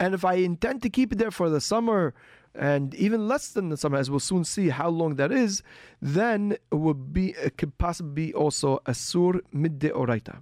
And 0.01 0.14
if 0.14 0.24
I 0.24 0.35
intend 0.35 0.83
to 0.83 0.91
keep 0.91 1.12
it 1.12 1.18
there 1.18 1.31
for 1.31 1.49
the 1.49 1.61
summer 1.61 2.12
and 2.57 2.93
even 2.97 3.29
less 3.29 3.51
than 3.51 3.68
the 3.68 3.76
summer, 3.76 3.99
as 3.99 4.11
we'll 4.11 4.18
soon 4.18 4.43
see 4.43 4.70
how 4.70 4.89
long 4.89 5.14
that 5.14 5.31
is, 5.31 5.62
then 6.03 6.57
it 6.72 6.74
would 6.74 7.12
be 7.12 7.31
it 7.31 7.57
could 7.57 7.79
possibly 7.79 8.26
be 8.26 8.35
also 8.35 8.81
asur 8.85 9.41
midde 9.55 9.93
oraita. 9.93 10.41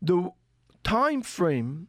The 0.00 0.28
time 0.82 1.22
frame 1.22 1.86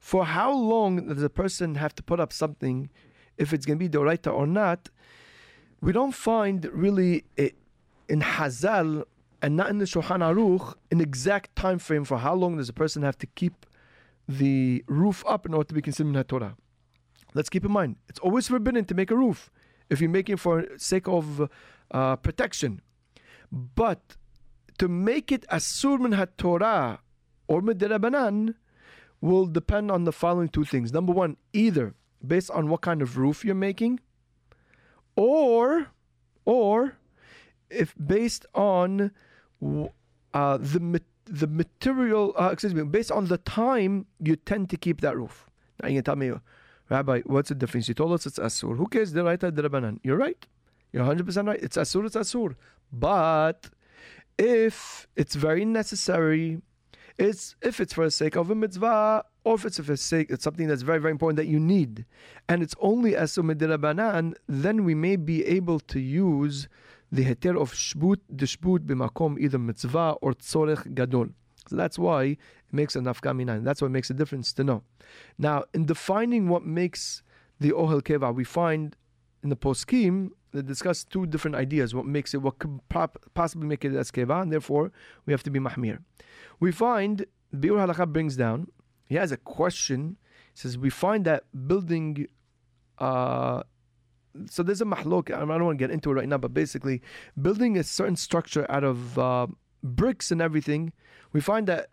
for 0.00 0.24
how 0.24 0.50
long 0.54 1.08
does 1.08 1.22
a 1.22 1.28
person 1.28 1.74
have 1.74 1.94
to 1.96 2.02
put 2.02 2.20
up 2.20 2.32
something, 2.32 2.88
if 3.36 3.52
it's 3.52 3.66
going 3.66 3.78
to 3.78 3.86
be 3.86 3.98
oraita 3.98 4.32
or 4.32 4.46
not, 4.46 4.88
we 5.82 5.92
don't 5.92 6.12
find 6.12 6.64
really 6.72 7.24
in 7.36 8.20
Hazal 8.20 9.04
and 9.42 9.56
not 9.56 9.68
in 9.68 9.78
the 9.78 9.84
Shulchan 9.84 10.20
Aruch 10.20 10.74
an 10.92 11.00
exact 11.00 11.54
time 11.56 11.80
frame 11.80 12.04
for 12.04 12.18
how 12.18 12.34
long 12.34 12.56
does 12.56 12.68
a 12.68 12.72
person 12.72 13.02
have 13.02 13.18
to 13.18 13.26
keep 13.26 13.66
the 14.28 14.84
roof 14.86 15.24
up 15.26 15.44
in 15.44 15.52
order 15.52 15.66
to 15.66 15.74
be 15.74 15.82
considered 15.82 16.14
in 16.16 16.24
Torah. 16.24 16.56
Let's 17.34 17.48
keep 17.48 17.64
in 17.64 17.72
mind, 17.72 17.96
it's 18.08 18.20
always 18.20 18.46
forbidden 18.46 18.84
to 18.84 18.94
make 18.94 19.10
a 19.10 19.16
roof 19.16 19.50
if 19.90 20.00
you're 20.00 20.08
making 20.08 20.36
for 20.36 20.64
sake 20.76 21.08
of 21.08 21.50
uh, 21.90 22.16
protection. 22.16 22.80
But 23.50 24.16
to 24.78 24.86
make 24.86 25.32
it 25.32 25.44
asur 25.50 25.98
min 25.98 26.26
Torah 26.38 27.00
or 27.48 27.60
midirabanan 27.60 28.54
will 29.20 29.46
depend 29.46 29.90
on 29.90 30.04
the 30.04 30.12
following 30.12 30.48
two 30.48 30.64
things. 30.64 30.92
Number 30.92 31.12
one, 31.12 31.36
either 31.52 31.94
based 32.24 32.50
on 32.52 32.68
what 32.68 32.82
kind 32.82 33.02
of 33.02 33.18
roof 33.18 33.44
you're 33.44 33.54
making, 33.56 33.98
or 35.16 35.88
or 36.44 36.96
if 37.70 37.94
based 38.04 38.46
on 38.54 39.10
uh, 40.34 40.58
the 40.58 41.00
the 41.24 41.46
material, 41.46 42.34
uh, 42.38 42.50
excuse 42.52 42.74
me, 42.74 42.82
based 42.82 43.12
on 43.12 43.26
the 43.26 43.38
time 43.38 44.06
you 44.18 44.36
tend 44.36 44.68
to 44.70 44.76
keep 44.76 45.00
that 45.00 45.16
roof. 45.16 45.48
Now 45.82 45.88
you 45.88 45.96
can 45.96 46.04
tell 46.04 46.16
me, 46.16 46.32
Rabbi, 46.90 47.22
what's 47.24 47.48
the 47.48 47.54
difference? 47.54 47.88
You 47.88 47.94
told 47.94 48.12
us 48.12 48.26
it's 48.26 48.38
asur. 48.38 48.76
Who 48.76 48.86
cares? 48.86 49.12
The 49.12 49.24
right 49.24 49.40
the 49.40 49.50
rabbanan. 49.50 49.98
You're 50.02 50.16
right. 50.16 50.44
You're 50.92 51.02
100 51.02 51.26
percent 51.26 51.48
right. 51.48 51.62
It's 51.62 51.76
asur. 51.76 52.06
It's 52.06 52.16
asur. 52.16 52.54
But 52.92 53.70
if 54.38 55.06
it's 55.16 55.34
very 55.34 55.64
necessary, 55.64 56.60
it's 57.18 57.56
if 57.62 57.80
it's 57.80 57.94
for 57.94 58.04
the 58.04 58.10
sake 58.10 58.36
of 58.36 58.50
a 58.50 58.54
mitzvah, 58.54 59.24
or 59.44 59.54
if 59.54 59.64
it's 59.64 59.78
for 59.78 59.96
sake, 59.96 60.30
it's 60.30 60.44
something 60.44 60.68
that's 60.68 60.82
very, 60.82 61.00
very 61.00 61.12
important 61.12 61.36
that 61.36 61.46
you 61.46 61.58
need, 61.58 62.04
and 62.48 62.62
it's 62.62 62.74
only 62.80 63.16
as 63.16 63.36
banan, 63.36 64.34
then 64.46 64.84
we 64.84 64.94
may 64.94 65.16
be 65.16 65.44
able 65.44 65.80
to 65.80 66.00
use 66.00 66.68
the 67.10 67.24
heter 67.24 67.60
of 67.60 67.72
shbut, 67.72 68.18
the 68.28 68.46
shbut 68.46 68.80
b'makom, 68.80 69.38
either 69.38 69.58
mitzvah 69.58 70.16
or 70.22 70.32
tzorech 70.32 70.94
gadol. 70.94 71.28
So 71.68 71.76
that's 71.76 71.98
why 71.98 72.24
it 72.24 72.38
makes 72.72 72.96
a 72.96 73.00
nafkamina, 73.00 73.62
that's 73.64 73.82
what 73.82 73.90
makes 73.90 74.10
a 74.10 74.14
difference 74.14 74.52
to 74.54 74.64
know. 74.64 74.82
Now, 75.38 75.64
in 75.74 75.86
defining 75.86 76.48
what 76.48 76.64
makes 76.64 77.22
the 77.60 77.72
ohel 77.72 78.02
keva, 78.02 78.34
we 78.34 78.44
find 78.44 78.96
in 79.42 79.48
the 79.48 79.56
poskim 79.56 80.30
they 80.52 80.62
discuss 80.62 81.04
two 81.04 81.26
different 81.26 81.56
ideas. 81.56 81.94
What 81.94 82.06
makes 82.06 82.34
it, 82.34 82.38
what 82.38 82.58
could 82.58 82.78
possibly 83.34 83.66
make 83.66 83.84
it 83.84 83.94
as 83.94 84.10
keva, 84.10 84.42
and 84.42 84.52
therefore 84.52 84.92
we 85.26 85.32
have 85.32 85.42
to 85.44 85.50
be 85.50 85.58
mahmir. 85.58 85.98
We 86.60 86.72
find 86.72 87.26
Biur 87.54 87.86
Halakha 87.86 88.10
brings 88.10 88.36
down. 88.36 88.68
He 89.12 89.18
has 89.18 89.30
a 89.30 89.36
question. 89.36 90.16
He 90.54 90.60
says 90.60 90.78
we 90.78 90.88
find 90.88 91.26
that 91.26 91.44
building. 91.68 92.28
Uh, 92.96 93.62
so 94.46 94.62
there's 94.62 94.80
a 94.80 94.86
mahlok. 94.86 95.30
I 95.30 95.40
don't 95.40 95.64
want 95.66 95.78
to 95.78 95.84
get 95.84 95.90
into 95.90 96.10
it 96.12 96.14
right 96.14 96.26
now, 96.26 96.38
but 96.38 96.54
basically, 96.54 97.02
building 97.42 97.76
a 97.76 97.84
certain 97.84 98.16
structure 98.16 98.64
out 98.70 98.84
of 98.84 99.18
uh, 99.18 99.48
bricks 99.82 100.30
and 100.30 100.40
everything, 100.40 100.94
we 101.34 101.42
find 101.42 101.66
that 101.66 101.90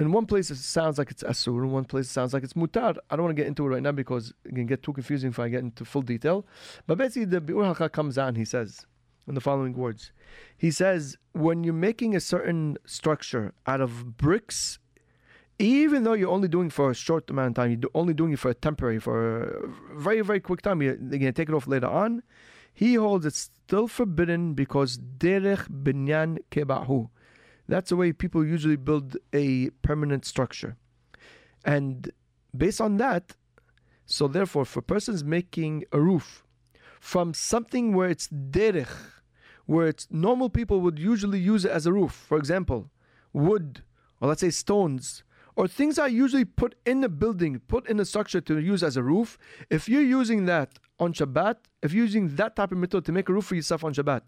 in 0.00 0.10
one 0.10 0.26
place 0.26 0.50
it 0.50 0.56
sounds 0.56 0.98
like 0.98 1.12
it's 1.12 1.22
asur, 1.22 1.62
in 1.62 1.70
one 1.70 1.84
place 1.84 2.06
it 2.06 2.12
sounds 2.12 2.34
like 2.34 2.42
it's 2.42 2.54
mutar. 2.54 2.96
I 3.08 3.14
don't 3.14 3.26
want 3.26 3.36
to 3.36 3.40
get 3.40 3.46
into 3.46 3.64
it 3.64 3.68
right 3.68 3.82
now 3.82 3.92
because 3.92 4.34
it 4.44 4.52
can 4.56 4.66
get 4.66 4.82
too 4.82 4.92
confusing 4.92 5.30
if 5.30 5.38
I 5.38 5.48
get 5.48 5.60
into 5.60 5.84
full 5.84 6.02
detail. 6.02 6.44
But 6.88 6.98
basically, 6.98 7.26
the 7.26 7.40
biur 7.40 7.92
comes 7.92 8.18
on. 8.18 8.34
He 8.34 8.44
says 8.44 8.84
in 9.28 9.36
the 9.36 9.40
following 9.40 9.74
words, 9.74 10.10
he 10.56 10.72
says 10.72 11.16
when 11.34 11.62
you're 11.62 11.72
making 11.72 12.16
a 12.16 12.20
certain 12.20 12.78
structure 12.84 13.54
out 13.64 13.80
of 13.80 14.16
bricks. 14.16 14.80
Even 15.58 16.02
though 16.02 16.14
you're 16.14 16.30
only 16.30 16.48
doing 16.48 16.70
for 16.70 16.90
a 16.90 16.94
short 16.94 17.30
amount 17.30 17.50
of 17.50 17.54
time, 17.54 17.70
you're 17.70 17.90
only 17.94 18.14
doing 18.14 18.32
it 18.32 18.38
for 18.38 18.50
a 18.50 18.54
temporary, 18.54 18.98
for 18.98 19.42
a 19.42 19.68
very, 19.94 20.20
very 20.22 20.40
quick 20.40 20.62
time, 20.62 20.82
you're 20.82 20.96
going 20.96 21.20
to 21.20 21.32
take 21.32 21.48
it 21.48 21.54
off 21.54 21.66
later 21.66 21.86
on. 21.86 22.22
He 22.74 22.94
holds 22.94 23.26
it's 23.26 23.50
still 23.66 23.86
forbidden 23.86 24.54
because 24.54 24.98
derech 24.98 25.68
binyan 25.68 26.38
kebahu 26.50 27.10
that's 27.68 27.90
the 27.90 27.96
way 27.96 28.12
people 28.12 28.44
usually 28.44 28.76
build 28.76 29.16
a 29.32 29.70
permanent 29.82 30.24
structure. 30.24 30.76
And 31.64 32.10
based 32.56 32.80
on 32.80 32.96
that, 32.98 33.34
so 34.04 34.28
therefore, 34.28 34.64
for 34.64 34.82
persons 34.82 35.22
making 35.24 35.84
a 35.92 36.00
roof 36.00 36.44
from 37.00 37.34
something 37.34 37.94
where 37.94 38.08
it's 38.08 38.28
derech, 38.28 38.94
where 39.66 39.86
it's 39.86 40.08
normal 40.10 40.50
people 40.50 40.80
would 40.80 40.98
usually 40.98 41.38
use 41.38 41.64
it 41.64 41.70
as 41.70 41.86
a 41.86 41.92
roof, 41.92 42.12
for 42.12 42.36
example, 42.36 42.90
wood, 43.32 43.82
or 44.20 44.28
let's 44.28 44.40
say 44.40 44.50
stones, 44.50 45.22
or 45.56 45.68
things 45.68 45.98
are 45.98 46.08
usually 46.08 46.44
put 46.44 46.74
in 46.86 47.04
a 47.04 47.08
building, 47.08 47.60
put 47.68 47.88
in 47.88 48.00
a 48.00 48.04
structure 48.04 48.40
to 48.40 48.58
use 48.58 48.82
as 48.82 48.96
a 48.96 49.02
roof, 49.02 49.38
if 49.70 49.88
you're 49.88 50.02
using 50.02 50.46
that 50.46 50.78
on 50.98 51.12
Shabbat, 51.12 51.56
if 51.82 51.92
you're 51.92 52.04
using 52.04 52.36
that 52.36 52.56
type 52.56 52.72
of 52.72 52.78
material 52.78 53.02
to 53.02 53.12
make 53.12 53.28
a 53.28 53.32
roof 53.32 53.46
for 53.46 53.54
yourself 53.54 53.84
on 53.84 53.92
Shabbat, 53.92 54.22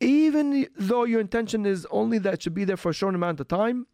even 0.00 0.66
though 0.76 1.04
your 1.04 1.20
intention 1.20 1.66
is 1.66 1.86
only 1.90 2.18
that 2.18 2.34
it 2.34 2.42
should 2.42 2.54
be 2.54 2.64
there 2.64 2.76
for 2.76 2.90
a 2.90 2.94
short 2.94 3.14
amount 3.14 3.40
of 3.40 3.48
time, 3.48 3.86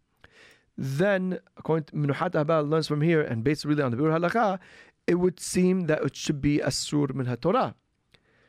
then 0.76 1.38
according 1.56 1.84
to 1.84 1.92
Menuhat 1.94 2.32
Ahava 2.32 2.68
learns 2.68 2.86
from 2.86 3.00
here 3.00 3.22
and 3.22 3.42
based 3.42 3.64
really 3.64 3.82
on 3.82 3.90
the 3.90 3.96
Biur 3.96 4.18
Halakha, 4.18 4.58
it 5.06 5.14
would 5.14 5.40
seem 5.40 5.86
that 5.86 6.02
it 6.02 6.16
should 6.16 6.40
be 6.40 6.58
Asur 6.58 7.14
min 7.14 7.34
Torah. 7.36 7.74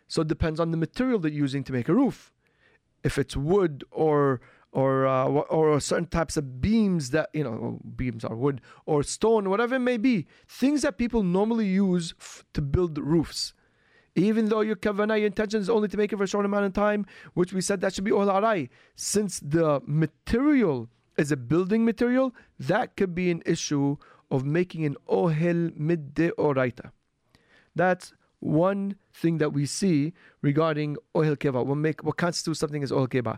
So 0.07 0.21
it 0.21 0.27
depends 0.27 0.59
on 0.59 0.71
the 0.71 0.77
material 0.77 1.19
that 1.19 1.31
you're 1.31 1.41
using 1.41 1.63
to 1.65 1.73
make 1.73 1.87
a 1.87 1.93
roof. 1.93 2.33
If 3.03 3.17
it's 3.17 3.37
wood 3.37 3.83
or 3.91 4.41
or 4.77 5.07
uh, 5.07 5.25
or 5.25 5.79
certain 5.79 6.05
types 6.05 6.37
of 6.37 6.61
beams 6.61 7.09
that 7.09 7.29
you 7.33 7.43
know 7.43 7.79
beams 7.95 8.23
are 8.23 8.35
wood 8.35 8.61
or 8.85 9.01
stone 9.01 9.49
whatever 9.49 9.75
it 9.75 9.85
may 9.91 9.97
be 9.97 10.27
things 10.47 10.83
that 10.83 10.99
people 10.99 11.23
normally 11.23 11.65
use 11.65 12.13
f- 12.19 12.45
to 12.53 12.61
build 12.61 12.97
roofs 12.99 13.53
even 14.17 14.49
though 14.49 14.61
your 14.61 14.75
kavanah, 14.75 15.17
your 15.19 15.27
intention 15.27 15.61
is 15.61 15.69
only 15.69 15.87
to 15.87 15.95
make 15.95 16.11
it 16.11 16.17
for 16.17 16.23
a 16.23 16.27
short 16.27 16.43
amount 16.43 16.65
of 16.65 16.73
time, 16.73 17.05
which 17.35 17.53
we 17.53 17.61
said 17.61 17.81
that 17.81 17.93
should 17.93 18.03
be 18.03 18.09
ohel 18.09 18.33
arai. 18.33 18.67
Since 18.95 19.39
the 19.41 19.79
material 19.85 20.89
is 21.17 21.31
a 21.31 21.37
building 21.37 21.85
material, 21.85 22.33
that 22.59 22.97
could 22.97 23.13
be 23.13 23.29
an 23.29 23.43
issue 23.45 23.97
of 24.31 24.43
making 24.43 24.85
an 24.85 24.95
ohel 25.07 25.71
midde 25.77 26.31
oraita. 26.31 26.89
That's 27.75 28.13
one 28.39 28.95
thing 29.13 29.37
that 29.37 29.53
we 29.53 29.67
see 29.67 30.13
regarding 30.41 30.97
ohel 31.13 31.37
keva. 31.37 31.63
What 31.63 31.77
make 31.77 32.03
what 32.03 32.17
constitutes 32.17 32.59
something 32.59 32.81
as 32.81 32.91
ohel 32.91 33.07
keva. 33.07 33.37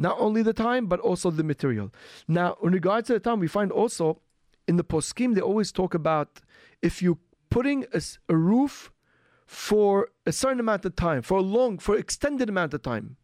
Not 0.00 0.18
only 0.18 0.42
the 0.42 0.54
time, 0.54 0.86
but 0.86 0.98
also 1.00 1.30
the 1.30 1.44
material. 1.44 1.92
Now, 2.26 2.56
in 2.62 2.72
regards 2.72 3.08
to 3.08 3.12
the 3.12 3.20
time, 3.20 3.38
we 3.38 3.48
find 3.48 3.70
also 3.70 4.22
in 4.66 4.76
the 4.76 4.84
poskim 4.84 5.34
they 5.34 5.42
always 5.42 5.70
talk 5.72 5.92
about 5.92 6.40
if 6.80 7.02
you 7.02 7.18
putting 7.50 7.84
a, 7.92 8.00
a 8.30 8.34
roof 8.34 8.90
for 9.46 10.08
a 10.24 10.32
certain 10.32 10.58
amount 10.58 10.86
of 10.86 10.96
time, 10.96 11.20
for 11.20 11.36
a 11.38 11.42
long, 11.42 11.78
for 11.78 11.96
extended 11.96 12.48
amount 12.48 12.72
of 12.72 12.82
time. 12.82 13.16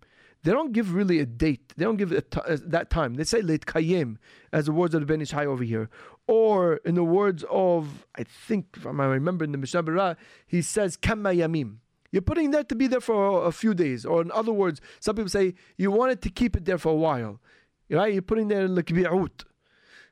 They 0.42 0.52
don't 0.52 0.72
give 0.72 0.92
really 0.92 1.18
a 1.18 1.24
date. 1.26 1.72
They 1.76 1.84
don't 1.84 1.96
give 1.96 2.10
that 2.10 2.90
time. 2.90 3.14
They 3.14 3.24
say 3.24 3.40
late 3.40 3.64
kayim, 3.64 4.18
as 4.52 4.66
the 4.66 4.72
words 4.72 4.94
of 4.94 5.00
the 5.00 5.06
Ben 5.06 5.22
Ish 5.22 5.30
Chai 5.30 5.46
over 5.46 5.64
here. 5.64 5.88
Or 6.28 6.76
in 6.84 6.94
the 6.94 7.04
words 7.04 7.42
of, 7.50 8.06
I 8.16 8.24
think, 8.24 8.66
if 8.76 8.86
I 8.86 8.90
remember 8.90 9.44
in 9.44 9.52
the 9.52 9.58
Mishnah 9.58 9.82
Berurah, 9.82 10.16
he 10.46 10.60
says 10.60 10.96
kama 10.96 11.30
yamim. 11.30 11.76
You're 12.16 12.22
putting 12.22 12.50
that 12.52 12.70
to 12.70 12.74
be 12.74 12.86
there 12.86 13.02
for 13.02 13.44
a 13.44 13.52
few 13.52 13.74
days. 13.74 14.06
Or 14.06 14.22
in 14.22 14.32
other 14.32 14.50
words, 14.50 14.80
some 15.00 15.16
people 15.16 15.28
say 15.28 15.52
you 15.76 15.90
wanted 15.90 16.22
to 16.22 16.30
keep 16.30 16.56
it 16.56 16.64
there 16.64 16.78
for 16.78 16.92
a 16.92 16.96
while. 16.96 17.42
Right? 17.90 18.10
You're 18.10 18.22
putting 18.22 18.48
there 18.48 18.66
like 18.66 18.86
bi'ut. 18.86 19.44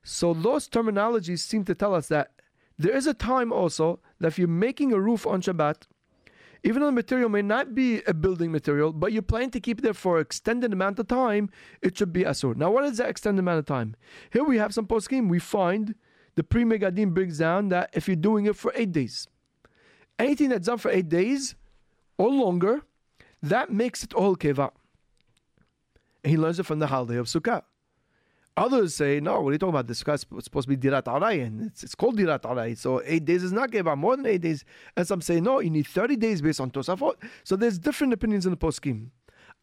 So 0.02 0.34
those 0.34 0.68
terminologies 0.68 1.38
seem 1.38 1.64
to 1.64 1.74
tell 1.74 1.94
us 1.94 2.08
that 2.08 2.32
there 2.78 2.94
is 2.94 3.06
a 3.06 3.14
time 3.14 3.54
also 3.54 4.00
that 4.20 4.26
if 4.26 4.38
you're 4.38 4.48
making 4.48 4.92
a 4.92 5.00
roof 5.00 5.26
on 5.26 5.40
Shabbat, 5.40 5.86
even 6.62 6.80
though 6.80 6.88
the 6.88 6.92
material 6.92 7.30
may 7.30 7.40
not 7.40 7.74
be 7.74 8.02
a 8.06 8.12
building 8.12 8.52
material, 8.52 8.92
but 8.92 9.14
you 9.14 9.22
plan 9.22 9.48
to 9.52 9.58
keep 9.58 9.78
it 9.78 9.82
there 9.82 9.94
for 9.94 10.16
an 10.16 10.22
extended 10.26 10.74
amount 10.74 10.98
of 10.98 11.08
time, 11.08 11.48
it 11.80 11.96
should 11.96 12.12
be 12.12 12.24
asur. 12.24 12.54
Now, 12.54 12.70
what 12.70 12.84
is 12.84 12.98
that 12.98 13.08
extended 13.08 13.40
amount 13.40 13.60
of 13.60 13.64
time? 13.64 13.96
Here 14.30 14.44
we 14.44 14.58
have 14.58 14.74
some 14.74 14.86
poskim. 14.86 15.30
We 15.30 15.38
find 15.38 15.94
the 16.34 16.44
Pri 16.44 16.64
Megadim 16.64 17.14
brings 17.14 17.38
down 17.38 17.70
that 17.70 17.88
if 17.94 18.08
you're 18.08 18.14
doing 18.14 18.44
it 18.44 18.56
for 18.56 18.74
eight 18.76 18.92
days, 18.92 19.26
anything 20.18 20.50
that's 20.50 20.66
done 20.66 20.76
for 20.76 20.90
eight 20.90 21.08
days 21.08 21.54
or 22.18 22.30
longer, 22.30 22.82
that 23.42 23.70
makes 23.70 24.02
it 24.02 24.14
all 24.14 24.36
keva. 24.36 24.70
He 26.22 26.36
learns 26.36 26.58
it 26.58 26.64
from 26.64 26.78
the 26.78 26.86
holiday 26.86 27.16
of 27.16 27.26
Sukkah. 27.26 27.62
Others 28.56 28.94
say, 28.94 29.18
no, 29.18 29.40
what 29.40 29.50
are 29.50 29.52
you 29.52 29.58
talking 29.58 29.70
about? 29.74 29.88
This 29.88 30.02
guy's 30.04 30.20
supposed 30.20 30.68
to 30.68 30.76
be 30.76 30.76
dirat 30.76 31.08
aray, 31.08 31.40
and 31.40 31.66
it's, 31.66 31.82
it's 31.82 31.94
called 31.96 32.16
dirat 32.16 32.44
aray. 32.44 32.76
So 32.76 33.02
eight 33.04 33.24
days 33.24 33.42
is 33.42 33.52
not 33.52 33.70
keva, 33.70 33.96
more 33.96 34.16
than 34.16 34.26
eight 34.26 34.42
days. 34.42 34.64
And 34.96 35.06
some 35.06 35.20
say, 35.20 35.40
no, 35.40 35.58
you 35.58 35.70
need 35.70 35.88
30 35.88 36.16
days 36.16 36.40
based 36.40 36.60
on 36.60 36.70
Tosafot. 36.70 37.14
So 37.42 37.56
there's 37.56 37.78
different 37.78 38.12
opinions 38.12 38.46
in 38.46 38.52
the 38.52 38.56
poskim. 38.56 39.10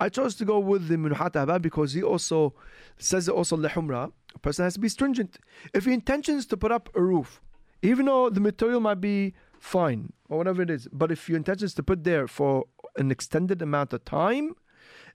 I 0.02 0.10
chose 0.10 0.34
to 0.36 0.46
go 0.46 0.58
with 0.58 0.88
the 0.88 0.96
Menuhat 0.96 1.34
Ahava 1.34 1.62
because 1.62 1.94
he 1.94 2.02
also 2.02 2.56
says 2.98 3.28
it 3.28 3.34
also 3.34 3.56
lehumra. 3.56 4.12
A 4.34 4.40
person 4.40 4.64
has 4.64 4.74
to 4.74 4.80
be 4.80 4.90
stringent. 4.90 5.38
If 5.76 5.86
your 5.86 5.94
intention 5.94 6.38
is 6.38 6.48
to 6.48 6.58
put 6.58 6.72
up 6.72 6.90
a 6.96 7.02
roof, 7.02 7.40
even 7.84 8.08
though 8.08 8.30
the 8.30 8.40
material 8.40 8.80
might 8.80 9.00
be 9.00 9.36
fine 9.62 10.12
or 10.28 10.38
whatever 10.40 10.62
it 10.62 10.70
is, 10.70 10.88
but 10.92 11.12
if 11.12 11.30
your 11.30 11.38
intention 11.38 11.66
is 11.66 11.74
to 11.76 11.84
put 11.84 12.04
there 12.04 12.28
for 12.28 12.66
an 12.98 13.12
extended 13.12 13.62
amount 13.62 13.94
of 13.94 14.04
time, 14.04 14.56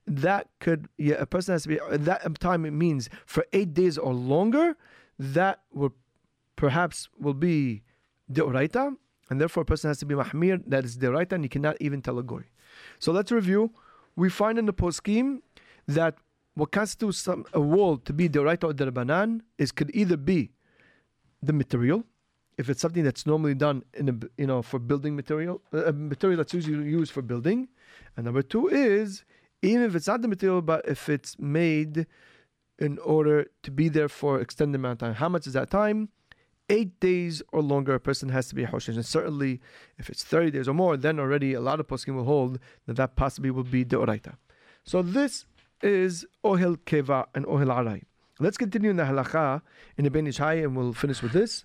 that 0.06 0.48
could 0.60 0.88
yeah, 0.98 1.16
a 1.18 1.26
person 1.26 1.52
has 1.52 1.64
to 1.64 1.68
be 1.68 1.80
uh, 1.80 1.96
that 1.98 2.38
time 2.38 2.64
it 2.64 2.70
means 2.70 3.10
for 3.26 3.44
eight 3.52 3.74
days 3.74 3.98
or 3.98 4.14
longer 4.14 4.76
that 5.18 5.62
will 5.72 5.92
perhaps 6.54 7.08
will 7.18 7.34
be 7.34 7.82
deoraita 8.32 8.94
and 9.28 9.40
therefore 9.40 9.62
a 9.62 9.66
person 9.66 9.88
has 9.88 9.98
to 9.98 10.06
be 10.06 10.14
mahmir 10.14 10.62
that 10.64 10.84
is 10.84 10.96
deoraita 10.96 11.32
and 11.32 11.42
you 11.42 11.48
cannot 11.48 11.76
even 11.80 12.00
tell 12.00 12.18
a 12.20 12.22
goy. 12.22 12.44
So 13.00 13.10
let's 13.10 13.32
review. 13.32 13.72
We 14.14 14.30
find 14.30 14.60
in 14.60 14.66
the 14.66 14.72
poskim 14.72 15.40
that 15.88 16.14
what 16.54 16.70
constitutes 16.70 17.18
some, 17.18 17.44
a 17.52 17.60
wall 17.60 17.96
to 17.98 18.12
be 18.12 18.28
deoraita 18.28 18.64
or 18.64 18.72
derbanan 18.72 19.40
is 19.58 19.72
could 19.72 19.90
either 19.92 20.16
be 20.16 20.52
the 21.42 21.52
material 21.52 22.04
if 22.58 22.70
it's 22.70 22.80
something 22.80 23.04
that's 23.04 23.26
normally 23.26 23.54
done 23.54 23.82
in 23.94 24.08
a 24.08 24.14
you 24.40 24.46
know 24.46 24.62
for 24.62 24.78
building 24.78 25.14
material 25.14 25.60
a 25.72 25.92
material 25.92 26.38
that's 26.38 26.54
usually 26.54 26.88
used 26.88 27.12
for 27.12 27.22
building 27.22 27.68
and 28.16 28.24
number 28.24 28.42
two 28.42 28.68
is 28.68 29.24
even 29.62 29.82
if 29.82 29.94
it's 29.94 30.06
not 30.06 30.22
the 30.22 30.28
material, 30.28 30.62
but 30.62 30.86
if 30.86 31.08
it's 31.08 31.38
made 31.38 32.06
in 32.78 32.98
order 32.98 33.46
to 33.62 33.70
be 33.70 33.88
there 33.88 34.08
for 34.08 34.40
extended 34.40 34.76
amount 34.76 35.02
of 35.02 35.08
time. 35.08 35.14
How 35.14 35.28
much 35.28 35.46
is 35.46 35.54
that 35.54 35.70
time? 35.70 36.10
Eight 36.68 36.98
days 37.00 37.42
or 37.52 37.62
longer, 37.62 37.94
a 37.94 38.00
person 38.00 38.28
has 38.30 38.48
to 38.48 38.54
be 38.54 38.64
a 38.64 38.66
hoshish. 38.66 38.94
And 38.94 39.06
certainly, 39.06 39.60
if 39.98 40.10
it's 40.10 40.24
30 40.24 40.50
days 40.50 40.68
or 40.68 40.74
more, 40.74 40.96
then 40.96 41.18
already 41.18 41.54
a 41.54 41.60
lot 41.60 41.80
of 41.80 41.86
poskim 41.86 42.16
will 42.16 42.24
hold 42.24 42.58
that 42.86 42.96
that 42.96 43.16
possibly 43.16 43.50
will 43.50 43.64
be 43.64 43.84
the 43.84 43.96
oraita. 43.96 44.34
So 44.84 45.02
this 45.02 45.46
is 45.82 46.26
ohel 46.44 46.76
keva 46.76 47.26
and 47.34 47.46
ohel 47.46 47.70
aray. 47.70 48.02
Let's 48.38 48.58
continue 48.58 48.90
in 48.90 48.96
the 48.96 49.04
halacha 49.04 49.62
in 49.96 50.04
the 50.04 50.10
Ben 50.10 50.26
Ish 50.26 50.36
Chai 50.36 50.54
and 50.54 50.76
we'll 50.76 50.92
finish 50.92 51.22
with 51.22 51.32
this. 51.32 51.64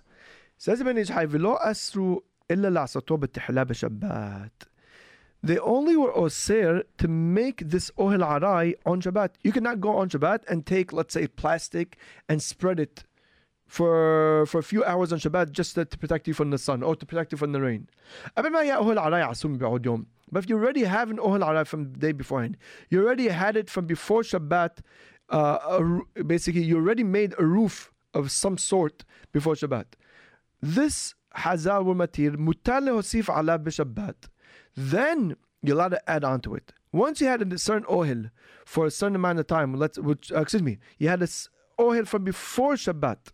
B'shabbat 3.64 4.50
they 5.44 5.58
only 5.58 5.96
were 5.96 6.12
osir 6.12 6.84
to 6.98 7.08
make 7.08 7.68
this 7.68 7.90
ohel 7.98 8.22
aray 8.22 8.76
on 8.86 9.02
Shabbat. 9.02 9.30
You 9.42 9.50
cannot 9.50 9.80
go 9.80 9.96
on 9.96 10.08
Shabbat 10.08 10.44
and 10.48 10.64
take, 10.64 10.92
let's 10.92 11.14
say, 11.14 11.26
plastic 11.26 11.96
and 12.28 12.40
spread 12.40 12.78
it 12.78 13.02
for 13.66 14.46
for 14.46 14.58
a 14.58 14.62
few 14.62 14.84
hours 14.84 15.12
on 15.12 15.18
Shabbat 15.18 15.50
just 15.50 15.74
to, 15.74 15.84
to 15.84 15.98
protect 15.98 16.28
you 16.28 16.34
from 16.34 16.50
the 16.50 16.58
sun 16.58 16.84
or 16.84 16.94
to 16.94 17.04
protect 17.04 17.32
you 17.32 17.38
from 17.38 17.50
the 17.50 17.60
rain. 17.60 17.88
But 18.36 18.46
if 18.46 18.52
you 20.48 20.56
already 20.56 20.84
have 20.84 21.10
an 21.10 21.16
ohel 21.16 21.44
aray 21.44 21.64
from 21.64 21.92
the 21.92 21.98
day 21.98 22.12
beforehand, 22.12 22.56
you 22.88 23.02
already 23.02 23.26
had 23.28 23.56
it 23.56 23.68
from 23.68 23.86
before 23.86 24.22
Shabbat. 24.22 24.78
Uh, 25.28 25.98
basically, 26.24 26.62
you 26.62 26.76
already 26.76 27.02
made 27.02 27.34
a 27.36 27.44
roof 27.44 27.90
of 28.14 28.30
some 28.30 28.58
sort 28.58 29.04
before 29.32 29.54
Shabbat. 29.54 29.86
This 30.62 31.14
hazal 31.36 31.84
wa 31.84 31.94
matir 31.94 32.36
mutar 32.36 32.80
lehosif 32.80 33.24
alav 33.24 33.64
b'Shabbat. 33.64 34.28
Then 34.76 35.36
you're 35.60 35.76
allowed 35.76 35.88
to 35.88 36.10
add 36.10 36.24
on 36.24 36.40
to 36.42 36.54
it. 36.54 36.72
Once 36.92 37.20
you 37.20 37.26
had 37.26 37.42
a 37.52 37.58
certain 37.58 37.84
ohel 37.84 38.30
for 38.64 38.86
a 38.86 38.90
certain 38.90 39.16
amount 39.16 39.38
of 39.38 39.46
time, 39.46 39.74
let's 39.74 39.98
which, 39.98 40.30
uh, 40.30 40.40
excuse 40.40 40.62
me, 40.62 40.78
you 40.98 41.08
had 41.08 41.22
a 41.22 41.26
ohel 41.78 42.06
from 42.06 42.24
before 42.24 42.74
Shabbat, 42.74 43.32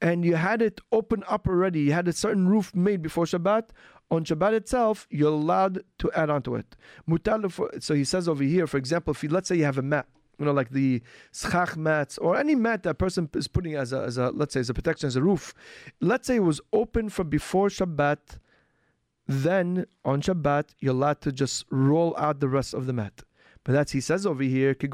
and 0.00 0.24
you 0.24 0.36
had 0.36 0.62
it 0.62 0.80
open 0.92 1.24
up 1.28 1.48
already. 1.48 1.80
You 1.80 1.92
had 1.92 2.06
a 2.06 2.12
certain 2.12 2.48
roof 2.48 2.74
made 2.74 3.02
before 3.02 3.24
Shabbat. 3.24 3.70
On 4.10 4.24
Shabbat 4.24 4.52
itself, 4.52 5.06
you're 5.10 5.32
allowed 5.32 5.82
to 5.98 6.10
add 6.12 6.30
on 6.30 6.42
to 6.42 6.54
it. 6.54 6.76
So 7.82 7.94
he 7.94 8.04
says 8.04 8.28
over 8.28 8.44
here, 8.44 8.66
for 8.66 8.76
example, 8.76 9.10
if 9.12 9.22
you, 9.22 9.28
let's 9.28 9.48
say 9.48 9.56
you 9.56 9.64
have 9.64 9.76
a 9.76 9.82
mat, 9.82 10.06
you 10.38 10.44
know, 10.44 10.52
like 10.52 10.70
the 10.70 11.02
schach 11.32 11.76
mats 11.76 12.18
or 12.18 12.36
any 12.36 12.54
mat 12.54 12.82
that 12.84 12.98
person 12.98 13.28
is 13.34 13.48
putting 13.48 13.74
as 13.74 13.92
a, 13.92 14.02
as 14.02 14.18
a, 14.18 14.30
let's 14.30 14.54
say, 14.54 14.60
as 14.60 14.70
a 14.70 14.74
protection, 14.74 15.06
as 15.06 15.16
a 15.16 15.22
roof. 15.22 15.52
Let's 16.00 16.26
say 16.26 16.36
it 16.36 16.44
was 16.44 16.60
open 16.72 17.08
from 17.08 17.28
before 17.28 17.68
Shabbat 17.68 18.38
then 19.28 19.84
on 20.06 20.22
Shabbat, 20.22 20.70
you're 20.80 20.94
allowed 20.94 21.20
to 21.20 21.30
just 21.30 21.66
roll 21.70 22.16
out 22.16 22.40
the 22.40 22.48
rest 22.48 22.72
of 22.72 22.86
the 22.86 22.94
mat. 22.94 23.22
But 23.62 23.72
that's 23.72 23.92
he 23.92 24.00
says 24.00 24.24
over 24.24 24.42
here, 24.42 24.74
how 24.80 24.88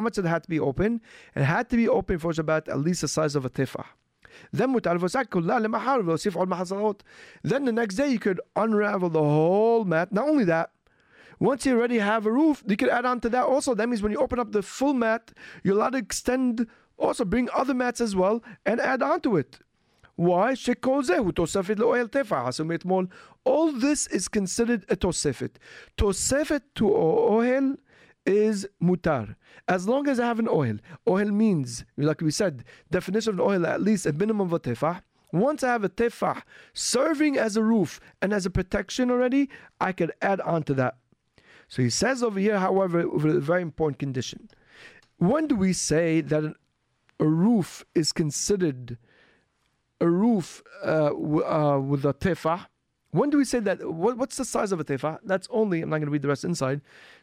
much 0.00 0.18
it 0.18 0.24
had 0.24 0.42
to 0.42 0.48
be 0.48 0.58
open? 0.58 1.02
It 1.36 1.42
had 1.42 1.68
to 1.68 1.76
be 1.76 1.86
open 1.88 2.18
for 2.18 2.32
Shabbat 2.32 2.68
at 2.68 2.78
least 2.78 3.02
the 3.02 3.08
size 3.08 3.36
of 3.36 3.44
a 3.44 3.50
tefah. 3.50 3.84
Then 4.52 4.72
Then 4.72 4.80
the 7.64 7.72
next 7.72 7.94
day 7.96 8.08
you 8.08 8.18
could 8.18 8.40
unravel 8.56 9.10
the 9.10 9.20
whole 9.20 9.84
mat. 9.84 10.12
Not 10.12 10.28
only 10.28 10.44
that, 10.44 10.70
once 11.40 11.64
you 11.64 11.76
already 11.76 11.98
have 11.98 12.26
a 12.26 12.32
roof, 12.32 12.62
you 12.68 12.76
can 12.76 12.90
add 12.90 13.06
on 13.06 13.18
to 13.20 13.28
that 13.30 13.46
also. 13.46 13.74
That 13.74 13.88
means 13.88 14.02
when 14.02 14.12
you 14.12 14.18
open 14.18 14.38
up 14.38 14.52
the 14.52 14.62
full 14.62 14.92
mat, 14.92 15.32
you're 15.64 15.74
allowed 15.74 15.92
to 15.92 15.98
extend, 15.98 16.66
also 16.98 17.24
bring 17.24 17.48
other 17.54 17.72
mats 17.72 18.00
as 18.00 18.14
well 18.14 18.44
and 18.66 18.78
add 18.78 19.02
on 19.02 19.22
to 19.22 19.38
it. 19.38 19.58
Why? 20.16 20.54
All 23.44 23.72
this 23.72 24.06
is 24.08 24.28
considered 24.28 24.84
a 24.90 24.96
tosefet. 24.96 25.52
Tosefet 25.96 26.60
to 26.74 26.84
ohel 26.84 27.76
is 28.26 28.68
mutar. 28.82 29.34
As 29.66 29.88
long 29.88 30.08
as 30.08 30.20
I 30.20 30.26
have 30.26 30.38
an 30.40 30.46
ohel. 30.46 30.78
Ohel 31.06 31.32
means, 31.32 31.86
like 31.96 32.20
we 32.20 32.30
said, 32.30 32.64
definition 32.90 33.40
of 33.40 33.46
ohel, 33.46 33.66
at 33.66 33.80
least 33.80 34.04
a 34.04 34.12
minimum 34.12 34.48
of 34.48 34.52
a 34.52 34.60
tefah. 34.60 35.00
Once 35.32 35.64
I 35.64 35.68
have 35.68 35.84
a 35.84 35.88
tefah 35.88 36.42
serving 36.74 37.38
as 37.38 37.56
a 37.56 37.62
roof 37.62 37.98
and 38.20 38.34
as 38.34 38.44
a 38.44 38.50
protection 38.50 39.10
already, 39.10 39.48
I 39.80 39.92
can 39.92 40.10
add 40.20 40.42
on 40.42 40.64
to 40.64 40.74
that. 40.74 40.96
So 41.70 41.82
he 41.82 41.88
says 41.88 42.22
over 42.22 42.38
here, 42.38 42.58
however, 42.58 43.08
with 43.08 43.34
a 43.34 43.40
very 43.40 43.62
important 43.62 43.98
condition. 43.98 44.50
When 45.16 45.46
do 45.46 45.56
we 45.56 45.72
say 45.72 46.20
that 46.20 46.54
a 47.18 47.26
roof 47.26 47.84
is 47.94 48.12
considered 48.12 48.98
a 50.00 50.08
roof 50.08 50.62
uh, 50.82 51.10
w- 51.10 51.44
uh, 51.44 51.78
with 51.78 52.04
a 52.04 52.14
tefah. 52.14 52.66
When 53.10 53.30
do 53.30 53.36
we 53.36 53.44
say 53.44 53.60
that? 53.60 53.88
What, 53.88 54.16
what's 54.16 54.36
the 54.36 54.44
size 54.44 54.72
of 54.72 54.80
a 54.80 54.84
tefah? 54.84 55.18
That's 55.24 55.46
only, 55.50 55.82
I'm 55.82 55.90
not 55.90 55.98
going 55.98 56.06
to 56.06 56.12
read 56.12 56.22
the 56.22 56.28
rest 56.28 56.44
inside 56.44 56.80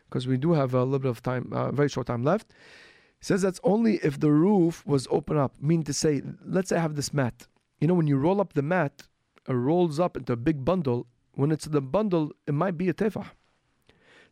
because 0.07 0.27
we 0.27 0.37
do 0.37 0.53
have 0.53 0.73
a 0.73 0.83
little 0.83 0.99
bit 0.99 1.09
of 1.09 1.21
time, 1.21 1.51
uh, 1.51 1.71
very 1.71 1.89
short 1.89 2.07
time 2.07 2.23
left. 2.23 2.51
It 2.51 3.25
says 3.25 3.41
that's 3.41 3.59
only 3.63 3.95
if 4.03 4.19
the 4.19 4.31
roof 4.31 4.85
was 4.85 5.07
open 5.09 5.37
up. 5.37 5.55
Mean 5.59 5.83
to 5.83 5.93
say, 5.93 6.21
let's 6.45 6.69
say 6.69 6.77
I 6.77 6.81
have 6.81 6.95
this 6.95 7.13
mat. 7.13 7.47
You 7.79 7.87
know, 7.87 7.95
when 7.95 8.07
you 8.07 8.17
roll 8.17 8.39
up 8.39 8.53
the 8.53 8.61
mat, 8.61 9.03
it 9.47 9.53
rolls 9.53 9.99
up 9.99 10.15
into 10.15 10.33
a 10.33 10.37
big 10.37 10.63
bundle. 10.63 11.07
When 11.33 11.51
it's 11.51 11.65
the 11.65 11.81
bundle, 11.81 12.31
it 12.45 12.53
might 12.53 12.77
be 12.77 12.89
a 12.89 12.93
tefah. 12.93 13.27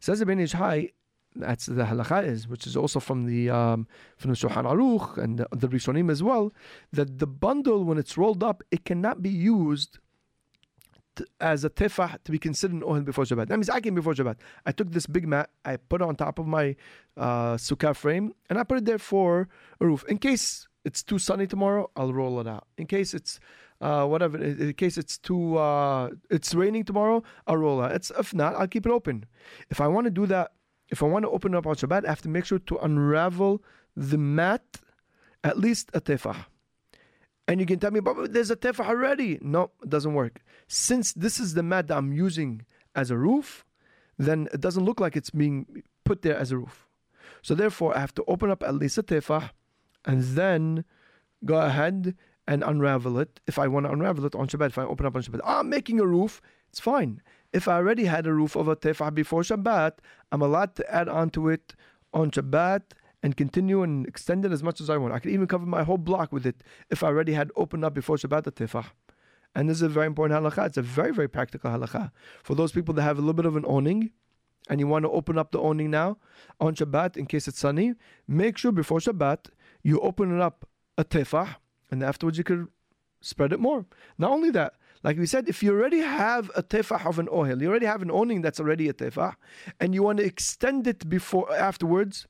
Says 0.05 0.19
the 0.19 0.25
Ibn 0.25 0.37
Ishai, 0.37 0.93
that's 1.35 1.65
the 1.65 1.85
halakha 1.85 2.23
is, 2.27 2.47
which 2.47 2.67
is 2.67 2.77
also 2.77 2.99
from 2.99 3.25
the 3.25 3.49
um, 3.49 3.87
from 4.17 4.29
the 4.29 4.37
Shulchan 4.37 4.65
Aruch 4.71 5.17
and 5.17 5.39
the, 5.39 5.47
the 5.51 5.67
Rishonim 5.67 6.11
as 6.11 6.21
well, 6.21 6.53
that 6.93 7.17
the 7.17 7.25
bundle 7.25 7.83
when 7.83 7.97
it's 7.97 8.15
rolled 8.15 8.43
up, 8.43 8.61
it 8.69 8.85
cannot 8.85 9.23
be 9.23 9.31
used 9.31 9.97
to, 11.15 11.25
as 11.41 11.65
a 11.65 11.71
tefah 11.71 12.23
to 12.23 12.31
be 12.31 12.37
considered 12.37 12.75
an 12.75 12.81
ohel 12.83 13.03
before 13.03 13.23
Shabbat. 13.23 13.47
That 13.47 13.57
means 13.57 13.67
I 13.67 13.79
came 13.79 13.95
before 13.95 14.13
Shabbat. 14.13 14.35
I 14.63 14.71
took 14.71 14.91
this 14.91 15.07
big 15.07 15.27
mat, 15.27 15.49
I 15.65 15.77
put 15.77 16.03
it 16.03 16.07
on 16.07 16.15
top 16.15 16.37
of 16.37 16.45
my 16.45 16.75
uh, 17.17 17.55
sukkah 17.55 17.95
frame, 17.95 18.35
and 18.47 18.59
I 18.59 18.63
put 18.63 18.77
it 18.77 18.85
there 18.85 18.99
for 18.99 19.49
a 19.81 19.87
roof. 19.87 20.05
In 20.07 20.19
case 20.19 20.67
it's 20.83 21.01
too 21.01 21.17
sunny 21.17 21.47
tomorrow, 21.47 21.89
I'll 21.95 22.13
roll 22.13 22.39
it 22.39 22.47
out. 22.47 22.67
In 22.77 22.85
case 22.85 23.15
it's 23.15 23.39
uh, 23.81 24.05
whatever, 24.05 24.37
in 24.37 24.73
case 24.73 24.97
it's 24.97 25.17
too 25.17 25.57
uh, 25.57 26.09
it's 26.29 26.53
raining 26.53 26.83
tomorrow, 26.83 27.23
I'll 27.47 27.57
roll 27.57 27.81
out. 27.81 27.91
It's 27.91 28.11
if 28.17 28.33
not, 28.33 28.55
I'll 28.55 28.67
keep 28.67 28.85
it 28.85 28.91
open. 28.91 29.25
If 29.69 29.81
I 29.81 29.87
want 29.87 30.05
to 30.05 30.11
do 30.11 30.25
that 30.27 30.51
if 30.89 31.01
I 31.01 31.05
want 31.05 31.23
to 31.23 31.29
open 31.29 31.55
up 31.55 31.65
on 31.65 31.75
Shabbat, 31.75 32.05
I 32.05 32.09
have 32.09 32.21
to 32.23 32.29
make 32.29 32.45
sure 32.45 32.59
to 32.59 32.77
unravel 32.77 33.63
the 33.95 34.17
mat 34.17 34.63
at 35.43 35.57
least 35.57 35.89
a 35.93 36.01
tefah. 36.01 36.45
And 37.47 37.59
you 37.59 37.65
can 37.65 37.79
tell 37.79 37.91
me, 37.91 37.99
but 37.99 38.33
there's 38.33 38.51
a 38.51 38.55
tefah 38.55 38.87
already. 38.87 39.37
No, 39.41 39.71
it 39.83 39.89
doesn't 39.89 40.13
work. 40.13 40.41
Since 40.67 41.13
this 41.13 41.39
is 41.39 41.53
the 41.53 41.63
mat 41.63 41.87
that 41.87 41.97
I'm 41.97 42.13
using 42.13 42.65
as 42.95 43.11
a 43.11 43.17
roof, 43.17 43.65
then 44.17 44.47
it 44.53 44.61
doesn't 44.61 44.85
look 44.85 44.99
like 44.99 45.15
it's 45.15 45.29
being 45.29 45.83
put 46.03 46.21
there 46.21 46.37
as 46.37 46.51
a 46.51 46.57
roof. 46.57 46.87
So 47.41 47.53
therefore, 47.53 47.95
I 47.95 47.99
have 47.99 48.13
to 48.15 48.23
open 48.27 48.49
up 48.49 48.63
at 48.63 48.75
least 48.75 48.97
a 48.97 49.03
tefah 49.03 49.51
and 50.05 50.23
then 50.23 50.85
go 51.43 51.59
ahead 51.59 52.15
and 52.47 52.63
unravel 52.63 53.17
it. 53.19 53.39
If 53.47 53.57
I 53.57 53.67
want 53.67 53.85
to 53.85 53.91
unravel 53.91 54.25
it 54.25 54.35
on 54.35 54.47
Shabbat, 54.47 54.67
if 54.67 54.77
I 54.77 54.83
open 54.83 55.05
up 55.05 55.15
on 55.15 55.23
Shabbat, 55.23 55.41
I'm 55.43 55.69
making 55.69 55.99
a 55.99 56.05
roof, 56.05 56.41
it's 56.69 56.79
fine. 56.79 57.21
If 57.53 57.67
I 57.67 57.75
already 57.75 58.05
had 58.05 58.27
a 58.27 58.33
roof 58.33 58.55
of 58.55 58.67
a 58.67 58.75
tefah 58.75 59.13
before 59.13 59.41
Shabbat, 59.41 59.93
I'm 60.31 60.41
allowed 60.41 60.75
to 60.75 60.93
add 60.93 61.09
onto 61.09 61.49
it 61.49 61.75
on 62.13 62.31
Shabbat 62.31 62.81
and 63.23 63.35
continue 63.35 63.81
and 63.81 64.05
extend 64.05 64.45
it 64.45 64.51
as 64.51 64.61
much 64.61 64.79
as 64.79 64.89
I 64.89 64.97
want. 64.97 65.13
I 65.13 65.19
can 65.19 65.31
even 65.31 65.47
cover 65.47 65.65
my 65.65 65.83
whole 65.83 65.97
block 65.97 66.31
with 66.31 66.45
it 66.45 66.61
if 66.89 67.03
I 67.03 67.07
already 67.07 67.33
had 67.33 67.51
opened 67.55 67.83
up 67.83 67.93
before 67.93 68.17
Shabbat 68.17 68.43
the 68.43 68.51
tefah. 68.51 68.85
And 69.55 69.69
this 69.69 69.77
is 69.77 69.83
a 69.83 69.89
very 69.89 70.05
important 70.05 70.39
halakha. 70.39 70.67
It's 70.67 70.77
a 70.77 70.81
very, 70.81 71.13
very 71.13 71.29
practical 71.29 71.71
halakha. 71.71 72.11
For 72.43 72.55
those 72.55 72.71
people 72.71 72.93
that 72.95 73.03
have 73.03 73.17
a 73.17 73.21
little 73.21 73.33
bit 73.33 73.45
of 73.45 73.55
an 73.55 73.65
awning, 73.65 74.11
and 74.69 74.79
you 74.79 74.87
want 74.87 75.03
to 75.03 75.11
open 75.11 75.37
up 75.37 75.51
the 75.51 75.59
awning 75.59 75.91
now 75.91 76.17
on 76.59 76.75
Shabbat 76.75 77.17
in 77.17 77.25
case 77.25 77.47
it's 77.47 77.59
sunny, 77.59 77.93
make 78.27 78.57
sure 78.57 78.71
before 78.71 78.99
Shabbat 78.99 79.47
you 79.81 79.99
open 80.01 80.35
it 80.35 80.41
up 80.41 80.67
a 80.97 81.03
tefah, 81.03 81.55
and 81.91 82.03
afterwards 82.03 82.37
you 82.37 82.43
could 82.43 82.67
spread 83.21 83.53
it 83.53 83.59
more. 83.59 83.85
Not 84.17 84.31
only 84.31 84.51
that, 84.51 84.73
like 85.03 85.17
we 85.17 85.25
said, 85.25 85.47
if 85.47 85.61
you 85.61 85.71
already 85.71 85.99
have 85.99 86.49
a 86.55 86.63
tefah 86.63 87.05
of 87.05 87.19
an 87.19 87.27
ohel, 87.27 87.61
you 87.61 87.69
already 87.69 87.85
have 87.85 88.01
an 88.01 88.11
awning 88.11 88.41
that's 88.41 88.59
already 88.59 88.89
a 88.89 88.93
tefah, 88.93 89.35
and 89.79 89.93
you 89.93 90.03
want 90.03 90.17
to 90.17 90.25
extend 90.25 90.87
it 90.87 91.07
before 91.07 91.53
afterwards, 91.53 92.27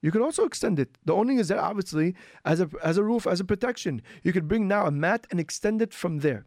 you 0.00 0.10
can 0.10 0.22
also 0.22 0.44
extend 0.44 0.78
it. 0.78 0.98
The 1.04 1.14
awning 1.14 1.38
is 1.38 1.48
there 1.48 1.60
obviously 1.60 2.14
as 2.44 2.60
a 2.60 2.68
as 2.82 2.98
a 2.98 3.04
roof, 3.04 3.26
as 3.26 3.40
a 3.40 3.44
protection. 3.44 4.02
You 4.22 4.32
could 4.32 4.46
bring 4.46 4.68
now 4.68 4.86
a 4.86 4.90
mat 4.90 5.26
and 5.30 5.40
extend 5.40 5.82
it 5.82 5.92
from 5.92 6.18
there. 6.18 6.46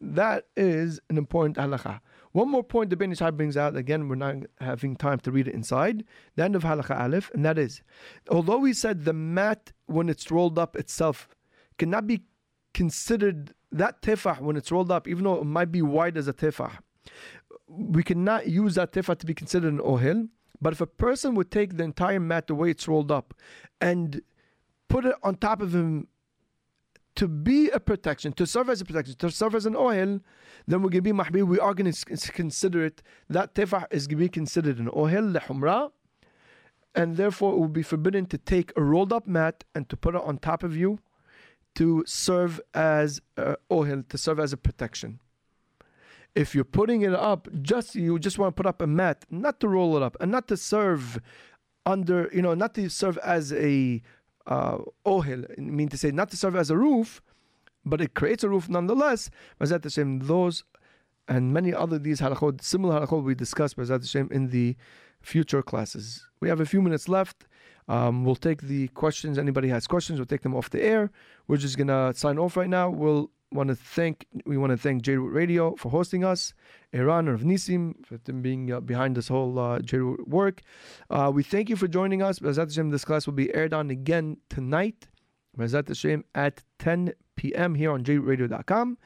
That 0.00 0.46
is 0.56 1.00
an 1.08 1.16
important 1.16 1.56
halakha. 1.56 2.00
One 2.32 2.50
more 2.50 2.64
point 2.64 2.90
the 2.90 2.96
Ben 2.96 3.12
Ish 3.12 3.18
Hai 3.18 3.30
brings 3.30 3.56
out, 3.56 3.76
again, 3.76 4.08
we're 4.08 4.14
not 4.14 4.36
having 4.60 4.96
time 4.96 5.20
to 5.20 5.30
read 5.30 5.48
it 5.48 5.54
inside, 5.54 6.04
the 6.34 6.44
end 6.44 6.56
of 6.56 6.62
halakha 6.62 6.98
aleph, 6.98 7.30
and 7.34 7.44
that 7.44 7.58
is, 7.58 7.82
although 8.30 8.58
we 8.58 8.72
said 8.72 9.04
the 9.04 9.12
mat, 9.12 9.72
when 9.86 10.08
it's 10.08 10.30
rolled 10.30 10.58
up 10.58 10.74
itself, 10.76 11.28
cannot 11.78 12.06
be 12.06 12.22
considered 12.72 13.52
that 13.70 14.00
tefah, 14.00 14.40
when 14.40 14.56
it's 14.56 14.72
rolled 14.72 14.90
up, 14.90 15.06
even 15.06 15.24
though 15.24 15.40
it 15.40 15.44
might 15.44 15.70
be 15.70 15.82
wide 15.82 16.16
as 16.16 16.26
a 16.26 16.32
tefah, 16.32 16.78
we 17.68 18.02
cannot 18.02 18.48
use 18.48 18.74
that 18.76 18.92
tefah 18.92 19.18
to 19.18 19.26
be 19.26 19.34
considered 19.34 19.72
an 19.72 19.80
ohel. 19.80 20.28
But 20.60 20.72
if 20.72 20.80
a 20.80 20.86
person 20.86 21.34
would 21.34 21.50
take 21.50 21.76
the 21.76 21.84
entire 21.84 22.20
mat 22.20 22.46
the 22.46 22.54
way 22.54 22.70
it's 22.70 22.86
rolled 22.86 23.10
up 23.10 23.34
and 23.80 24.22
put 24.88 25.04
it 25.04 25.14
on 25.22 25.36
top 25.36 25.60
of 25.60 25.74
him 25.74 26.06
to 27.14 27.28
be 27.28 27.68
a 27.70 27.80
protection, 27.80 28.32
to 28.32 28.46
serve 28.46 28.70
as 28.70 28.80
a 28.80 28.84
protection, 28.84 29.14
to 29.16 29.30
serve 29.30 29.54
as 29.54 29.66
an 29.66 29.74
ohel, 29.74 30.20
then 30.66 30.82
we're 30.82 30.90
going 30.90 31.02
to 31.04 31.12
be 31.12 31.12
mahmir. 31.12 31.46
We 31.46 31.58
are 31.58 31.74
going 31.74 31.92
to 31.92 32.32
consider 32.32 32.84
it. 32.84 33.02
That 33.28 33.54
tefah 33.54 33.86
is 33.90 34.06
going 34.06 34.18
to 34.18 34.24
be 34.24 34.28
considered 34.28 34.78
an 34.78 34.86
ohel, 34.86 35.36
lehumra, 35.36 35.90
and 36.94 37.16
therefore 37.16 37.54
it 37.54 37.58
will 37.58 37.68
be 37.68 37.82
forbidden 37.82 38.26
to 38.26 38.38
take 38.38 38.72
a 38.76 38.82
rolled 38.82 39.12
up 39.12 39.26
mat 39.26 39.64
and 39.74 39.88
to 39.88 39.96
put 39.96 40.14
it 40.14 40.22
on 40.22 40.38
top 40.38 40.62
of 40.62 40.76
you 40.76 40.98
to 41.74 42.04
serve 42.06 42.60
as 42.74 43.20
uh, 43.36 43.54
to 43.70 44.18
serve 44.18 44.38
as 44.38 44.52
a 44.52 44.56
protection. 44.56 45.20
If 46.34 46.54
you're 46.54 46.64
putting 46.64 47.02
it 47.02 47.14
up, 47.14 47.48
just 47.60 47.94
you 47.94 48.18
just 48.18 48.38
want 48.38 48.56
to 48.56 48.62
put 48.62 48.66
up 48.66 48.80
a 48.80 48.86
mat, 48.86 49.24
not 49.30 49.60
to 49.60 49.68
roll 49.68 49.96
it 49.96 50.02
up, 50.02 50.16
and 50.20 50.30
not 50.30 50.48
to 50.48 50.56
serve 50.56 51.20
under, 51.84 52.30
you 52.32 52.42
know, 52.42 52.54
not 52.54 52.74
to 52.74 52.88
serve 52.88 53.18
as 53.18 53.52
a 53.52 54.02
uh, 54.46 54.78
ohel, 55.06 55.58
mean 55.58 55.88
to 55.88 55.96
say, 55.96 56.10
not 56.10 56.30
to 56.30 56.36
serve 56.36 56.56
as 56.56 56.70
a 56.70 56.76
roof, 56.76 57.22
but 57.84 58.00
it 58.00 58.14
creates 58.14 58.44
a 58.44 58.48
roof 58.48 58.68
nonetheless. 58.68 59.30
Bezat 59.60 59.84
Hashem, 59.84 60.20
those 60.20 60.64
and 61.28 61.52
many 61.52 61.72
other 61.72 61.98
these 61.98 62.20
halachot, 62.20 62.62
similar 62.62 63.00
halachot 63.00 63.22
we 63.22 63.34
discussed 63.34 63.76
Bezat 63.76 64.00
Hashem 64.00 64.28
in 64.30 64.48
the 64.48 64.76
future 65.20 65.62
classes. 65.62 66.26
We 66.40 66.48
have 66.48 66.60
a 66.60 66.66
few 66.66 66.82
minutes 66.82 67.08
left. 67.08 67.46
Um, 67.88 68.24
we'll 68.24 68.36
take 68.36 68.62
the 68.62 68.88
questions. 68.88 69.38
Anybody 69.38 69.68
has 69.68 69.86
questions, 69.86 70.18
we'll 70.18 70.26
take 70.26 70.42
them 70.42 70.54
off 70.54 70.70
the 70.70 70.82
air. 70.82 71.10
We're 71.48 71.56
just 71.56 71.76
gonna 71.78 72.12
sign 72.14 72.38
off 72.38 72.56
right 72.56 72.68
now. 72.68 72.90
We'll 72.90 73.30
want 73.52 73.68
to 73.68 73.74
thank 73.74 74.26
we 74.46 74.56
want 74.56 74.70
to 74.70 74.76
thank 74.76 75.02
J 75.02 75.16
Radio 75.16 75.74
for 75.76 75.90
hosting 75.90 76.24
us, 76.24 76.54
Iran 76.92 77.28
of 77.28 77.42
Nisim 77.42 78.04
for 78.04 78.18
them 78.18 78.42
being 78.42 78.72
uh, 78.72 78.80
behind 78.80 79.16
this 79.16 79.28
whole 79.28 79.58
uh, 79.58 79.80
J 79.80 80.00
work. 80.00 80.62
Uh, 81.10 81.30
we 81.34 81.42
thank 81.42 81.68
you 81.68 81.76
for 81.76 81.88
joining 81.88 82.22
us. 82.22 82.38
Bezat 82.38 82.68
Hashem, 82.68 82.90
this 82.90 83.04
class 83.04 83.26
will 83.26 83.34
be 83.34 83.54
aired 83.54 83.72
on 83.72 83.90
again 83.90 84.38
tonight. 84.48 85.08
Bezat 85.56 85.88
Hashem 85.88 86.24
at 86.34 86.62
10 86.78 87.12
p.m. 87.36 87.74
here 87.74 87.92
on 87.92 88.04
jrootradio.com. 88.04 88.98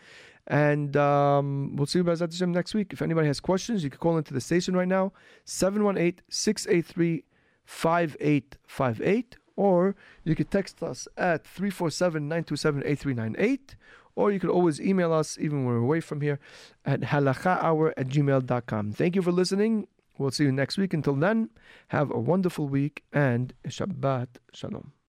And 0.48 0.96
um, 0.96 1.74
we'll 1.74 1.86
see 1.86 1.98
you 1.98 2.04
Bezat 2.04 2.32
Hashem 2.32 2.52
next 2.52 2.74
week. 2.74 2.92
If 2.92 3.02
anybody 3.02 3.26
has 3.26 3.40
questions, 3.40 3.82
you 3.82 3.90
can 3.90 3.98
call 3.98 4.16
into 4.16 4.32
the 4.32 4.40
station 4.40 4.76
right 4.76 4.88
now, 4.88 5.12
718 5.44 6.22
683 6.28 7.24
5858 7.64 9.36
or 9.56 9.96
you 10.24 10.34
can 10.34 10.46
text 10.46 10.82
us 10.82 11.06
at 11.16 11.44
347-927-8398 11.44 13.74
or 14.16 14.32
you 14.32 14.40
could 14.40 14.50
always 14.50 14.80
email 14.80 15.12
us 15.12 15.38
even 15.38 15.64
when 15.64 15.74
we're 15.74 15.80
away 15.80 16.00
from 16.00 16.20
here 16.20 16.40
at 16.84 17.02
halakhahour 17.02 17.92
at 17.96 18.08
gmail.com. 18.08 18.92
Thank 18.92 19.14
you 19.14 19.22
for 19.22 19.30
listening. 19.30 19.86
We'll 20.18 20.30
see 20.30 20.44
you 20.44 20.52
next 20.52 20.78
week. 20.78 20.94
Until 20.94 21.14
then, 21.14 21.50
have 21.88 22.10
a 22.10 22.18
wonderful 22.18 22.66
week 22.68 23.04
and 23.12 23.52
Shabbat 23.68 24.28
Shalom. 24.52 24.95